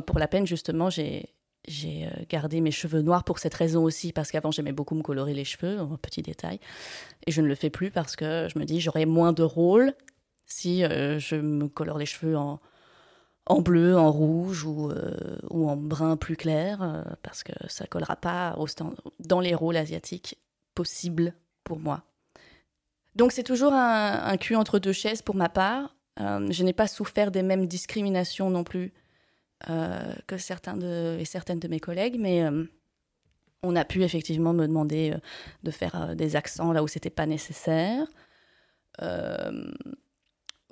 pour 0.06 0.18
la 0.18 0.28
peine, 0.28 0.46
justement, 0.46 0.90
j'ai 0.90 1.34
j'ai 1.66 2.06
euh, 2.06 2.24
gardé 2.28 2.60
mes 2.60 2.70
cheveux 2.70 3.02
noirs 3.02 3.24
pour 3.24 3.38
cette 3.38 3.54
raison 3.54 3.84
aussi, 3.84 4.12
parce 4.12 4.30
qu'avant 4.30 4.50
j'aimais 4.50 4.72
beaucoup 4.72 4.94
me 4.94 5.02
colorer 5.02 5.34
les 5.34 5.44
cheveux, 5.44 5.78
un 5.78 5.96
petit 6.00 6.22
détail. 6.22 6.60
Et 7.26 7.32
je 7.32 7.40
ne 7.40 7.46
le 7.46 7.54
fais 7.54 7.70
plus 7.70 7.90
parce 7.90 8.16
que 8.16 8.48
je 8.52 8.58
me 8.58 8.64
dis 8.64 8.80
j'aurais 8.80 9.06
moins 9.06 9.32
de 9.32 9.42
rôle 9.42 9.94
si 10.46 10.84
euh, 10.84 11.18
je 11.18 11.36
me 11.36 11.68
colore 11.68 11.98
les 11.98 12.06
cheveux 12.06 12.36
en, 12.36 12.60
en 13.46 13.62
bleu, 13.62 13.96
en 13.96 14.12
rouge 14.12 14.64
ou, 14.64 14.90
euh, 14.90 15.38
ou 15.50 15.68
en 15.68 15.76
brun 15.76 16.16
plus 16.16 16.36
clair, 16.36 17.04
parce 17.22 17.42
que 17.42 17.52
ça 17.68 17.86
collera 17.86 18.16
pas 18.16 18.56
au 18.58 18.66
dans 19.20 19.40
les 19.40 19.54
rôles 19.54 19.76
asiatiques 19.76 20.38
possibles 20.74 21.34
pour 21.62 21.78
moi. 21.78 22.04
Donc 23.14 23.32
c'est 23.32 23.42
toujours 23.42 23.72
un, 23.72 24.24
un, 24.24 24.36
cul 24.36 24.56
entre 24.56 24.78
deux 24.78 24.92
chaises 24.92 25.22
pour 25.22 25.36
ma 25.36 25.48
part. 25.48 25.96
je 26.18 26.62
n'ai 26.62 26.72
pas 26.72 26.88
souffert 26.88 27.30
des 27.30 27.42
mêmes 27.42 27.66
discriminations 27.66 28.50
non 28.50 28.64
plus 28.64 28.92
euh, 29.70 30.12
que 30.26 30.36
certains 30.36 30.76
de, 30.76 31.16
et 31.18 31.24
certaines 31.24 31.58
de 31.58 31.68
mes 31.68 31.80
collègues, 31.80 32.16
mais 32.18 32.42
euh, 32.42 32.64
on 33.62 33.76
a 33.76 33.84
pu 33.86 34.02
effectivement 34.02 34.52
me 34.52 34.66
demander 34.66 35.12
euh, 35.12 35.18
de 35.62 35.70
faire 35.70 36.14
des 36.14 36.36
accents 36.36 36.72
là 36.72 36.82
où 36.82 36.88
c'était 36.88 37.08
pas 37.08 37.24
nécessaire, 37.24 38.06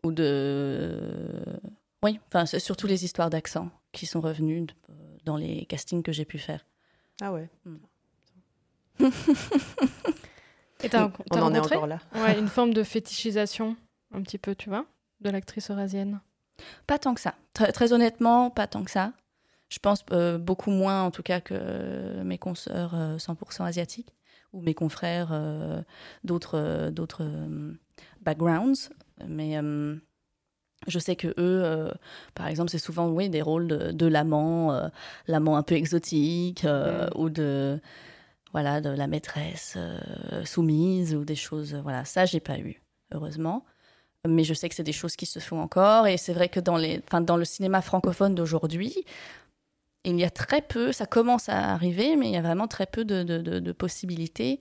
ou 0.05 0.13
de, 0.13 0.99
oui, 2.03 2.21
enfin 2.29 2.45
surtout 2.45 2.87
les 2.87 3.05
histoires 3.05 3.31
d'accents 3.31 3.71
qui 3.93 4.05
sont 4.05 4.21
revenues 4.21 4.67
dans 5.25 5.37
les 5.37 5.65
castings 5.65 6.03
que 6.03 6.13
j'ai 6.13 6.27
pu 6.27 6.39
faire. 6.39 6.67
Ah 7.23 7.33
ouais. 7.33 7.49
Hmm. 7.65 7.79
Et 9.01 10.91
on 11.31 11.39
en 11.39 11.55
est 11.55 11.59
encore 11.59 11.87
là. 11.87 11.99
Ouais, 12.15 12.39
une 12.39 12.49
forme 12.49 12.75
de 12.75 12.83
fétichisation, 12.83 13.77
un 14.13 14.23
petit 14.23 14.39
peu, 14.39 14.55
tu 14.55 14.69
vois, 14.69 14.87
de 15.21 15.31
l'actrice 15.31 15.71
eurasienne. 15.71 16.21
Pas 16.87 16.99
tant 16.99 17.15
que 17.15 17.21
ça. 17.21 17.35
Très, 17.55 17.93
honnêtement, 17.93 18.51
pas 18.51 18.67
tant 18.67 18.85
que 18.85 18.91
ça. 18.91 19.13
Je 19.69 19.79
pense 19.79 20.05
euh, 20.13 20.39
beaucoup 20.39 20.71
moins, 20.71 21.03
en 21.03 21.11
tout 21.11 21.23
cas, 21.23 21.41
que 21.41 22.23
mes 22.23 22.39
consoeurs 22.39 22.95
100% 22.95 23.63
euh, 23.63 23.65
asiatiques 23.65 24.15
ou 24.53 24.61
mes 24.61 24.75
confrères 24.75 25.31
euh, 25.33 25.81
d'autres 26.25 26.91
d'autres 26.91 27.25
backgrounds. 28.21 28.91
Mais 29.27 29.59
je 30.89 30.99
sais 30.99 31.17
que 31.17 31.33
eux, 31.39 31.91
par 32.35 32.49
exemple, 32.49 32.71
c'est 32.71 32.79
souvent 32.79 33.09
oui 33.09 33.31
des 33.31 33.41
rôles 33.41 33.69
de, 33.69 34.07
l'amant, 34.07 34.91
l'amant 35.27 35.57
un 35.57 35.63
peu 35.63 35.77
exotique 35.77 36.65
mm. 36.65 37.11
ou 37.15 37.31
de 37.31 37.81
voilà 38.53 38.81
de 38.81 38.91
la 38.91 39.07
maîtresse 39.07 39.79
soumise 40.45 41.15
ou 41.15 41.25
des 41.25 41.35
choses. 41.35 41.75
voilà, 41.75 42.05
ça 42.05 42.25
j'ai 42.25 42.41
pas 42.41 42.59
eu 42.59 42.83
heureusement 43.13 43.65
mais 44.29 44.45
je 44.45 44.55
sais 44.55 44.69
que 44.69 44.75
c'est 44.75 44.83
des 44.85 44.93
choses 44.93 45.17
qui 45.17 45.27
se 45.27 45.39
font 45.39 45.61
encore. 45.61 46.07
Et 46.07 46.17
c'est 46.17 46.33
vrai 46.33 46.49
que 46.49 46.61
dans, 46.61 46.77
les, 46.77 47.03
dans 47.23 47.37
le 47.37 47.45
cinéma 47.45 47.83
francophone 47.83 48.35
d'aujourd'hui, 48.35 49.05
il 50.05 50.19
y 50.19 50.25
a 50.25 50.31
très 50.31 50.63
peu, 50.63 50.93
ça 50.93 51.07
commence 51.07 51.49
à 51.49 51.73
arriver, 51.73 52.17
mais 52.17 52.29
il 52.29 52.33
y 52.33 52.37
a 52.37 52.43
vraiment 52.43 52.69
très 52.69 52.87
peu 52.87 53.05
de, 53.05 53.23
de, 53.23 53.73
possibilités 53.73 54.61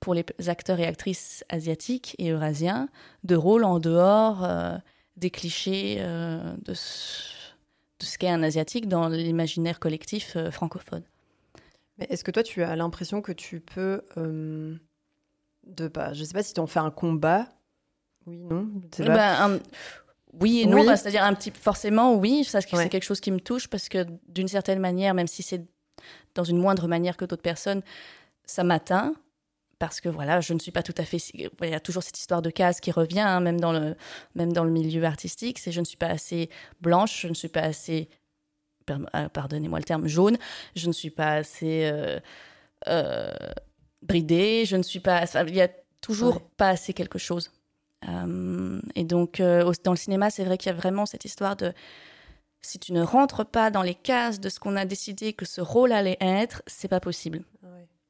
pour 0.00 0.14
les 0.14 0.24
acteurs 0.46 0.78
et 0.80 0.86
actrices 0.86 1.44
asiatiques 1.48 2.14
et 2.18 2.30
eurasiens 2.30 2.88
de 3.22 3.36
rôles 3.36 3.64
en 3.64 3.78
dehors 3.78 4.44
euh, 4.44 4.76
des 5.16 5.30
clichés 5.30 5.96
euh, 6.00 6.54
de, 6.62 6.74
ce 6.74 8.18
qu'est 8.18 8.28
un 8.28 8.42
asiatique 8.42 8.88
dans 8.88 9.08
l'imaginaire 9.08 9.80
collectif 9.80 10.36
euh, 10.36 10.50
francophone. 10.50 11.02
Mais 11.98 12.06
est-ce 12.10 12.24
que 12.24 12.30
toi, 12.30 12.42
tu 12.42 12.62
as 12.62 12.74
l'impression 12.76 13.22
que 13.22 13.32
tu 13.32 13.60
peux, 13.60 14.02
de, 15.66 15.88
bah, 15.88 16.12
je 16.12 16.20
ne 16.20 16.24
sais 16.24 16.32
pas 16.32 16.42
si 16.42 16.54
tu 16.54 16.60
en 16.60 16.66
fais 16.66 16.80
un 16.80 16.90
combat 16.90 17.48
oui, 18.26 18.38
non 18.38 18.70
ben, 18.98 19.60
Oui 20.40 20.60
et 20.60 20.66
non, 20.66 20.84
bah, 20.84 20.96
c'est-à-dire 20.96 21.24
un 21.24 21.34
petit 21.34 21.50
forcément 21.50 22.14
oui, 22.14 22.44
ça 22.44 22.60
c'est 22.60 22.88
quelque 22.88 23.04
chose 23.04 23.20
qui 23.20 23.30
me 23.30 23.40
touche 23.40 23.68
parce 23.68 23.88
que 23.88 24.06
d'une 24.28 24.48
certaine 24.48 24.78
manière, 24.78 25.14
même 25.14 25.26
si 25.26 25.42
c'est 25.42 25.66
dans 26.34 26.44
une 26.44 26.58
moindre 26.58 26.88
manière 26.88 27.16
que 27.16 27.24
d'autres 27.24 27.42
personnes, 27.42 27.82
ça 28.44 28.64
m'atteint 28.64 29.14
parce 29.78 30.00
que 30.00 30.08
voilà, 30.08 30.40
je 30.40 30.54
ne 30.54 30.58
suis 30.58 30.72
pas 30.72 30.82
tout 30.82 30.94
à 30.96 31.04
fait. 31.04 31.18
Il 31.34 31.50
y 31.62 31.74
a 31.74 31.80
toujours 31.80 32.02
cette 32.02 32.18
histoire 32.18 32.40
de 32.40 32.50
case 32.50 32.80
qui 32.80 32.90
revient, 32.90 33.20
hein, 33.20 33.40
même 33.40 33.60
dans 33.60 33.72
le 33.72 33.96
même 34.34 34.52
dans 34.52 34.64
le 34.64 34.70
milieu 34.70 35.04
artistique. 35.04 35.58
C'est 35.58 35.72
je 35.72 35.80
ne 35.80 35.84
suis 35.84 35.96
pas 35.96 36.06
assez 36.06 36.48
blanche, 36.80 37.22
je 37.22 37.28
ne 37.28 37.34
suis 37.34 37.48
pas 37.48 37.62
assez 37.62 38.08
euh, 38.10 38.14
pardonnez-moi 39.32 39.78
le 39.78 39.84
terme 39.84 40.06
jaune, 40.06 40.36
je 40.76 40.86
ne 40.86 40.92
suis 40.92 41.10
pas 41.10 41.32
assez 41.34 41.84
euh, 41.84 42.18
euh, 42.88 43.32
bridée, 44.02 44.64
je 44.66 44.76
ne 44.76 44.82
suis 44.82 45.00
pas. 45.00 45.24
Il 45.46 45.54
y 45.54 45.62
a 45.62 45.68
toujours 46.00 46.42
pas 46.42 46.68
assez 46.68 46.92
quelque 46.92 47.18
chose. 47.18 47.50
Euh, 48.08 48.80
et 48.94 49.04
donc, 49.04 49.40
euh, 49.40 49.72
dans 49.82 49.92
le 49.92 49.96
cinéma, 49.96 50.30
c'est 50.30 50.44
vrai 50.44 50.58
qu'il 50.58 50.70
y 50.70 50.74
a 50.74 50.76
vraiment 50.76 51.06
cette 51.06 51.24
histoire 51.24 51.56
de 51.56 51.72
si 52.60 52.78
tu 52.78 52.92
ne 52.92 53.02
rentres 53.02 53.44
pas 53.44 53.70
dans 53.70 53.82
les 53.82 53.94
cases 53.94 54.40
de 54.40 54.48
ce 54.48 54.58
qu'on 54.58 54.76
a 54.76 54.84
décidé 54.84 55.32
que 55.32 55.44
ce 55.44 55.60
rôle 55.60 55.92
allait 55.92 56.16
être, 56.20 56.62
c'est 56.66 56.88
pas 56.88 57.00
possible. 57.00 57.42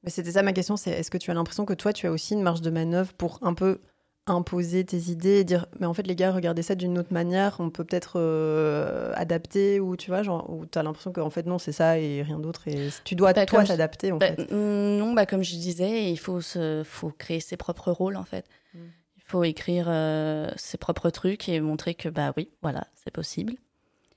Mais 0.03 0.11
c'était 0.11 0.33
ça 0.33 0.43
ma 0.43 0.53
question, 0.53 0.77
c'est 0.77 0.91
est-ce 0.91 1.11
que 1.11 1.19
tu 1.19 1.31
as 1.31 1.35
l'impression 1.35 1.65
que 1.65 1.73
toi, 1.73 1.93
tu 1.93 2.07
as 2.07 2.13
aussi 2.13 2.35
une 2.35 2.43
marge 2.43 2.61
de 2.61 2.71
manœuvre 2.71 3.13
pour 3.15 3.39
un 3.43 3.55
peu 3.55 3.81
imposer 4.27 4.85
tes 4.85 5.11
idées 5.11 5.41
et 5.41 5.45
dire 5.45 5.67
mais 5.81 5.87
en 5.87 5.93
fait 5.93 6.07
les 6.07 6.17
gars 6.17 6.33
regardez 6.33 6.63
ça 6.63 6.75
d'une 6.75 6.99
autre 6.99 7.13
manière 7.13 7.57
on 7.59 7.69
peut 7.69 7.85
peut-être 7.85 8.15
euh, 8.17 9.13
adapter 9.17 9.81
ou 9.81 9.97
tu 9.97 10.11
vois 10.11 10.23
genre 10.23 10.49
ou 10.49 10.65
tu 10.65 10.79
as 10.79 10.83
l'impression 10.83 11.13
qu'en 11.13 11.29
fait 11.29 11.45
non 11.45 11.59
c'est 11.59 11.73
ça 11.73 11.99
et 11.99 12.23
rien 12.23 12.39
d'autre 12.39 12.67
et 12.67 12.89
tu 13.05 13.17
dois 13.17 13.35
bah, 13.35 13.45
toi 13.45 13.65
t'adapter 13.65 14.13
en 14.13 14.17
bah, 14.17 14.29
fait. 14.29 14.51
non 14.51 15.13
bah 15.13 15.27
comme 15.27 15.43
je 15.43 15.57
disais 15.57 16.11
il 16.11 16.17
faut 16.17 16.41
se 16.41 16.83
faut 16.85 17.11
créer 17.11 17.41
ses 17.41 17.57
propres 17.57 17.93
rôles 17.93 18.17
en 18.17 18.25
fait. 18.25 18.47
Mm. 18.75 18.79
Faut 19.27 19.45
écrire 19.45 19.87
euh, 19.89 20.51
ses 20.57 20.77
propres 20.77 21.11
trucs 21.11 21.49
et 21.49 21.61
montrer 21.61 21.95
que 21.95 22.11
bah 22.11 22.33
oui, 22.37 22.51
voilà, 22.61 22.87
c'est 22.95 23.11
possible. 23.11 23.55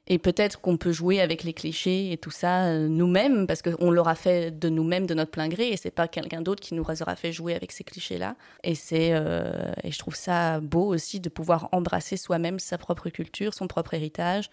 Et 0.07 0.17
peut-être 0.19 0.61
qu'on 0.61 0.77
peut 0.77 0.93
jouer 0.93 1.19
avec 1.19 1.43
les 1.43 1.53
clichés 1.53 2.11
et 2.11 2.17
tout 2.17 2.31
ça 2.31 2.67
euh, 2.67 2.87
nous-mêmes, 2.87 3.45
parce 3.45 3.61
qu'on 3.61 3.91
l'aura 3.91 4.15
fait 4.15 4.57
de 4.57 4.69
nous-mêmes, 4.69 5.05
de 5.05 5.13
notre 5.13 5.31
plein 5.31 5.49
gré, 5.49 5.69
et 5.69 5.77
c'est 5.77 5.91
pas 5.91 6.07
quelqu'un 6.07 6.41
d'autre 6.41 6.61
qui 6.61 6.73
nous 6.73 6.83
aura 6.83 7.15
fait 7.15 7.33
jouer 7.33 7.53
avec 7.53 7.73
ces 7.73 7.83
clichés-là. 7.83 8.35
Et 8.63 8.73
c'est, 8.73 9.09
euh, 9.11 9.71
et 9.83 9.91
je 9.91 9.99
trouve 9.99 10.15
ça 10.15 10.61
beau 10.61 10.85
aussi 10.85 11.19
de 11.19 11.29
pouvoir 11.29 11.67
embrasser 11.73 12.15
soi-même 12.15 12.57
sa 12.59 12.77
propre 12.77 13.09
culture, 13.09 13.53
son 13.53 13.67
propre 13.67 13.93
héritage, 13.93 14.49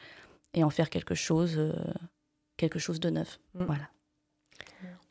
et 0.55 0.65
en 0.65 0.71
faire 0.71 0.91
quelque 0.91 1.15
chose, 1.15 1.61
quelque 2.57 2.79
chose 2.79 3.01
de 3.01 3.11
neuf. 3.11 3.39
Mm. 3.55 3.65
Voilà. 3.65 3.89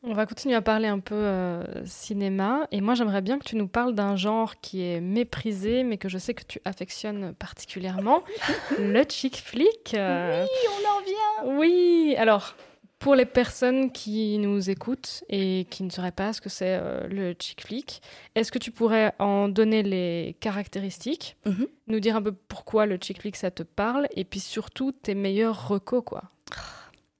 On 0.06 0.12
va 0.12 0.26
continuer 0.26 0.54
à 0.54 0.60
parler 0.60 0.88
un 0.88 0.98
peu 0.98 1.14
euh, 1.14 1.64
cinéma. 1.86 2.68
Et 2.70 2.82
moi, 2.82 2.94
j'aimerais 2.94 3.22
bien 3.22 3.38
que 3.38 3.44
tu 3.44 3.56
nous 3.56 3.68
parles 3.68 3.94
d'un 3.94 4.16
genre 4.16 4.60
qui 4.60 4.82
est 4.82 5.00
méprisé, 5.00 5.82
mais 5.82 5.96
que 5.96 6.10
je 6.10 6.18
sais 6.18 6.34
que 6.34 6.44
tu 6.44 6.60
affectionnes 6.66 7.32
particulièrement, 7.34 8.22
le 8.78 9.02
chick 9.04 9.38
flick. 9.38 9.94
Euh. 9.94 10.44
Oui, 10.44 10.68
on 10.68 10.88
en 10.90 11.00
vient. 11.00 11.58
Oui, 11.58 12.14
alors, 12.18 12.54
pour 12.98 13.14
les 13.14 13.24
personnes 13.24 13.92
qui 13.92 14.36
nous 14.36 14.68
écoutent 14.68 15.24
et 15.30 15.66
qui 15.70 15.82
ne 15.82 15.90
sauraient 15.90 16.12
pas 16.12 16.34
ce 16.34 16.42
que 16.42 16.50
c'est 16.50 16.78
euh, 16.78 17.08
le 17.08 17.34
chick 17.38 17.62
flick, 17.62 18.02
est-ce 18.34 18.52
que 18.52 18.58
tu 18.58 18.72
pourrais 18.72 19.14
en 19.18 19.48
donner 19.48 19.82
les 19.82 20.36
caractéristiques, 20.38 21.38
mhm. 21.46 21.66
nous 21.86 22.00
dire 22.00 22.14
un 22.14 22.22
peu 22.22 22.32
pourquoi 22.32 22.84
le 22.84 22.98
chick 22.98 23.22
flick 23.22 23.36
ça 23.36 23.50
te 23.50 23.62
parle, 23.62 24.06
et 24.14 24.24
puis 24.24 24.40
surtout 24.40 24.92
tes 24.92 25.14
meilleurs 25.14 25.66
recos, 25.68 26.02
quoi? 26.04 26.24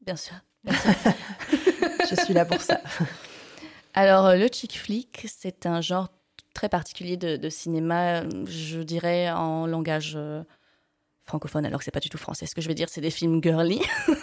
Bien 0.04 0.16
sûr. 0.16 0.34
Je 2.08 2.16
suis 2.24 2.34
là 2.34 2.44
pour 2.44 2.60
ça. 2.60 2.80
Alors, 3.94 4.26
euh, 4.26 4.36
le 4.36 4.48
chick 4.48 4.78
flick, 4.78 5.26
c'est 5.28 5.66
un 5.66 5.80
genre 5.80 6.08
très 6.52 6.68
particulier 6.68 7.16
de, 7.16 7.48
cinéma, 7.48 8.22
je 8.46 8.80
dirais 8.80 9.30
en 9.30 9.66
langage 9.66 10.14
euh, 10.16 10.42
francophone, 11.24 11.66
alors 11.66 11.78
que 11.80 11.84
c'est 11.84 11.90
pas 11.90 12.00
du 12.00 12.10
tout 12.10 12.18
français. 12.18 12.46
Ce 12.46 12.54
que 12.54 12.60
je 12.60 12.68
veux 12.68 12.74
dire, 12.74 12.88
c'est 12.88 13.00
des 13.00 13.10
films 13.10 13.42
girly. 13.42 13.80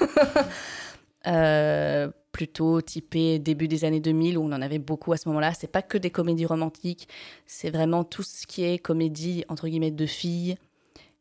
Euh, 1.28 2.10
plutôt 2.32 2.82
typé 2.82 3.38
début 3.38 3.68
des 3.68 3.86
années 3.86 4.00
2000 4.00 4.40
où 4.40 4.42
on 4.42 4.52
en 4.52 4.62
avait 4.64 4.80
beaucoup 4.80 5.14
à 5.14 5.18
ce 5.18 5.30
moment-là. 5.30 5.54
C'est 5.54 5.72
pas 5.72 5.84
que 5.84 6.00
des 6.00 6.10
comédies 6.10 6.48
romantiques, 6.48 7.08
c'est 7.46 7.70
vraiment 7.70 8.04
tout 8.04 8.24
ce 8.24 8.48
qui 8.48 8.64
est 8.64 8.80
comédie 8.80 9.46
entre 9.48 9.68
guillemets 9.68 9.92
de 9.92 10.06
filles 10.08 10.56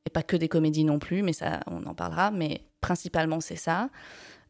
et 0.07 0.11
pas 0.11 0.23
que 0.23 0.37
des 0.37 0.49
comédies 0.49 0.85
non 0.85 0.99
plus, 0.99 1.23
mais 1.23 1.35
ça 1.35 1.61
on 1.67 1.85
en 1.85 1.95
parlera. 1.95 2.31
Mais 2.31 2.63
principalement 2.81 3.43
c'est 3.43 3.57
ça. 3.57 3.91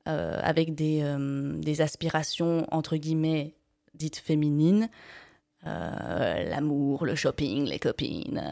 Euh, 0.09 0.41
avec 0.43 0.75
des, 0.75 1.01
euh, 1.03 1.53
des, 1.59 1.83
aspirations 1.83 2.67
entre 2.71 2.97
guillemets 2.97 3.55
dites 3.93 4.17
féminines. 4.17 4.89
Euh, 5.67 6.49
l'amour, 6.49 7.05
le 7.05 7.15
shopping, 7.15 7.67
les 7.67 7.79
copines. 7.79 8.43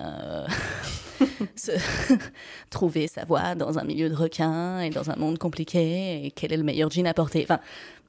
trouver 2.71 3.09
sa 3.09 3.25
voie 3.25 3.55
dans 3.55 3.79
un 3.79 3.85
milieu 3.85 4.11
de 4.11 4.15
requins 4.15 4.81
et 4.81 4.91
dans 4.91 5.11
un 5.11 5.17
monde 5.17 5.39
compliqué 5.39 6.27
et 6.27 6.31
quel 6.31 6.53
est 6.53 6.57
le 6.59 6.63
meilleur 6.63 6.91
jean 6.91 7.07
à 7.07 7.15
porter. 7.15 7.43
Enfin, 7.45 7.61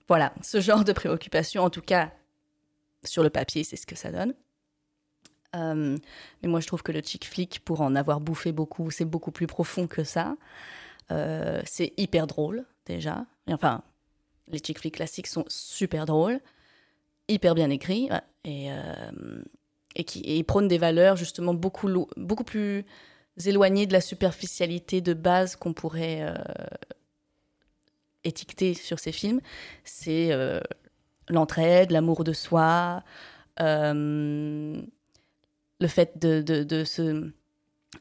voilà, 0.10 0.34
ce 0.42 0.60
genre 0.60 0.84
de 0.84 0.92
préoccupation, 0.92 1.64
en 1.64 1.70
tout 1.70 1.82
cas, 1.82 2.12
sur 3.06 3.24
le 3.24 3.30
papier, 3.30 3.64
c'est 3.64 3.78
ce 3.78 3.88
que 3.88 3.96
ça 3.96 4.12
donne. 4.12 4.34
Mais 5.54 6.50
moi, 6.50 6.60
je 6.60 6.68
trouve 6.68 6.84
que 6.84 6.92
le 6.92 7.02
chick 7.02 7.26
flick, 7.26 7.62
pour 7.64 7.82
en 7.82 7.96
avoir 7.96 8.20
bouffé 8.20 8.52
beaucoup, 8.52 8.92
c'est 8.92 9.06
beaucoup 9.06 9.32
plus 9.32 9.48
profond 9.48 9.88
que 9.88 10.04
ça. 10.04 10.36
C'est 11.10 11.94
hyper 11.98 12.28
drôle, 12.28 12.66
déjà. 12.90 13.26
enfin, 13.50 13.82
les 14.48 14.60
chick 14.60 14.80
flicks 14.80 14.96
classiques 14.96 15.28
sont 15.28 15.46
super 15.48 16.06
drôles, 16.06 16.40
hyper 17.28 17.56
bien 17.56 17.70
écrits, 17.70 18.10
et, 18.44 18.72
euh, 18.72 19.42
et 19.96 20.04
qui 20.04 20.44
prônent 20.44 20.68
des 20.68 20.78
valeurs, 20.78 21.16
justement, 21.16 21.54
beaucoup, 21.54 22.08
beaucoup 22.18 22.44
plus 22.44 22.86
éloignées 23.46 23.86
de 23.86 23.94
la 23.94 24.02
superficialité 24.02 25.00
de 25.02 25.14
base 25.14 25.56
qu'on 25.56 25.74
pourrait 25.74 26.34
étiqueter 28.24 28.74
sur 28.74 29.00
ces 29.00 29.12
films. 29.12 29.40
C'est 29.84 30.32
l'entraide, 31.30 31.92
l'amour 31.92 32.24
de 32.24 32.34
soi, 32.34 33.04
le 35.80 35.88
fait 35.88 36.18
de, 36.18 36.42
de, 36.42 36.64
de, 36.64 36.84
se, 36.84 37.32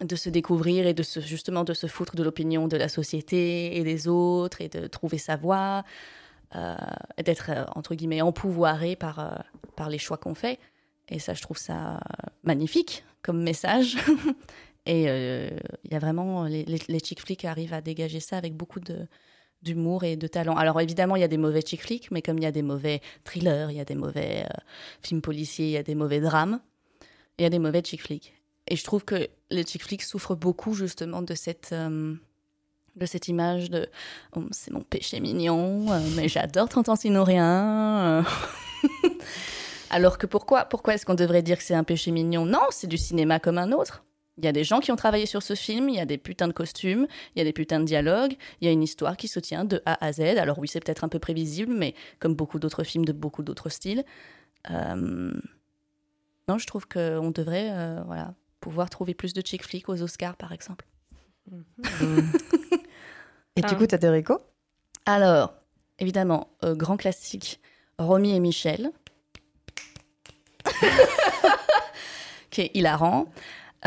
de 0.00 0.16
se 0.16 0.28
découvrir 0.28 0.86
et 0.86 0.94
de 0.94 1.02
se, 1.02 1.20
justement 1.20 1.64
de 1.64 1.74
se 1.74 1.86
foutre 1.86 2.14
de 2.14 2.22
l'opinion 2.22 2.68
de 2.68 2.76
la 2.76 2.88
société 2.88 3.76
et 3.78 3.84
des 3.84 4.06
autres 4.06 4.60
et 4.60 4.68
de 4.68 4.86
trouver 4.86 5.18
sa 5.18 5.36
voie, 5.36 5.84
euh, 6.54 6.76
d'être 7.22 7.50
euh, 7.50 7.64
entre 7.74 7.94
guillemets 7.94 8.20
empouvoiré 8.20 8.96
par, 8.96 9.18
euh, 9.18 9.30
par 9.76 9.88
les 9.88 9.98
choix 9.98 10.16
qu'on 10.16 10.34
fait. 10.34 10.58
Et 11.08 11.18
ça, 11.18 11.34
je 11.34 11.42
trouve 11.42 11.56
ça 11.56 12.00
magnifique 12.42 13.04
comme 13.22 13.42
message. 13.42 13.96
et 14.86 15.04
il 15.04 15.90
y 15.90 15.94
a 15.94 15.98
vraiment 15.98 16.44
les, 16.44 16.64
les, 16.64 16.80
les 16.86 17.00
flicks 17.00 17.44
arrivent 17.44 17.74
à 17.74 17.80
dégager 17.80 18.20
ça 18.20 18.36
avec 18.36 18.54
beaucoup 18.54 18.80
de 18.80 19.06
d'humour 19.60 20.04
et 20.04 20.14
de 20.14 20.28
talent. 20.28 20.54
Alors 20.54 20.80
évidemment, 20.80 21.16
il 21.16 21.20
y 21.20 21.24
a 21.24 21.28
des 21.28 21.36
mauvais 21.36 21.62
chick 21.62 21.82
flicks, 21.82 22.12
mais 22.12 22.22
comme 22.22 22.38
il 22.38 22.44
y 22.44 22.46
a 22.46 22.52
des 22.52 22.62
mauvais 22.62 23.00
thrillers, 23.24 23.72
il 23.72 23.76
y 23.76 23.80
a 23.80 23.84
des 23.84 23.96
mauvais 23.96 24.46
films 25.02 25.20
policiers, 25.20 25.66
il 25.66 25.72
y 25.72 25.76
a 25.76 25.82
des 25.82 25.96
mauvais 25.96 26.20
drames, 26.20 26.60
il 27.38 27.42
y 27.42 27.44
a 27.44 27.50
des 27.50 27.58
mauvais 27.58 27.82
chick 27.82 28.00
flicks. 28.00 28.37
Et 28.68 28.76
je 28.76 28.84
trouve 28.84 29.04
que 29.04 29.28
les 29.50 29.64
chick 29.64 29.82
flicks 29.82 30.02
souffrent 30.02 30.36
beaucoup 30.36 30.74
justement 30.74 31.22
de 31.22 31.34
cette, 31.34 31.70
euh, 31.72 32.14
de 32.96 33.06
cette 33.06 33.28
image 33.28 33.70
de 33.70 33.88
oh, 34.36 34.44
c'est 34.50 34.70
mon 34.70 34.82
péché 34.82 35.20
mignon, 35.20 35.90
euh, 35.90 36.00
mais 36.16 36.28
j'adore 36.28 36.68
30 36.68 36.90
ans 36.90 36.96
sinon 36.96 37.24
rien. 37.24 38.24
Alors 39.90 40.18
que 40.18 40.26
pourquoi 40.26 40.66
Pourquoi 40.66 40.94
est-ce 40.94 41.06
qu'on 41.06 41.14
devrait 41.14 41.42
dire 41.42 41.56
que 41.56 41.64
c'est 41.64 41.74
un 41.74 41.84
péché 41.84 42.10
mignon? 42.10 42.44
Non, 42.44 42.66
c'est 42.70 42.86
du 42.86 42.98
cinéma 42.98 43.40
comme 43.40 43.56
un 43.56 43.72
autre. 43.72 44.04
Il 44.36 44.44
y 44.44 44.48
a 44.48 44.52
des 44.52 44.64
gens 44.64 44.80
qui 44.80 44.92
ont 44.92 44.96
travaillé 44.96 45.26
sur 45.26 45.42
ce 45.42 45.54
film, 45.54 45.88
il 45.88 45.96
y 45.96 46.00
a 46.00 46.04
des 46.04 46.18
putains 46.18 46.46
de 46.46 46.52
costumes, 46.52 47.08
il 47.34 47.38
y 47.38 47.42
a 47.42 47.44
des 47.44 47.52
putains 47.52 47.80
de 47.80 47.84
dialogues, 47.84 48.36
il 48.60 48.66
y 48.66 48.68
a 48.68 48.70
une 48.70 48.84
histoire 48.84 49.16
qui 49.16 49.26
se 49.26 49.40
tient 49.40 49.64
de 49.64 49.82
A 49.84 50.04
à 50.04 50.12
Z. 50.12 50.20
Alors 50.20 50.58
oui, 50.58 50.68
c'est 50.68 50.78
peut-être 50.78 51.02
un 51.02 51.08
peu 51.08 51.18
prévisible, 51.18 51.72
mais 51.74 51.94
comme 52.20 52.34
beaucoup 52.34 52.60
d'autres 52.60 52.84
films 52.84 53.04
de 53.04 53.12
beaucoup 53.12 53.42
d'autres 53.42 53.70
styles. 53.70 54.04
Euh, 54.70 55.32
non, 56.48 56.58
je 56.58 56.66
trouve 56.66 56.86
qu'on 56.86 57.30
devrait 57.30 57.72
voilà, 58.06 58.34
pouvoir 58.60 58.90
trouver 58.90 59.14
plus 59.14 59.32
de 59.32 59.40
chick 59.40 59.64
flicks 59.64 59.88
aux 59.88 60.02
Oscars, 60.02 60.36
par 60.36 60.52
exemple. 60.52 60.86
Mhm. 61.50 62.32
et 63.56 63.62
du 63.62 63.76
coup, 63.76 63.86
t'as 63.86 63.98
des 63.98 64.24
Alors, 65.06 65.54
évidemment, 65.98 66.48
euh, 66.64 66.74
grand 66.74 66.96
classique, 66.96 67.60
Romy 67.98 68.34
et 68.34 68.40
Michel, 68.40 68.90
qui 72.50 72.62
est 72.62 72.70
hilarant. 72.74 73.26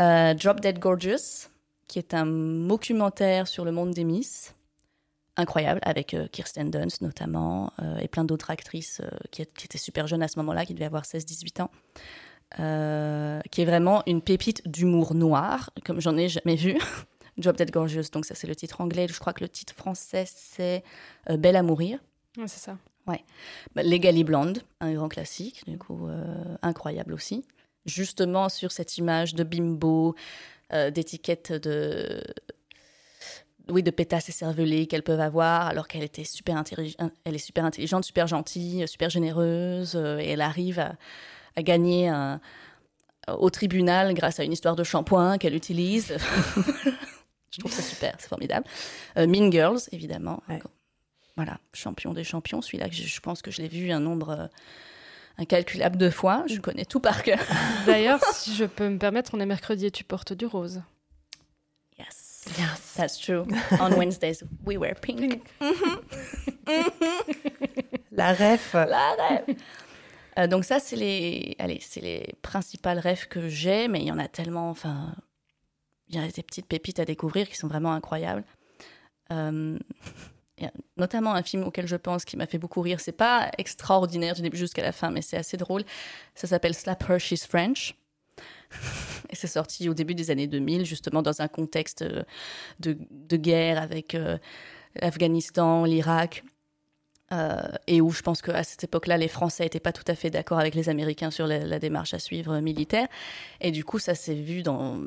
Euh, 0.00 0.34
Drop 0.34 0.60
Dead 0.60 0.78
Gorgeous, 0.78 1.48
qui 1.86 1.98
est 1.98 2.14
un 2.14 2.26
documentaire 2.66 3.46
sur 3.46 3.64
le 3.64 3.72
monde 3.72 3.92
des 3.92 4.04
Miss 4.04 4.54
incroyable 5.36 5.80
avec 5.82 6.14
Kirsten 6.30 6.70
Dunst 6.70 7.00
notamment 7.00 7.72
et 8.00 8.06
plein 8.06 8.22
d'autres 8.22 8.50
actrices 8.50 9.00
qui, 9.30 9.46
qui, 9.46 9.64
étaient 9.64 9.78
super 9.78 10.06
jeunes 10.06 10.22
à 10.22 10.28
ce 10.28 10.38
moment-là, 10.38 10.66
qui 10.66 10.74
devaient 10.74 10.84
avoir 10.84 11.04
16-18 11.04 11.62
ans. 11.62 11.70
Euh, 12.60 13.40
qui 13.50 13.62
est 13.62 13.64
vraiment 13.64 14.02
une 14.06 14.20
pépite 14.20 14.68
d'humour 14.68 15.14
noir, 15.14 15.70
comme 15.84 16.00
j'en 16.00 16.16
ai 16.16 16.28
jamais 16.28 16.56
vu. 16.56 16.76
Job 17.38 17.56
Dead 17.56 17.70
Gorgeous, 17.70 18.10
donc 18.12 18.26
ça 18.26 18.34
c'est 18.34 18.46
le 18.46 18.54
titre 18.54 18.82
anglais. 18.82 19.06
Je 19.08 19.18
crois 19.18 19.32
que 19.32 19.42
le 19.42 19.48
titre 19.48 19.74
français 19.74 20.24
c'est 20.26 20.84
euh, 21.30 21.38
Belle 21.38 21.56
à 21.56 21.62
mourir. 21.62 21.98
Ouais, 22.36 22.48
c'est 22.48 22.60
ça. 22.60 22.76
Ouais. 23.06 23.24
Bah, 23.74 23.82
Legally 23.82 24.22
Blonde, 24.22 24.62
un 24.80 24.92
grand 24.92 25.08
classique, 25.08 25.64
du 25.66 25.78
coup 25.78 26.08
euh, 26.08 26.56
incroyable 26.60 27.14
aussi. 27.14 27.44
Justement 27.86 28.50
sur 28.50 28.70
cette 28.70 28.98
image 28.98 29.34
de 29.34 29.44
bimbo, 29.44 30.14
d'étiquette 30.94 31.52
de 31.52 32.22
oui, 33.68 33.82
de 33.82 33.90
pétasses 33.90 34.28
et 34.30 34.32
cervelées 34.32 34.86
qu'elles 34.86 35.02
peuvent 35.02 35.20
avoir, 35.20 35.66
alors 35.66 35.86
qu'elle 35.86 36.02
était 36.02 36.24
super 36.24 36.62
elle 37.24 37.34
est 37.34 37.38
super 37.38 37.64
intelligente, 37.64 38.04
super 38.04 38.26
gentille, 38.26 38.86
super 38.88 39.10
généreuse, 39.10 39.96
et 39.96 40.30
elle 40.30 40.40
arrive 40.40 40.78
à, 40.78 40.94
a 41.56 41.62
gagné 41.62 42.08
un, 42.08 42.40
au 43.28 43.50
tribunal 43.50 44.14
grâce 44.14 44.40
à 44.40 44.44
une 44.44 44.52
histoire 44.52 44.76
de 44.76 44.84
shampoing 44.84 45.38
qu'elle 45.38 45.54
utilise. 45.54 46.16
je 47.50 47.58
trouve 47.58 47.72
ça 47.72 47.82
super, 47.82 48.14
c'est 48.18 48.28
formidable. 48.28 48.66
Euh, 49.16 49.26
mean 49.26 49.50
Girls, 49.50 49.80
évidemment. 49.92 50.42
Voilà, 51.36 51.58
champion 51.72 52.12
des 52.12 52.24
champions. 52.24 52.60
Celui-là, 52.60 52.88
je, 52.90 53.20
pense 53.20 53.42
que 53.42 53.50
je 53.50 53.62
l'ai 53.62 53.68
vu 53.68 53.90
un 53.90 54.00
nombre 54.00 54.30
euh, 54.30 54.46
incalculable 55.38 55.96
de 55.96 56.10
fois. 56.10 56.44
Je 56.46 56.58
connais 56.60 56.84
tout 56.84 57.00
par 57.00 57.22
cœur. 57.22 57.38
D'ailleurs, 57.86 58.20
si 58.32 58.54
je 58.54 58.64
peux 58.64 58.88
me 58.88 58.98
permettre, 58.98 59.30
on 59.34 59.40
est 59.40 59.46
mercredi 59.46 59.86
et 59.86 59.90
tu 59.90 60.04
portes 60.04 60.32
du 60.32 60.46
rose. 60.46 60.82
Yes. 61.98 62.44
Yes. 62.58 62.94
That's 62.96 63.18
true. 63.18 63.44
On 63.80 63.92
Wednesdays, 63.96 64.42
we 64.66 64.76
wear 64.76 64.94
pink. 64.94 65.42
La 68.10 68.34
ref. 68.34 68.74
La 68.74 69.16
ref. 69.16 69.56
Euh, 70.38 70.46
donc 70.46 70.64
ça, 70.64 70.80
c'est 70.80 70.96
les, 70.96 71.56
allez, 71.58 71.78
c'est 71.80 72.00
les 72.00 72.34
principales 72.42 72.98
rêves 72.98 73.28
que 73.28 73.48
j'ai, 73.48 73.88
mais 73.88 74.00
il 74.00 74.06
y 74.06 74.12
en 74.12 74.18
a 74.18 74.28
tellement. 74.28 74.70
Enfin, 74.70 75.14
il 76.08 76.16
y 76.16 76.18
a 76.18 76.28
des 76.28 76.42
petites 76.42 76.66
pépites 76.66 77.00
à 77.00 77.04
découvrir 77.04 77.48
qui 77.48 77.56
sont 77.56 77.68
vraiment 77.68 77.92
incroyables. 77.92 78.44
Euh, 79.32 79.78
notamment 80.96 81.34
un 81.34 81.42
film 81.42 81.64
auquel 81.64 81.86
je 81.86 81.96
pense 81.96 82.24
qui 82.24 82.36
m'a 82.36 82.46
fait 82.46 82.58
beaucoup 82.58 82.80
rire. 82.80 83.00
C'est 83.00 83.12
pas 83.12 83.50
extraordinaire 83.58 84.34
du 84.34 84.42
début 84.42 84.56
jusqu'à 84.56 84.82
la 84.82 84.92
fin, 84.92 85.10
mais 85.10 85.22
c'est 85.22 85.36
assez 85.36 85.56
drôle. 85.56 85.82
Ça 86.34 86.46
s'appelle 86.46 86.74
Slap 86.74 87.08
Her, 87.08 87.18
She's 87.18 87.46
French. 87.46 87.96
Et 89.30 89.36
c'est 89.36 89.48
sorti 89.48 89.88
au 89.88 89.94
début 89.94 90.14
des 90.14 90.30
années 90.30 90.46
2000, 90.46 90.84
justement 90.84 91.22
dans 91.22 91.40
un 91.40 91.48
contexte 91.48 92.04
de, 92.80 92.98
de 93.10 93.36
guerre 93.36 93.80
avec 93.80 94.14
euh, 94.14 94.38
l'Afghanistan, 94.96 95.84
l'Irak. 95.84 96.44
Euh, 97.32 97.60
et 97.86 98.00
où 98.00 98.10
je 98.10 98.22
pense 98.22 98.42
qu'à 98.42 98.62
cette 98.62 98.84
époque-là, 98.84 99.16
les 99.16 99.28
Français 99.28 99.64
n'étaient 99.64 99.80
pas 99.80 99.92
tout 99.92 100.04
à 100.06 100.14
fait 100.14 100.30
d'accord 100.30 100.58
avec 100.58 100.74
les 100.74 100.88
Américains 100.88 101.30
sur 101.30 101.46
la, 101.46 101.78
démarche 101.78 102.14
à 102.14 102.18
suivre 102.18 102.60
militaire. 102.60 103.08
Et 103.60 103.70
du 103.70 103.84
coup, 103.84 103.98
ça 103.98 104.14
s'est 104.14 104.34
vu 104.34 104.62
dans, 104.62 105.00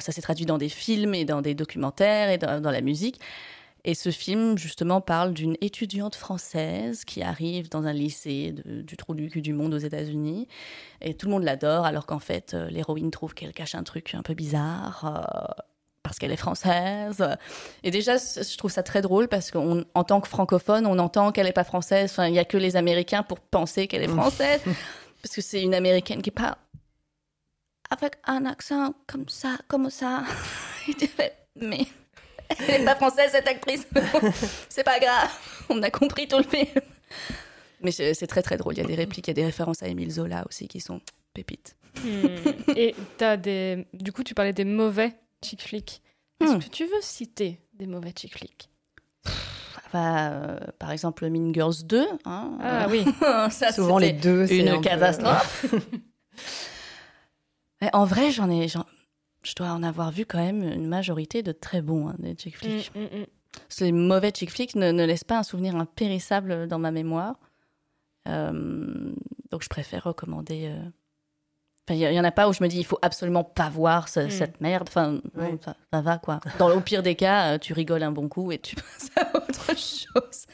ça 0.00 0.12
s'est 0.12 0.22
traduit 0.22 0.46
dans 0.46 0.58
des 0.58 0.68
films 0.68 1.14
et 1.14 1.24
dans 1.24 1.42
des 1.42 1.54
documentaires 1.54 2.30
et 2.30 2.38
dans, 2.38 2.70
la 2.70 2.80
musique. 2.80 3.20
Et 3.84 3.94
ce 3.94 4.10
film, 4.10 4.58
justement, 4.58 5.00
parle 5.00 5.32
d'une 5.32 5.56
étudiante 5.62 6.14
française 6.14 7.06
qui 7.06 7.22
arrive 7.22 7.70
dans 7.70 7.84
un 7.84 7.94
lycée 7.94 8.54
du 8.66 8.96
trou 8.98 9.14
du 9.14 9.30
cul 9.30 9.40
du 9.40 9.54
monde 9.54 9.72
aux 9.72 9.78
États-Unis. 9.78 10.48
Et 11.00 11.14
tout 11.14 11.26
le 11.26 11.32
monde 11.32 11.44
l'adore, 11.44 11.86
alors 11.86 12.04
qu'en 12.04 12.18
fait, 12.18 12.52
euh, 12.52 12.68
l'héroïne 12.68 13.10
trouve 13.10 13.32
qu'elle 13.32 13.54
cache 13.54 13.74
un 13.74 13.82
truc 13.82 14.14
un 14.14 14.22
peu 14.22 14.34
bizarre. 14.34 15.64
Parce 16.02 16.18
qu'elle 16.18 16.32
est 16.32 16.36
française. 16.36 17.24
Et 17.82 17.90
déjà, 17.90 18.16
je 18.16 18.56
trouve 18.56 18.70
ça 18.70 18.82
très 18.82 19.02
drôle 19.02 19.28
parce 19.28 19.50
qu'en 19.50 20.04
tant 20.04 20.20
que 20.20 20.28
francophone, 20.28 20.86
on 20.86 20.98
entend 20.98 21.30
qu'elle 21.30 21.46
n'est 21.46 21.52
pas 21.52 21.64
française. 21.64 22.10
Enfin, 22.10 22.26
il 22.26 22.32
n'y 22.32 22.38
a 22.38 22.44
que 22.44 22.56
les 22.56 22.76
Américains 22.76 23.22
pour 23.22 23.38
penser 23.40 23.86
qu'elle 23.86 24.02
est 24.02 24.08
française. 24.08 24.60
parce 25.22 25.34
que 25.34 25.42
c'est 25.42 25.62
une 25.62 25.74
Américaine 25.74 26.22
qui 26.22 26.30
parle 26.30 26.56
avec 27.90 28.14
un 28.24 28.46
accent 28.46 28.94
comme 29.06 29.28
ça, 29.28 29.58
comme 29.68 29.90
ça. 29.90 30.24
mais 31.56 31.86
elle 32.58 32.80
n'est 32.80 32.84
pas 32.84 32.94
française, 32.96 33.30
cette 33.32 33.48
actrice. 33.48 33.86
c'est 34.68 34.84
pas 34.84 34.98
grave. 34.98 35.30
On 35.68 35.82
a 35.82 35.90
compris 35.90 36.28
tout 36.28 36.38
le 36.38 36.44
film. 36.44 36.66
Mais 37.82 37.90
c'est 37.90 38.26
très 38.26 38.42
très 38.42 38.56
drôle. 38.56 38.74
Il 38.74 38.78
y 38.78 38.84
a 38.84 38.86
des 38.86 38.94
répliques, 38.94 39.26
il 39.26 39.30
y 39.30 39.32
a 39.32 39.34
des 39.34 39.44
références 39.44 39.82
à 39.82 39.88
Émile 39.88 40.10
Zola 40.10 40.44
aussi 40.48 40.68
qui 40.68 40.80
sont 40.80 41.00
pépites. 41.34 41.76
Hmm. 42.04 42.72
Et 42.76 42.94
as 43.20 43.36
des... 43.36 43.86
du 43.92 44.12
coup, 44.12 44.22
tu 44.22 44.34
parlais 44.34 44.52
des 44.52 44.64
mauvais 44.64 45.14
chick 45.44 45.62
flick. 45.62 46.02
Est-ce 46.40 46.54
hmm. 46.54 46.58
que 46.60 46.68
tu 46.68 46.84
veux 46.84 47.00
citer 47.00 47.60
des 47.74 47.86
mauvais 47.86 48.12
chick 48.16 48.36
flicks 48.36 48.68
bah, 49.92 50.30
euh, 50.30 50.58
par 50.78 50.92
exemple, 50.92 51.28
Mean 51.28 51.52
Girls 51.52 51.84
2. 51.84 52.06
Hein, 52.24 52.58
ah 52.60 52.86
oui. 52.88 53.04
ça, 53.50 53.72
Souvent 53.72 53.98
les 53.98 54.12
deux. 54.12 54.50
Une 54.52 54.80
catastrophe. 54.80 55.66
en 57.92 58.04
vrai, 58.04 58.30
j'en 58.30 58.48
ai, 58.50 58.68
je 58.68 59.54
dois 59.56 59.68
en 59.68 59.82
avoir 59.82 60.12
vu 60.12 60.26
quand 60.26 60.38
même 60.38 60.62
une 60.62 60.86
majorité 60.86 61.42
de 61.42 61.52
très 61.52 61.82
bons 61.82 62.08
hein, 62.08 62.14
des 62.18 62.36
chick 62.36 62.56
flicks. 62.56 62.92
Mm, 62.94 63.00
mm, 63.00 63.20
mm. 63.20 63.26
Les 63.80 63.92
mauvais 63.92 64.30
chick 64.30 64.50
flicks 64.50 64.76
ne, 64.76 64.92
ne, 64.92 65.04
laissent 65.04 65.24
pas 65.24 65.38
un 65.38 65.42
souvenir 65.42 65.74
impérissable 65.74 66.68
dans 66.68 66.78
ma 66.78 66.92
mémoire. 66.92 67.36
Euh, 68.28 69.12
donc 69.50 69.62
je 69.62 69.68
préfère 69.68 70.04
recommander 70.04 70.66
euh, 70.68 70.90
Il 71.88 71.96
y, 71.96 72.20
en 72.20 72.24
a 72.24 72.30
pas 72.30 72.48
où 72.48 72.52
je 72.52 72.62
me 72.62 72.68
dis 72.68 72.78
il 72.78 72.84
faut 72.84 72.98
absolument 73.02 73.42
pas 73.42 73.68
voir 73.68 74.04
Mm. 74.14 74.30
cette 74.30 74.60
merde. 74.60 74.86
Enfin, 74.88 75.20
Ouais. 75.36 75.58
ça, 75.64 75.74
ça 75.92 76.00
va 76.00 76.18
quoi. 76.18 76.38
Dans 76.58 76.68
le 76.68 76.80
pire 76.80 77.02
des 77.02 77.16
cas, 77.16 77.54
euh, 77.54 77.58
tu 77.58 77.72
rigoles 77.72 78.02
un 78.04 78.12
bon 78.12 78.28
coup 78.28 78.52
et 78.52 78.58
tu 78.58 78.76
passes 78.76 79.10
à 79.16 79.36
autre 79.36 79.66
chose. 79.76 80.46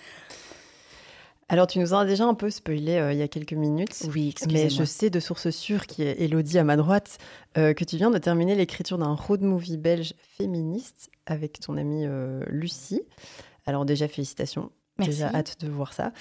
Alors, 1.48 1.66
tu 1.68 1.78
nous 1.78 1.92
en 1.94 1.98
as 1.98 2.06
déjà 2.06 2.24
un 2.24 2.34
peu 2.34 2.50
spoilé 2.50 2.96
euh, 2.96 3.12
il 3.12 3.18
y 3.18 3.22
a 3.22 3.28
quelques 3.28 3.52
minutes. 3.52 4.02
Oui, 4.12 4.34
Mais 4.48 4.62
excusez-moi. 4.62 4.68
je 4.70 4.84
sais 4.84 5.10
de 5.10 5.20
source 5.20 5.50
sûre, 5.50 5.86
qui 5.86 6.02
est 6.02 6.20
Elodie 6.20 6.58
à 6.58 6.64
ma 6.64 6.76
droite, 6.76 7.18
euh, 7.56 7.72
que 7.72 7.84
tu 7.84 7.96
viens 7.96 8.10
de 8.10 8.18
terminer 8.18 8.56
l'écriture 8.56 8.98
d'un 8.98 9.14
road 9.14 9.42
movie 9.42 9.76
belge 9.76 10.14
féministe 10.38 11.10
avec 11.26 11.60
ton 11.60 11.76
amie 11.76 12.04
euh, 12.06 12.42
Lucie. 12.48 13.02
Alors 13.66 13.84
déjà, 13.84 14.08
félicitations. 14.08 14.70
Merci. 14.98 15.12
Déjà 15.14 15.30
hâte 15.34 15.56
de 15.60 15.68
voir 15.68 15.92
ça. 15.92 16.12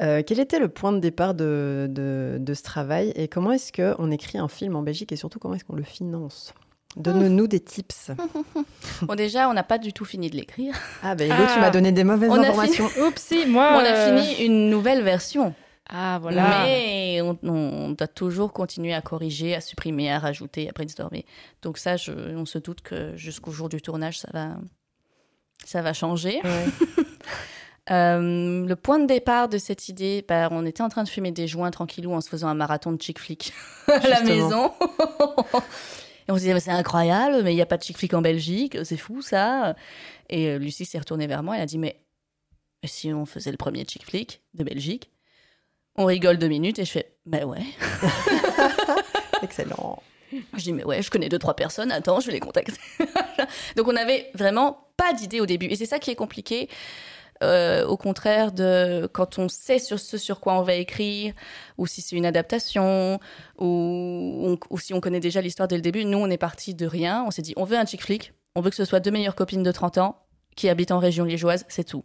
Euh, 0.00 0.22
quel 0.26 0.38
était 0.38 0.58
le 0.58 0.68
point 0.68 0.92
de 0.92 0.98
départ 1.00 1.34
de, 1.34 1.86
de, 1.90 2.36
de 2.38 2.54
ce 2.54 2.62
travail 2.62 3.12
et 3.16 3.26
comment 3.28 3.52
est-ce 3.52 3.72
qu'on 3.72 4.10
écrit 4.10 4.38
un 4.38 4.48
film 4.48 4.76
en 4.76 4.82
Belgique 4.82 5.10
et 5.12 5.16
surtout 5.16 5.38
comment 5.38 5.54
est-ce 5.54 5.64
qu'on 5.64 5.74
le 5.76 5.82
finance? 5.82 6.52
Donne-nous 6.96 7.46
des 7.48 7.60
tips. 7.60 8.10
Bon, 9.02 9.14
déjà, 9.14 9.48
on 9.48 9.52
n'a 9.54 9.62
pas 9.62 9.78
du 9.78 9.92
tout 9.92 10.04
fini 10.04 10.30
de 10.30 10.36
l'écrire. 10.36 10.74
Ah, 11.02 11.14
ben 11.16 11.30
Elo, 11.30 11.44
tu 11.46 11.52
Ah. 11.56 11.60
m'as 11.60 11.70
donné 11.70 11.92
des 11.92 12.04
mauvaises 12.04 12.30
On 12.30 12.34
informations. 12.40 12.88
Oupsie, 13.06 13.46
moi. 13.46 13.70
on 13.74 13.78
a 13.78 13.92
euh, 13.92 14.18
fini 14.18 14.44
une 14.46 14.70
nouvelle 14.70 15.02
version. 15.02 15.54
Ah, 15.88 16.18
voilà. 16.20 16.64
Mais 16.64 17.20
on, 17.22 17.38
on 17.44 17.90
doit 17.90 18.06
toujours 18.08 18.52
continuer 18.52 18.92
à 18.94 19.00
corriger, 19.00 19.54
à 19.54 19.60
supprimer, 19.60 20.10
à 20.12 20.18
rajouter, 20.18 20.68
à 20.68 20.72
brainstormer. 20.72 21.24
Donc 21.62 21.78
ça, 21.78 21.96
je- 21.96 22.12
on 22.12 22.44
se 22.46 22.58
doute 22.58 22.82
que 22.82 23.16
jusqu'au 23.16 23.52
jour 23.52 23.68
du 23.68 23.80
tournage, 23.80 24.18
ça 24.18 24.28
va, 24.34 24.56
ça 25.64 25.80
va 25.82 25.92
changer. 25.92 26.40
Ouais. 26.44 27.04
Euh, 27.90 28.66
le 28.66 28.76
point 28.76 28.98
de 28.98 29.06
départ 29.06 29.48
de 29.48 29.56
cette 29.58 29.88
idée, 29.88 30.24
bah, 30.28 30.48
on 30.50 30.66
était 30.66 30.82
en 30.82 30.88
train 30.88 31.04
de 31.04 31.08
fumer 31.08 31.30
des 31.30 31.46
joints 31.46 31.70
tranquillou 31.70 32.12
en 32.12 32.20
se 32.20 32.28
faisant 32.28 32.48
un 32.48 32.54
marathon 32.54 32.92
de 32.92 33.00
chick 33.00 33.18
flick 33.18 33.52
à 33.86 34.08
la 34.08 34.20
maison. 34.22 34.72
Et 36.28 36.32
on 36.32 36.34
se 36.34 36.40
disait, 36.40 36.54
mais 36.54 36.60
c'est 36.60 36.70
incroyable, 36.70 37.42
mais 37.42 37.52
il 37.52 37.56
n'y 37.56 37.62
a 37.62 37.66
pas 37.66 37.78
de 37.78 37.82
chick 37.82 37.96
flick 37.96 38.12
en 38.12 38.20
Belgique, 38.20 38.76
c'est 38.84 38.98
fou 38.98 39.22
ça. 39.22 39.74
Et 40.28 40.48
euh, 40.48 40.58
Lucie 40.58 40.84
s'est 40.84 40.98
retournée 40.98 41.26
vers 41.26 41.42
moi, 41.42 41.56
elle 41.56 41.62
a 41.62 41.66
dit, 41.66 41.78
mais, 41.78 42.02
mais 42.82 42.88
si 42.88 43.12
on 43.14 43.24
faisait 43.24 43.50
le 43.50 43.56
premier 43.56 43.84
chick 43.84 44.04
flick 44.04 44.42
de 44.52 44.64
Belgique 44.64 45.10
On 45.96 46.04
rigole 46.04 46.36
deux 46.36 46.48
minutes 46.48 46.78
et 46.78 46.84
je 46.84 46.90
fais, 46.90 47.14
bah 47.24 47.46
ouais. 47.46 47.64
Excellent. 49.42 50.02
Je 50.30 50.62
dis, 50.62 50.72
mais 50.74 50.84
ouais, 50.84 51.00
je 51.00 51.10
connais 51.10 51.30
deux, 51.30 51.38
trois 51.38 51.54
personnes, 51.54 51.90
attends, 51.90 52.20
je 52.20 52.26
vais 52.26 52.34
les 52.34 52.40
contacter. 52.40 52.74
Donc 53.76 53.88
on 53.88 53.94
n'avait 53.94 54.30
vraiment 54.34 54.90
pas 54.98 55.14
d'idée 55.14 55.40
au 55.40 55.46
début. 55.46 55.66
Et 55.66 55.76
c'est 55.76 55.86
ça 55.86 55.98
qui 55.98 56.10
est 56.10 56.16
compliqué. 56.16 56.68
Euh, 57.44 57.86
au 57.86 57.96
contraire 57.96 58.50
de 58.50 59.08
quand 59.12 59.38
on 59.38 59.48
sait 59.48 59.78
sur 59.78 60.00
ce 60.00 60.18
sur 60.18 60.40
quoi 60.40 60.54
on 60.58 60.62
va 60.62 60.74
écrire, 60.74 61.34
ou 61.76 61.86
si 61.86 62.00
c'est 62.02 62.16
une 62.16 62.26
adaptation, 62.26 63.20
ou, 63.58 63.64
on- 64.44 64.58
ou 64.70 64.78
si 64.78 64.92
on 64.92 65.00
connaît 65.00 65.20
déjà 65.20 65.40
l'histoire 65.40 65.68
dès 65.68 65.76
le 65.76 65.82
début. 65.82 66.04
Nous, 66.04 66.18
on 66.18 66.28
est 66.30 66.36
parti 66.38 66.74
de 66.74 66.84
rien. 66.86 67.24
On 67.26 67.30
s'est 67.30 67.42
dit, 67.42 67.54
on 67.56 67.64
veut 67.64 67.76
un 67.76 67.84
chick 67.86 68.02
flick, 68.02 68.32
on 68.56 68.60
veut 68.60 68.70
que 68.70 68.76
ce 68.76 68.84
soit 68.84 68.98
deux 69.00 69.12
meilleures 69.12 69.36
copines 69.36 69.62
de 69.62 69.70
30 69.70 69.98
ans 69.98 70.16
qui 70.56 70.68
habitent 70.68 70.90
en 70.90 70.98
région 70.98 71.24
liégeoise, 71.24 71.64
c'est 71.68 71.84
tout. 71.84 72.04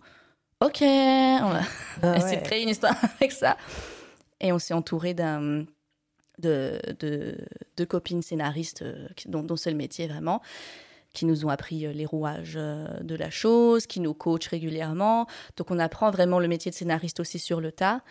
Ok, 0.61 0.81
on 0.81 1.49
va 1.49 1.61
Ah 2.03 2.15
essayer 2.17 2.35
ouais. 2.35 2.41
de 2.41 2.45
créer 2.45 2.61
une 2.63 2.69
histoire 2.69 2.95
avec 3.19 3.31
ça. 3.31 3.57
Et 4.39 4.51
on 4.51 4.59
s'est 4.59 4.73
entouré 4.75 5.13
d'un 5.15 5.65
de, 6.39 6.79
de, 6.99 7.37
de 7.77 7.85
copines 7.85 8.21
scénaristes 8.21 8.81
euh, 8.81 9.07
dont, 9.27 9.43
dont 9.43 9.55
c'est 9.55 9.71
le 9.71 9.77
métier 9.77 10.07
vraiment, 10.07 10.41
qui 11.13 11.25
nous 11.25 11.45
ont 11.45 11.49
appris 11.49 11.85
euh, 11.85 11.93
les 11.93 12.05
rouages 12.05 12.55
euh, 12.57 12.87
de 13.01 13.15
la 13.15 13.29
chose, 13.29 13.87
qui 13.87 13.99
nous 13.99 14.13
coachent 14.13 14.47
régulièrement. 14.47 15.27
Donc 15.57 15.71
on 15.71 15.79
apprend 15.79 16.11
vraiment 16.11 16.39
le 16.39 16.47
métier 16.47 16.71
de 16.71 16.75
scénariste 16.75 17.19
aussi 17.19 17.39
sur 17.39 17.61
le 17.61 17.71
tas. 17.71 18.01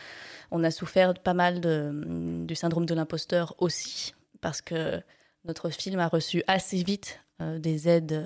On 0.50 0.64
a 0.64 0.70
souffert 0.70 1.14
pas 1.14 1.34
mal 1.34 1.60
de, 1.60 2.44
du 2.44 2.54
syndrome 2.54 2.86
de 2.86 2.94
l'imposteur 2.94 3.54
aussi, 3.58 4.14
parce 4.40 4.62
que 4.62 5.00
notre 5.44 5.70
film 5.70 5.98
a 5.98 6.08
reçu 6.08 6.42
assez 6.46 6.82
vite 6.82 7.20
euh, 7.40 7.58
des 7.58 7.88
aides. 7.88 8.22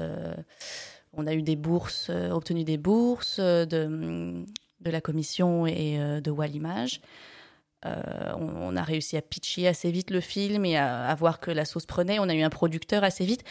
on 1.13 1.27
a 1.27 1.35
eu 1.35 1.43
des 1.43 1.57
bourses, 1.57 2.11
obtenu 2.11 2.65
des 2.65 2.79
bourses 2.79 3.39
euh, 3.41 3.65
de, 3.65 4.45
la 4.85 5.01
commission 5.01 5.67
et 5.67 5.99
de 6.21 6.31
Wallimage. 6.31 7.01
Euh, 7.85 8.33
on, 8.37 8.73
on 8.73 8.77
a 8.77 8.83
réussi 8.83 9.17
à 9.17 9.23
pitcher 9.23 9.69
assez 9.69 9.91
vite 9.91 10.11
le 10.11 10.21
film 10.21 10.65
et 10.65 10.77
à, 10.77 11.07
à 11.07 11.15
voir 11.15 11.41
que 11.41 11.51
la 11.51 11.65
sauce 11.65 11.87
prenait. 11.87 12.19
On 12.19 12.29
a 12.29 12.35
eu 12.35 12.43
un 12.43 12.51
producteur 12.51 13.05
assez 13.05 13.25
vite. 13.25 13.45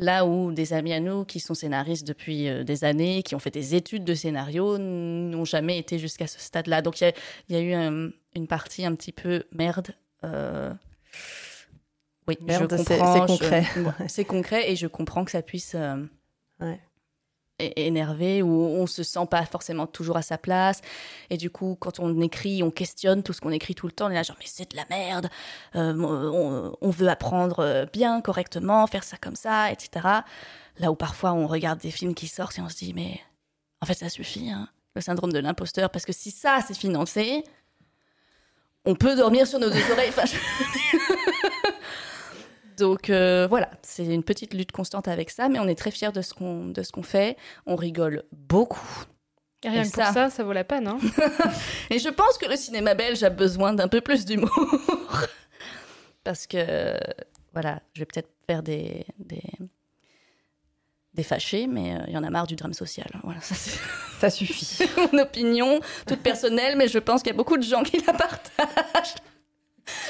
Là 0.00 0.24
où 0.24 0.52
des 0.52 0.72
amis 0.74 0.92
à 0.92 1.00
nous 1.00 1.24
qui 1.24 1.40
sont 1.40 1.54
scénaristes 1.54 2.06
depuis 2.06 2.48
euh, 2.48 2.62
des 2.62 2.84
années, 2.84 3.22
qui 3.24 3.34
ont 3.34 3.40
fait 3.40 3.50
des 3.50 3.74
études 3.74 4.04
de 4.04 4.14
scénario, 4.14 4.78
n'ont 4.78 5.44
jamais 5.44 5.76
été 5.78 5.98
jusqu'à 5.98 6.26
ce 6.28 6.38
stade-là. 6.38 6.82
Donc 6.82 7.00
il 7.00 7.04
y 7.04 7.06
a, 7.08 7.12
il 7.48 7.56
y 7.56 7.58
a 7.58 7.62
eu 7.62 7.72
un- 7.72 8.10
une 8.36 8.46
partie 8.46 8.84
un 8.86 8.94
petit 8.94 9.10
peu 9.12 9.42
merde. 9.52 9.88
euh, 10.24 10.72
Oui, 12.28 12.36
Merde, 12.46 12.70
je 12.70 12.76
comprends. 12.76 13.14
c'est 13.14 13.20
je- 13.22 13.26
concret. 13.26 13.64
ouais, 13.76 14.08
c'est 14.08 14.24
concret 14.24 14.70
et 14.70 14.76
je 14.76 14.86
comprends 14.86 15.24
que 15.24 15.30
ça 15.30 15.42
puisse 15.42 15.74
euh, 15.74 15.96
Ouais. 16.60 16.78
É- 17.58 17.86
énerver 17.86 18.42
ou 18.42 18.50
on 18.50 18.86
se 18.86 19.02
sent 19.02 19.26
pas 19.30 19.44
forcément 19.46 19.86
toujours 19.86 20.16
à 20.16 20.22
sa 20.22 20.38
place. 20.38 20.80
Et 21.30 21.36
du 21.36 21.50
coup, 21.50 21.76
quand 21.80 21.98
on 22.00 22.20
écrit, 22.20 22.62
on 22.62 22.70
questionne 22.70 23.22
tout 23.22 23.32
ce 23.32 23.40
qu'on 23.40 23.50
écrit 23.50 23.74
tout 23.74 23.86
le 23.86 23.92
temps. 23.92 24.06
On 24.06 24.10
est 24.10 24.14
là 24.14 24.22
genre, 24.22 24.36
mais 24.38 24.46
c'est 24.48 24.70
de 24.70 24.76
la 24.76 24.84
merde. 24.90 25.28
Euh, 25.76 25.94
on, 25.98 26.72
on 26.80 26.90
veut 26.90 27.08
apprendre 27.08 27.60
euh, 27.60 27.86
bien, 27.92 28.20
correctement, 28.20 28.86
faire 28.86 29.04
ça 29.04 29.16
comme 29.16 29.36
ça, 29.36 29.70
etc. 29.72 30.06
Là 30.78 30.90
où 30.90 30.94
parfois 30.94 31.32
on 31.32 31.46
regarde 31.46 31.80
des 31.80 31.90
films 31.90 32.14
qui 32.14 32.28
sortent 32.28 32.58
et 32.58 32.62
on 32.62 32.68
se 32.68 32.76
dit, 32.76 32.92
mais 32.94 33.20
en 33.82 33.86
fait, 33.86 33.94
ça 33.94 34.08
suffit, 34.08 34.50
hein, 34.50 34.68
le 34.94 35.00
syndrome 35.00 35.32
de 35.32 35.38
l'imposteur. 35.38 35.90
Parce 35.90 36.04
que 36.04 36.12
si 36.12 36.30
ça, 36.30 36.60
c'est 36.66 36.76
financé, 36.76 37.44
on 38.84 38.94
peut 38.94 39.14
dormir 39.16 39.46
sur 39.46 39.58
nos 39.58 39.70
deux 39.70 39.90
oreilles. 39.92 40.08
Enfin, 40.10 40.24
je- 40.26 40.36
Donc 42.78 43.10
euh, 43.10 43.46
voilà, 43.48 43.70
c'est 43.82 44.04
une 44.06 44.22
petite 44.22 44.54
lutte 44.54 44.72
constante 44.72 45.08
avec 45.08 45.30
ça, 45.30 45.48
mais 45.48 45.58
on 45.58 45.66
est 45.66 45.74
très 45.74 45.90
fiers 45.90 46.12
de 46.12 46.22
ce 46.22 46.32
qu'on 46.34 46.66
de 46.66 46.82
ce 46.82 46.92
qu'on 46.92 47.02
fait. 47.02 47.36
On 47.66 47.76
rigole 47.76 48.24
beaucoup. 48.32 49.04
Et 49.64 49.68
rien 49.68 49.82
Et 49.82 49.86
que 49.90 49.92
pour 49.92 50.04
ça. 50.04 50.12
ça, 50.12 50.30
ça 50.30 50.44
vaut 50.44 50.52
la 50.52 50.64
peine. 50.64 50.86
Hein. 50.86 50.98
Et 51.90 51.98
je 51.98 52.08
pense 52.08 52.38
que 52.38 52.46
le 52.48 52.56
cinéma 52.56 52.94
belge 52.94 53.22
a 53.24 53.30
besoin 53.30 53.72
d'un 53.72 53.88
peu 53.88 54.00
plus 54.00 54.24
d'humour. 54.24 54.50
Parce 56.24 56.46
que, 56.46 56.96
voilà, 57.52 57.80
je 57.94 58.00
vais 58.00 58.06
peut-être 58.06 58.30
faire 58.46 58.62
des, 58.62 59.04
des, 59.18 59.42
des 61.14 61.22
fâchés, 61.24 61.66
mais 61.66 61.94
euh, 61.94 62.04
il 62.06 62.12
y 62.12 62.16
en 62.18 62.22
a 62.22 62.30
marre 62.30 62.46
du 62.46 62.54
drame 62.54 62.74
social. 62.74 63.08
Voilà, 63.24 63.40
ça 63.40 63.54
c'est 63.56 63.78
Ça 64.20 64.30
suffit. 64.30 64.84
mon 65.12 65.18
opinion, 65.18 65.80
toute 66.06 66.20
personnelle, 66.22 66.76
mais 66.76 66.86
je 66.86 66.98
pense 66.98 67.22
qu'il 67.22 67.32
y 67.32 67.34
a 67.34 67.36
beaucoup 67.36 67.56
de 67.56 67.62
gens 67.62 67.82
qui 67.82 67.98
la 68.06 68.12
partagent. 68.12 69.14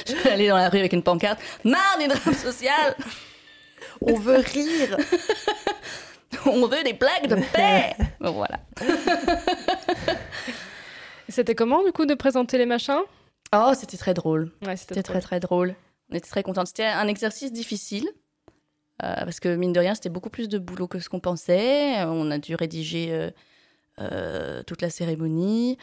Je 0.07 0.15
vais 0.15 0.31
aller 0.31 0.49
dans 0.49 0.57
la 0.57 0.69
rue 0.69 0.79
avec 0.79 0.93
une 0.93 1.03
pancarte. 1.03 1.41
Marre 1.65 1.99
du 2.01 2.09
drame 2.09 2.35
social 2.35 2.95
On 4.01 4.15
veut 4.15 4.39
rire. 4.39 4.97
On 6.47 6.67
veut 6.67 6.83
des 6.85 6.95
plaques 6.95 7.27
de 7.27 7.37
paix 7.53 7.95
Voilà. 8.21 8.61
C'était 11.29 11.55
comment, 11.55 11.85
du 11.85 11.93
coup, 11.93 12.07
de 12.07 12.15
présenter 12.15 12.59
les 12.59 12.67
machins? 12.67 13.01
Oh, 13.55 13.73
c'était 13.75 13.97
très 13.97 14.15
drôle. 14.15 14.51
Ouais, 14.65 14.77
C'était 14.77 15.03
très 15.03 15.21
très 15.21 15.41
drôle. 15.41 15.75
On 16.11 16.15
était 16.17 16.29
très 16.29 16.43
contents. 16.43 16.65
C'était 16.65 16.87
un 16.87 17.07
exercice 17.09 17.53
difficile. 17.53 18.09
euh, 19.03 19.15
parce 19.25 19.41
que 19.41 19.55
mine 19.55 19.73
de 19.73 19.81
rien, 19.81 19.95
c'était 19.95 20.09
beaucoup 20.09 20.31
plus 20.31 20.49
de 20.49 20.59
boulot 20.59 20.89
que 20.89 20.99
ce 21.01 21.09
qu'on 21.09 21.21
pensait. 21.21 22.03
On 22.05 22.31
a 22.31 22.39
dû 22.39 22.55
rédiger 22.55 23.09
euh, 23.11 23.31
euh, 24.01 24.63
toute 24.63 24.81
la 24.83 24.91
cérémonie. 24.91 25.77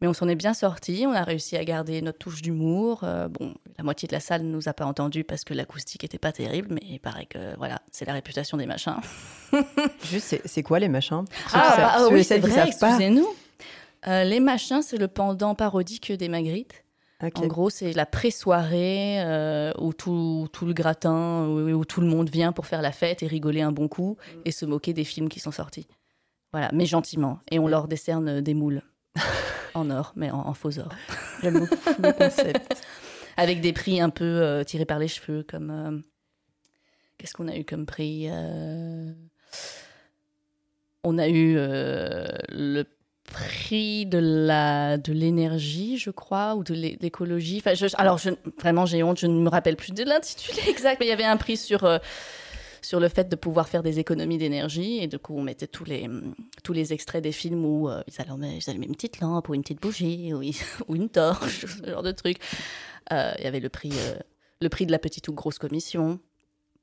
Mais 0.00 0.08
on 0.08 0.12
s'en 0.12 0.28
est 0.28 0.34
bien 0.34 0.52
sorti. 0.54 1.04
On 1.06 1.12
a 1.12 1.22
réussi 1.24 1.56
à 1.56 1.64
garder 1.64 2.02
notre 2.02 2.18
touche 2.18 2.42
d'humour. 2.42 3.00
Euh, 3.02 3.28
bon, 3.28 3.54
la 3.78 3.84
moitié 3.84 4.06
de 4.08 4.12
la 4.12 4.20
salle 4.20 4.42
ne 4.42 4.50
nous 4.50 4.68
a 4.68 4.72
pas 4.74 4.84
entendus 4.84 5.24
parce 5.24 5.44
que 5.44 5.54
l'acoustique 5.54 6.04
était 6.04 6.18
pas 6.18 6.32
terrible. 6.32 6.68
Mais 6.70 6.82
il 6.88 6.98
paraît 7.00 7.26
que 7.26 7.56
voilà, 7.56 7.80
c'est 7.92 8.04
la 8.04 8.12
réputation 8.12 8.56
des 8.58 8.66
machins. 8.66 8.96
Juste, 10.04 10.40
c'est- 10.44 10.62
quoi 10.62 10.78
les 10.78 10.88
machins? 10.88 11.24
Ah, 11.52 11.74
bah, 11.98 12.08
oui, 12.10 12.24
c'est 12.24 12.38
vrai, 12.38 12.68
excusez-nous. 12.68 13.26
Euh, 14.06 14.24
les 14.24 14.40
machins, 14.40 14.82
c'est 14.82 14.98
le 14.98 15.08
pendant 15.08 15.54
parodique 15.54 16.12
des 16.12 16.28
Magritte. 16.28 16.82
En 17.34 17.46
gros, 17.46 17.70
c'est 17.70 17.94
la 17.94 18.04
pré-soirée 18.04 19.22
euh, 19.24 19.72
où 19.78 19.94
tout, 19.94 20.48
tout 20.52 20.66
le 20.66 20.74
gratin, 20.74 21.46
où, 21.46 21.70
où 21.70 21.84
tout 21.86 22.02
le 22.02 22.06
monde 22.06 22.28
vient 22.28 22.52
pour 22.52 22.66
faire 22.66 22.82
la 22.82 22.92
fête 22.92 23.22
et 23.22 23.26
rigoler 23.26 23.62
un 23.62 23.72
bon 23.72 23.88
coup 23.88 24.18
et 24.44 24.50
se 24.52 24.66
moquer 24.66 24.92
des 24.92 25.04
films 25.04 25.30
qui 25.30 25.40
sont 25.40 25.50
sortis. 25.50 25.86
Voilà, 26.52 26.68
mais 26.74 26.84
gentiment. 26.84 27.38
Et 27.50 27.58
on 27.58 27.68
leur 27.68 27.88
décerne 27.88 28.42
des 28.42 28.52
moules. 28.52 28.82
en 29.76 29.90
or, 29.90 30.12
mais 30.16 30.30
en, 30.30 30.38
en 30.46 30.54
faux 30.54 30.78
or. 30.78 30.88
J'aime 31.42 31.58
beaucoup 31.60 31.74
le 32.02 32.12
concept. 32.12 32.82
Avec 33.36 33.60
des 33.60 33.72
prix 33.72 34.00
un 34.00 34.10
peu 34.10 34.24
euh, 34.24 34.64
tirés 34.64 34.86
par 34.86 34.98
les 34.98 35.08
cheveux, 35.08 35.42
comme. 35.48 35.70
euh, 35.70 35.98
Qu'est-ce 37.18 37.32
qu'on 37.34 37.48
a 37.48 37.56
eu 37.56 37.64
comme 37.64 37.86
prix 37.86 38.26
Euh, 38.30 39.10
On 41.04 41.18
a 41.18 41.28
eu 41.28 41.54
le 41.56 42.84
prix 43.32 44.06
de 44.06 44.18
la 44.18 44.98
de 44.98 45.12
l'énergie, 45.12 45.98
je 45.98 46.10
crois, 46.10 46.54
ou 46.56 46.64
de 46.64 46.74
l'é- 46.74 46.98
l'écologie. 47.00 47.58
Enfin, 47.58 47.74
je- 47.74 47.86
alors, 47.98 48.18
je- 48.18 48.30
vraiment, 48.58 48.86
j'ai 48.86 49.02
honte, 49.02 49.18
je 49.18 49.26
ne 49.26 49.40
me 49.40 49.48
rappelle 49.48 49.76
plus 49.76 49.92
de 49.92 50.02
l'intitulé 50.04 50.58
exact, 50.68 50.98
mais 51.00 51.06
il 51.06 51.08
y 51.08 51.12
avait 51.12 51.24
un 51.24 51.36
prix 51.36 51.56
sur. 51.56 51.84
Sur 52.86 53.00
le 53.00 53.08
fait 53.08 53.28
de 53.28 53.36
pouvoir 53.36 53.66
faire 53.68 53.82
des 53.82 53.98
économies 53.98 54.38
d'énergie 54.38 54.98
et 55.02 55.08
du 55.08 55.18
coup 55.18 55.34
on 55.36 55.42
mettait 55.42 55.66
tous 55.66 55.84
les 55.84 56.08
tous 56.62 56.72
les 56.72 56.92
extraits 56.92 57.22
des 57.22 57.32
films 57.32 57.64
où 57.64 57.88
euh, 57.88 58.02
ils, 58.06 58.20
allumaient, 58.20 58.58
ils 58.58 58.70
allumaient 58.70 58.86
une 58.86 58.94
petite 58.94 59.18
lampe 59.20 59.48
ou 59.48 59.54
une 59.54 59.62
petite 59.62 59.82
bougie 59.82 60.32
ou, 60.34 60.40
ils- 60.42 60.54
ou 60.88 60.94
une 60.94 61.08
torche 61.08 61.66
ce 61.82 61.90
genre 61.90 62.02
de 62.04 62.12
truc 62.12 62.38
Euh, 63.12 63.32
il 63.38 63.44
y 63.44 63.46
avait 63.46 63.60
le 63.60 63.68
prix 63.68 63.92
euh, 63.92 64.16
le 64.60 64.68
prix 64.68 64.84
de 64.86 64.92
la 64.92 64.98
petite 64.98 65.26
ou 65.28 65.32
grosse 65.32 65.58
commission, 65.58 66.18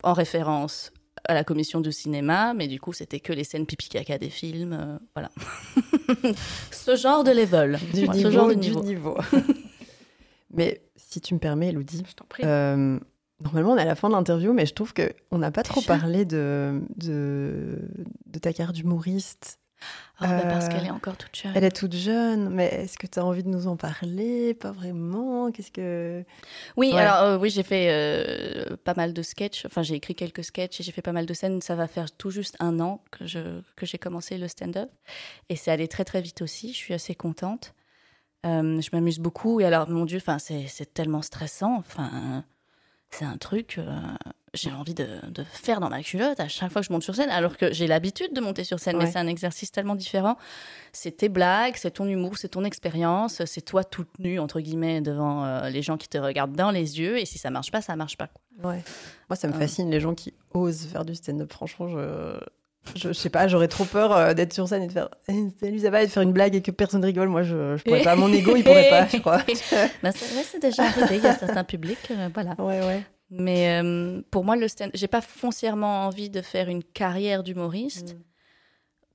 en 0.04 0.14
référence 0.14 0.92
à 1.26 1.34
la 1.34 1.44
commission 1.44 1.80
du 1.82 1.92
cinéma, 1.92 2.54
mais 2.54 2.68
du 2.68 2.80
coup, 2.80 2.94
c'était 2.94 3.20
que 3.20 3.34
les 3.34 3.44
scènes 3.46 3.66
pipi 3.66 3.88
caca 3.90 4.18
des 4.18 4.30
films. 4.30 4.74
euh, 4.74 4.98
voilà. 5.16 5.30
ce 6.72 6.96
genre 6.96 7.24
de 7.24 7.32
level. 7.32 7.80
Du 7.94 8.02
niveau, 8.10 8.14
ce 8.24 8.32
genre 8.32 8.48
de 8.50 8.54
du 8.56 8.60
niveau. 8.70 8.84
niveau. 8.84 9.18
Mais 10.52 10.82
si 10.96 11.20
tu 11.22 11.34
me 11.34 11.40
permets, 11.40 11.70
Elodie, 11.70 12.04
Je 12.08 12.14
t'en 12.14 12.26
prie. 12.26 12.44
Normalement 13.44 13.72
on 13.74 13.78
est 13.78 13.82
à 13.82 13.86
la 13.86 13.96
fin 13.96 14.10
de 14.10 14.14
l'interview, 14.14 14.54
mais 14.54 14.66
je 14.66 14.74
trouve 14.74 14.94
qu'on 14.94 15.38
n'a 15.38 15.52
pas 15.52 15.64
trop 15.64 15.82
parlé 15.82 16.26
de, 16.26 16.82
de, 16.98 17.80
de 18.26 18.40
ta 18.40 18.52
carrière 18.54 18.74
d'humoriste. 18.74 19.60
Oh, 20.22 20.26
bah, 20.26 20.46
parce 20.48 20.66
Euh, 20.66 20.70
qu'elle 20.70 20.86
est 20.86 20.92
encore 20.92 21.18
toute 21.18 21.36
jeune. 21.36 21.52
Elle 21.56 21.66
est 21.66 21.72
toute 21.76 21.94
jeune, 21.94 22.50
mais 22.50 22.68
est-ce 22.68 22.98
que 22.98 23.06
tu 23.06 23.20
as 23.20 23.26
envie 23.26 23.44
de 23.44 23.50
nous 23.50 23.68
en 23.68 23.76
parler? 23.76 24.54
Pas 24.54 24.72
vraiment 24.72 25.52
Qu'est-ce 25.52 25.72
que. 25.72 26.24
Oui, 26.78 26.92
Ouais. 26.94 27.02
alors 27.02 27.22
euh, 27.24 27.38
oui, 27.38 27.50
j'ai 27.50 27.64
fait 27.64 27.88
euh, 27.90 28.78
pas 28.86 28.94
mal 28.96 29.12
de 29.12 29.22
sketchs. 29.22 29.66
Enfin, 29.66 29.82
j'ai 29.84 29.96
écrit 29.96 30.16
quelques 30.16 30.46
sketchs 30.46 30.80
et 30.80 30.84
j'ai 30.84 30.94
fait 30.94 31.02
pas 31.02 31.12
mal 31.12 31.26
de 31.26 31.34
scènes. 31.34 31.62
Ça 31.62 31.76
va 31.76 31.88
faire 31.88 32.10
tout 32.16 32.32
juste 32.32 32.56
un 32.62 32.80
an 32.80 33.04
que 33.12 33.26
je 33.26 33.60
que 33.76 33.86
j'ai 33.86 33.98
commencé 33.98 34.38
le 34.38 34.48
stand-up 34.48 34.90
et 35.50 35.58
c'est 35.58 35.72
allé 35.72 35.90
très 35.90 36.06
très 36.06 36.22
vite 36.22 36.42
aussi. 36.42 36.70
Je 36.72 36.78
suis 36.78 36.94
assez 36.94 37.16
contente. 37.16 37.74
Je 38.46 38.90
m'amuse 38.94 39.20
beaucoup 39.20 39.60
et 39.60 39.66
alors 39.66 39.90
mon 39.90 40.06
Dieu, 40.06 40.18
enfin 40.20 40.40
c'est 40.40 40.68
c'est 40.68 40.94
tellement 40.94 41.22
stressant. 41.22 41.76
Enfin, 41.78 42.46
c'est 43.14 43.26
un 43.26 43.38
truc. 43.38 43.76
euh, 43.78 43.86
j'ai 44.56 44.72
envie 44.72 44.94
de, 44.94 45.08
de 45.30 45.44
faire 45.44 45.80
dans 45.80 45.90
ma 45.90 46.04
culotte 46.04 46.40
à 46.40 46.48
chaque 46.48 46.72
fois 46.72 46.82
que 46.84 46.88
je 46.88 46.94
monte 46.94 47.02
sur 47.02 47.16
scène, 47.16 47.32
alors 47.32 47.58
que 47.58 47.74
j'ai 47.74 47.88
l'habitude 47.88 48.34
de 48.34 48.40
monter 48.40 48.64
sur 48.64 48.80
scène, 48.80 48.98
mais 48.98 49.10
c'est 49.10 49.18
un 49.18 49.26
exercice 49.26 49.72
tellement 49.72 49.96
différent. 49.96 50.38
C'est 50.92 51.18
tes 51.18 51.28
blagues, 51.30 51.74
c'est 51.76 51.90
ton 51.90 52.06
humour, 52.06 52.38
c'est 52.38 52.50
ton 52.50 52.64
expérience, 52.64 53.44
c'est 53.46 53.62
toi 53.62 53.84
toute 53.84 54.20
nue, 54.20 54.38
entre 54.40 54.60
guillemets, 54.60 55.02
devant 55.02 55.44
euh, 55.44 55.70
les 55.70 55.82
gens 55.82 55.98
qui 55.98 56.08
te 56.08 56.20
regardent 56.20 56.56
dans 56.56 56.70
les 56.70 57.00
yeux, 57.00 57.18
et 57.18 57.26
si 57.26 57.40
ça 57.40 57.50
marche 57.50 57.72
pas, 57.72 57.82
ça 57.82 57.96
marche 57.96 58.16
pas. 58.16 58.28
quoi. 58.28 58.70
Ouais. 58.72 58.84
Moi, 59.28 59.36
ça 59.36 59.48
me 59.48 59.54
Euh. 59.56 59.58
fascine 59.60 59.90
les 59.90 60.00
gens 60.00 60.14
qui 60.14 60.36
osent 60.54 60.86
faire 60.86 61.04
du 61.04 61.16
stand-up. 61.16 61.52
Franchement, 61.52 61.88
je. 61.88 62.38
Je, 62.96 63.08
je 63.10 63.14
sais 63.14 63.30
pas, 63.30 63.48
j'aurais 63.48 63.68
trop 63.70 63.86
peur 63.86 64.12
euh, 64.12 64.34
d'être 64.34 64.54
sur 64.54 64.68
scène 64.68 64.84
et 64.84 64.88
de 64.88 64.92
faire 64.92 65.10
Eh, 65.30 65.48
Salut, 65.60 65.80
ça 65.80 65.90
va 65.90 66.04
et 66.04 66.06
de 66.06 66.12
faire 66.12 66.24
une 66.24 66.34
blague 66.34 66.56
et 66.56 66.62
que 66.62 66.72
personne 66.72 67.04
rigole. 67.04 67.30
Moi, 67.30 67.44
je, 67.44 67.78
je 67.78 67.84
pourrais 67.84 68.04
pas. 68.04 68.16
Mon 68.16 68.32
ego, 68.32 68.56
il 68.56 68.64
pourrait 68.64 68.90
pas, 68.90 69.08
je 69.08 69.18
crois. 69.18 69.42
Ben, 70.04 70.12
c'est 70.12 70.62
déjà 70.62 70.84
arrivé, 70.84 71.18
il 71.18 71.24
y 71.24 71.28
a 71.28 71.34
certains 71.36 71.64
publics, 71.64 71.98
euh, 72.12 72.30
voilà. 72.34 72.56
Ouais, 72.60 72.86
ouais. 72.86 73.04
Mais 73.30 73.82
euh, 73.82 74.22
pour 74.30 74.44
moi, 74.44 74.56
le 74.56 74.68
stand, 74.68 74.92
j'ai 74.94 75.08
pas 75.08 75.22
foncièrement 75.22 76.06
envie 76.06 76.30
de 76.30 76.42
faire 76.42 76.68
une 76.70 76.84
carrière 76.84 77.42
d'humoriste, 77.42 78.16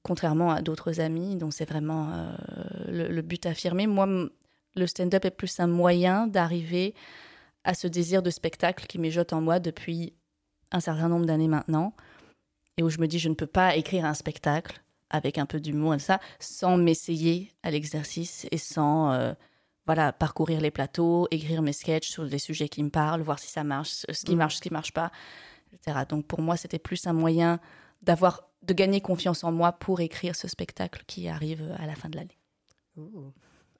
contrairement 0.02 0.50
à 0.50 0.62
d'autres 0.62 0.98
amis 1.00 1.36
dont 1.36 1.50
c'est 1.50 1.68
vraiment 1.68 2.08
euh, 2.12 2.32
le, 2.90 3.08
le 3.08 3.22
but 3.22 3.44
affirmé. 3.46 3.86
Moi, 3.86 4.08
le 4.74 4.86
stand-up 4.86 5.24
est 5.24 5.30
plus 5.30 5.60
un 5.60 5.66
moyen 5.66 6.26
d'arriver 6.26 6.94
à 7.64 7.74
ce 7.74 7.86
désir 7.86 8.22
de 8.22 8.30
spectacle 8.30 8.86
qui 8.86 8.98
mijote 8.98 9.32
en 9.32 9.40
moi 9.40 9.60
depuis 9.60 10.14
un 10.72 10.80
certain 10.80 11.08
nombre 11.08 11.26
d'années 11.26 11.48
maintenant, 11.48 11.92
et 12.78 12.82
où 12.82 12.88
je 12.88 12.98
me 12.98 13.06
dis 13.06 13.18
je 13.18 13.28
ne 13.28 13.34
peux 13.34 13.46
pas 13.46 13.76
écrire 13.76 14.04
un 14.06 14.14
spectacle 14.14 14.80
avec 15.10 15.36
un 15.38 15.44
peu 15.46 15.60
d'humour 15.60 15.94
et 15.94 15.98
ça 15.98 16.20
sans 16.40 16.76
m'essayer 16.78 17.52
à 17.62 17.70
l'exercice 17.70 18.46
et 18.50 18.58
sans 18.58 19.12
euh, 19.12 19.32
voilà 19.86 20.12
parcourir 20.12 20.60
les 20.60 20.70
plateaux, 20.70 21.26
écrire 21.30 21.60
mes 21.62 21.72
sketchs 21.72 22.08
sur 22.08 22.26
des 22.28 22.38
sujets 22.38 22.68
qui 22.68 22.82
me 22.82 22.90
parlent, 22.90 23.22
voir 23.22 23.38
si 23.38 23.48
ça 23.48 23.64
marche, 23.64 24.04
ce 24.10 24.24
qui 24.24 24.34
Mm. 24.34 24.38
marche, 24.38 24.56
ce 24.56 24.60
qui 24.60 24.70
marche 24.70 24.92
pas, 24.92 25.10
etc. 25.72 25.98
Donc 26.08 26.26
pour 26.26 26.40
moi 26.40 26.56
c'était 26.56 26.78
plus 26.78 27.06
un 27.06 27.12
moyen 27.12 27.58
d'avoir 28.02 28.44
de 28.62 28.74
gagner 28.74 29.00
confiance 29.00 29.44
en 29.44 29.52
moi 29.52 29.72
pour 29.72 30.00
écrire 30.00 30.34
ce 30.36 30.46
spectacle 30.48 31.04
qui 31.06 31.28
arrive 31.28 31.74
à 31.78 31.86
la 31.86 31.94
fin 31.94 32.08
de 32.08 32.16
l'année. 32.16 32.38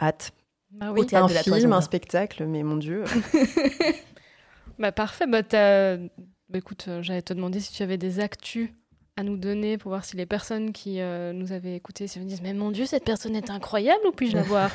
Hâte. 0.01 0.33
Bah 0.71 0.93
oui. 0.93 1.07
un 1.13 1.27
de 1.27 1.35
la 1.35 1.43
film, 1.43 1.73
un 1.73 1.81
spectacle, 1.81 2.45
mais 2.47 2.63
mon 2.63 2.77
Dieu. 2.77 3.05
Bah 4.79 4.93
parfait. 4.93 5.27
Bah, 5.27 5.43
t'as- 5.43 5.97
bah, 5.97 6.59
écoute, 6.59 6.85
euh, 6.89 7.03
j'allais 7.03 7.23
te 7.23 7.33
demander 7.35 7.59
si 7.61 7.73
tu 7.73 7.83
avais 7.83 7.99
des 7.99 8.21
actus 8.21 8.71
à 9.19 9.23
nous 9.25 9.37
donner 9.37 9.79
pour 9.79 9.91
voir 9.91 10.05
si 10.05 10.17
les 10.17 10.27
personnes 10.27 10.73
qui 10.73 11.01
euh, 11.01 11.33
nous 11.33 11.51
avaient 11.53 11.75
écoutés 11.75 12.05
me 12.19 12.25
disent 12.25 12.41
mais 12.43 12.55
mon 12.55 12.71
dieu 12.71 12.87
cette 12.87 13.05
personne 13.05 13.35
est 13.35 13.51
incroyable 13.51 14.07
ou 14.07 14.13
puis-je 14.13 14.37
la 14.37 14.43
voir? 14.53 14.71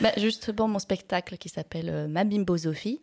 Bah, 0.00 0.10
justement, 0.16 0.66
mon 0.66 0.80
spectacle 0.80 1.36
qui 1.38 1.48
s'appelle 1.48 1.88
euh, 1.88 2.08
Ma 2.08 2.24
Bimbosophie 2.24 3.00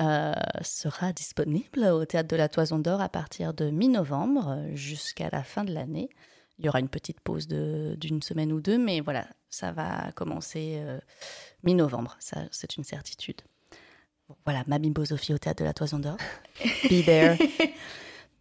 euh, 0.00 0.32
sera 0.62 1.12
disponible 1.12 1.84
au 1.84 2.06
Théâtre 2.06 2.28
de 2.28 2.36
la 2.36 2.48
Toison 2.48 2.78
d'Or 2.78 3.02
à 3.02 3.10
partir 3.10 3.52
de 3.52 3.68
mi-novembre 3.68 4.58
jusqu'à 4.72 5.28
la 5.30 5.42
fin 5.42 5.62
de 5.64 5.72
l'année. 5.74 6.08
Il 6.58 6.64
y 6.64 6.68
aura 6.70 6.80
une 6.80 6.88
petite 6.88 7.20
pause 7.20 7.46
de- 7.48 7.96
d'une 8.00 8.22
semaine 8.22 8.50
ou 8.50 8.62
deux, 8.62 8.78
mais 8.78 9.00
voilà, 9.00 9.26
ça 9.50 9.72
va 9.72 10.10
commencer 10.14 10.76
euh, 10.78 10.98
mi-novembre, 11.64 12.16
ça 12.18 12.44
c'est 12.50 12.78
une 12.78 12.84
certitude. 12.84 13.42
Bon, 14.26 14.36
voilà, 14.46 14.64
Ma 14.66 14.78
Bimbosophie 14.78 15.34
au 15.34 15.38
Théâtre 15.38 15.60
de 15.62 15.66
la 15.66 15.74
Toison 15.74 15.98
d'Or, 15.98 16.16
Be 16.90 17.04
there. 17.04 17.36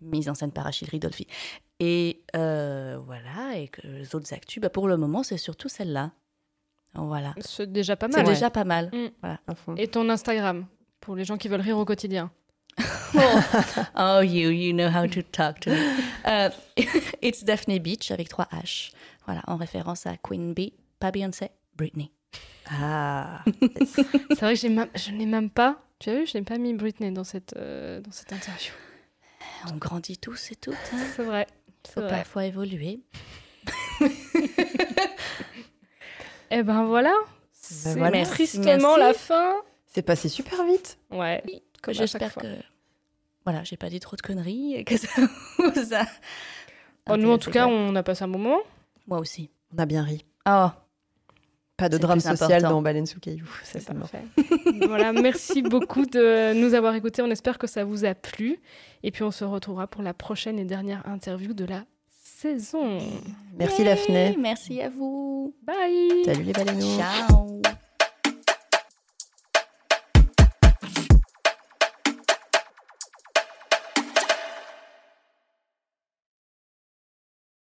Mise 0.06 0.30
en 0.30 0.34
scène 0.34 0.52
par 0.52 0.68
Achille 0.68 0.90
Ridolfi. 0.90 1.28
Et 1.80 2.22
euh, 2.36 2.98
voilà, 3.06 3.58
et 3.58 3.68
que 3.68 3.82
les 3.86 4.16
autres 4.16 4.34
actus, 4.34 4.62
bah, 4.62 4.70
pour 4.70 4.88
le 4.88 4.98
moment, 4.98 5.24
c'est 5.24 5.38
surtout 5.38 5.70
celle-là. 5.70 6.12
Voilà. 6.94 7.34
C'est 7.40 7.72
déjà 7.72 7.96
pas 7.96 8.08
C'est 8.10 8.24
mal. 8.24 8.26
déjà 8.26 8.50
pas 8.50 8.64
mal. 8.64 8.90
à 9.24 9.56
fond. 9.56 9.76
Et 9.76 9.88
ton 9.88 10.10
Instagram 10.10 10.66
pour 11.02 11.16
les 11.16 11.26
gens 11.26 11.38
qui 11.38 11.48
veulent 11.48 11.62
rire 11.62 11.78
au 11.78 11.86
quotidien. 11.86 12.32
Oh, 13.98 14.20
you, 14.22 14.50
you 14.50 14.74
know 14.74 14.90
how 14.90 15.08
to 15.08 15.22
talk 15.22 15.62
to 15.62 15.70
me. 15.72 15.78
Euh, 16.28 16.50
it's 17.22 17.44
Daphne 17.44 17.78
Beach 17.78 18.10
avec 18.10 18.30
trois 18.30 18.48
H. 18.52 18.92
Voilà, 19.26 19.42
en 19.46 19.58
référence 19.58 20.08
à 20.08 20.18
Queen 20.18 20.56
Bee, 20.56 20.74
pas 21.00 21.12
Beyoncé, 21.12 21.52
Britney. 21.76 22.12
Ah. 22.72 23.44
C'est 24.32 24.42
vrai 24.42 24.56
que 24.56 24.60
je 24.60 25.12
n'ai 25.12 25.26
même 25.28 25.52
pas. 25.52 25.78
Tu 26.00 26.10
as 26.10 26.16
vu, 26.16 26.26
je 26.26 26.36
n'ai 26.38 26.44
pas 26.44 26.58
mis 26.58 26.74
Britney 26.74 27.12
dans 27.12 27.24
cette, 27.24 27.54
euh, 27.58 28.02
dans 28.02 28.12
cette 28.12 28.34
interview. 28.34 28.72
On 29.72 29.78
grandit 29.78 30.18
tous 30.18 30.52
et 30.52 30.56
toutes. 30.56 30.76
Hein. 30.94 30.98
C'est 31.16 31.24
vrai. 31.24 31.48
Faut 31.94 32.02
vrai. 32.02 32.10
parfois 32.10 32.46
évoluer. 32.46 33.02
Eh 36.52 36.64
ben 36.64 36.86
voilà. 36.86 37.14
C'est 37.52 37.98
voilà. 37.98 38.24
Tristement 38.26 38.98
merci. 38.98 39.00
la 39.00 39.14
fin. 39.14 39.56
C'est 39.88 40.02
passé 40.02 40.30
super 40.30 40.64
vite. 40.66 40.98
Ouais. 41.12 41.44
J'espère 41.90 42.36
que. 42.36 42.48
Voilà, 43.46 43.64
j'ai 43.64 43.78
pas 43.78 43.90
dit 43.90 44.00
trop 44.00 44.16
de 44.16 44.22
conneries 44.22 44.76
et 44.76 44.84
que 44.84 44.98
ça 44.98 45.08
vous 45.58 45.94
a. 45.94 46.06
Oh, 47.10 47.18
nous, 47.18 47.30
en 47.30 47.38
tout 47.38 47.52
cas, 47.52 47.68
on 47.68 47.96
a 47.96 48.02
passé 48.04 48.24
un 48.24 48.28
bon 48.28 48.40
moment. 48.40 48.62
Moi 49.08 49.20
aussi. 49.20 49.52
On 49.74 49.78
a 49.78 49.86
bien 49.86 50.04
ri. 50.04 50.26
Oh, 50.48 50.70
Pas 51.78 51.90
de 51.90 51.98
drame 51.98 52.22
social 52.22 52.52
important. 52.52 52.70
dans 52.70 52.82
Baleine 52.82 53.06
sous 53.06 53.20
caillou. 53.20 53.46
Ça, 53.64 53.80
C'est 53.80 53.94
parfait. 53.94 54.24
voilà, 54.88 55.12
merci 55.12 55.62
beaucoup 55.62 56.06
de 56.06 56.54
nous 56.54 56.74
avoir 56.74 56.96
écoutés. 56.96 57.22
On 57.22 57.30
espère 57.30 57.58
que 57.58 57.68
ça 57.68 57.84
vous 57.84 58.06
a 58.06 58.16
plu. 58.16 58.60
Et 59.04 59.12
puis, 59.12 59.24
on 59.24 59.32
se 59.32 59.44
retrouvera 59.44 59.88
pour 59.88 60.02
la 60.02 60.14
prochaine 60.14 60.58
et 60.58 60.64
dernière 60.66 61.06
interview 61.06 61.54
de 61.54 61.66
la 61.66 61.84
saison. 62.08 63.00
Merci 63.58 63.84
Yay. 63.84 64.38
Merci 64.38 64.82
à 64.82 64.90
vous. 64.90 65.54
Bye 65.64 66.24
Salut 66.26 66.44
les 66.44 66.54
baleineaux. 66.54 66.98
Ciao. 66.98 67.62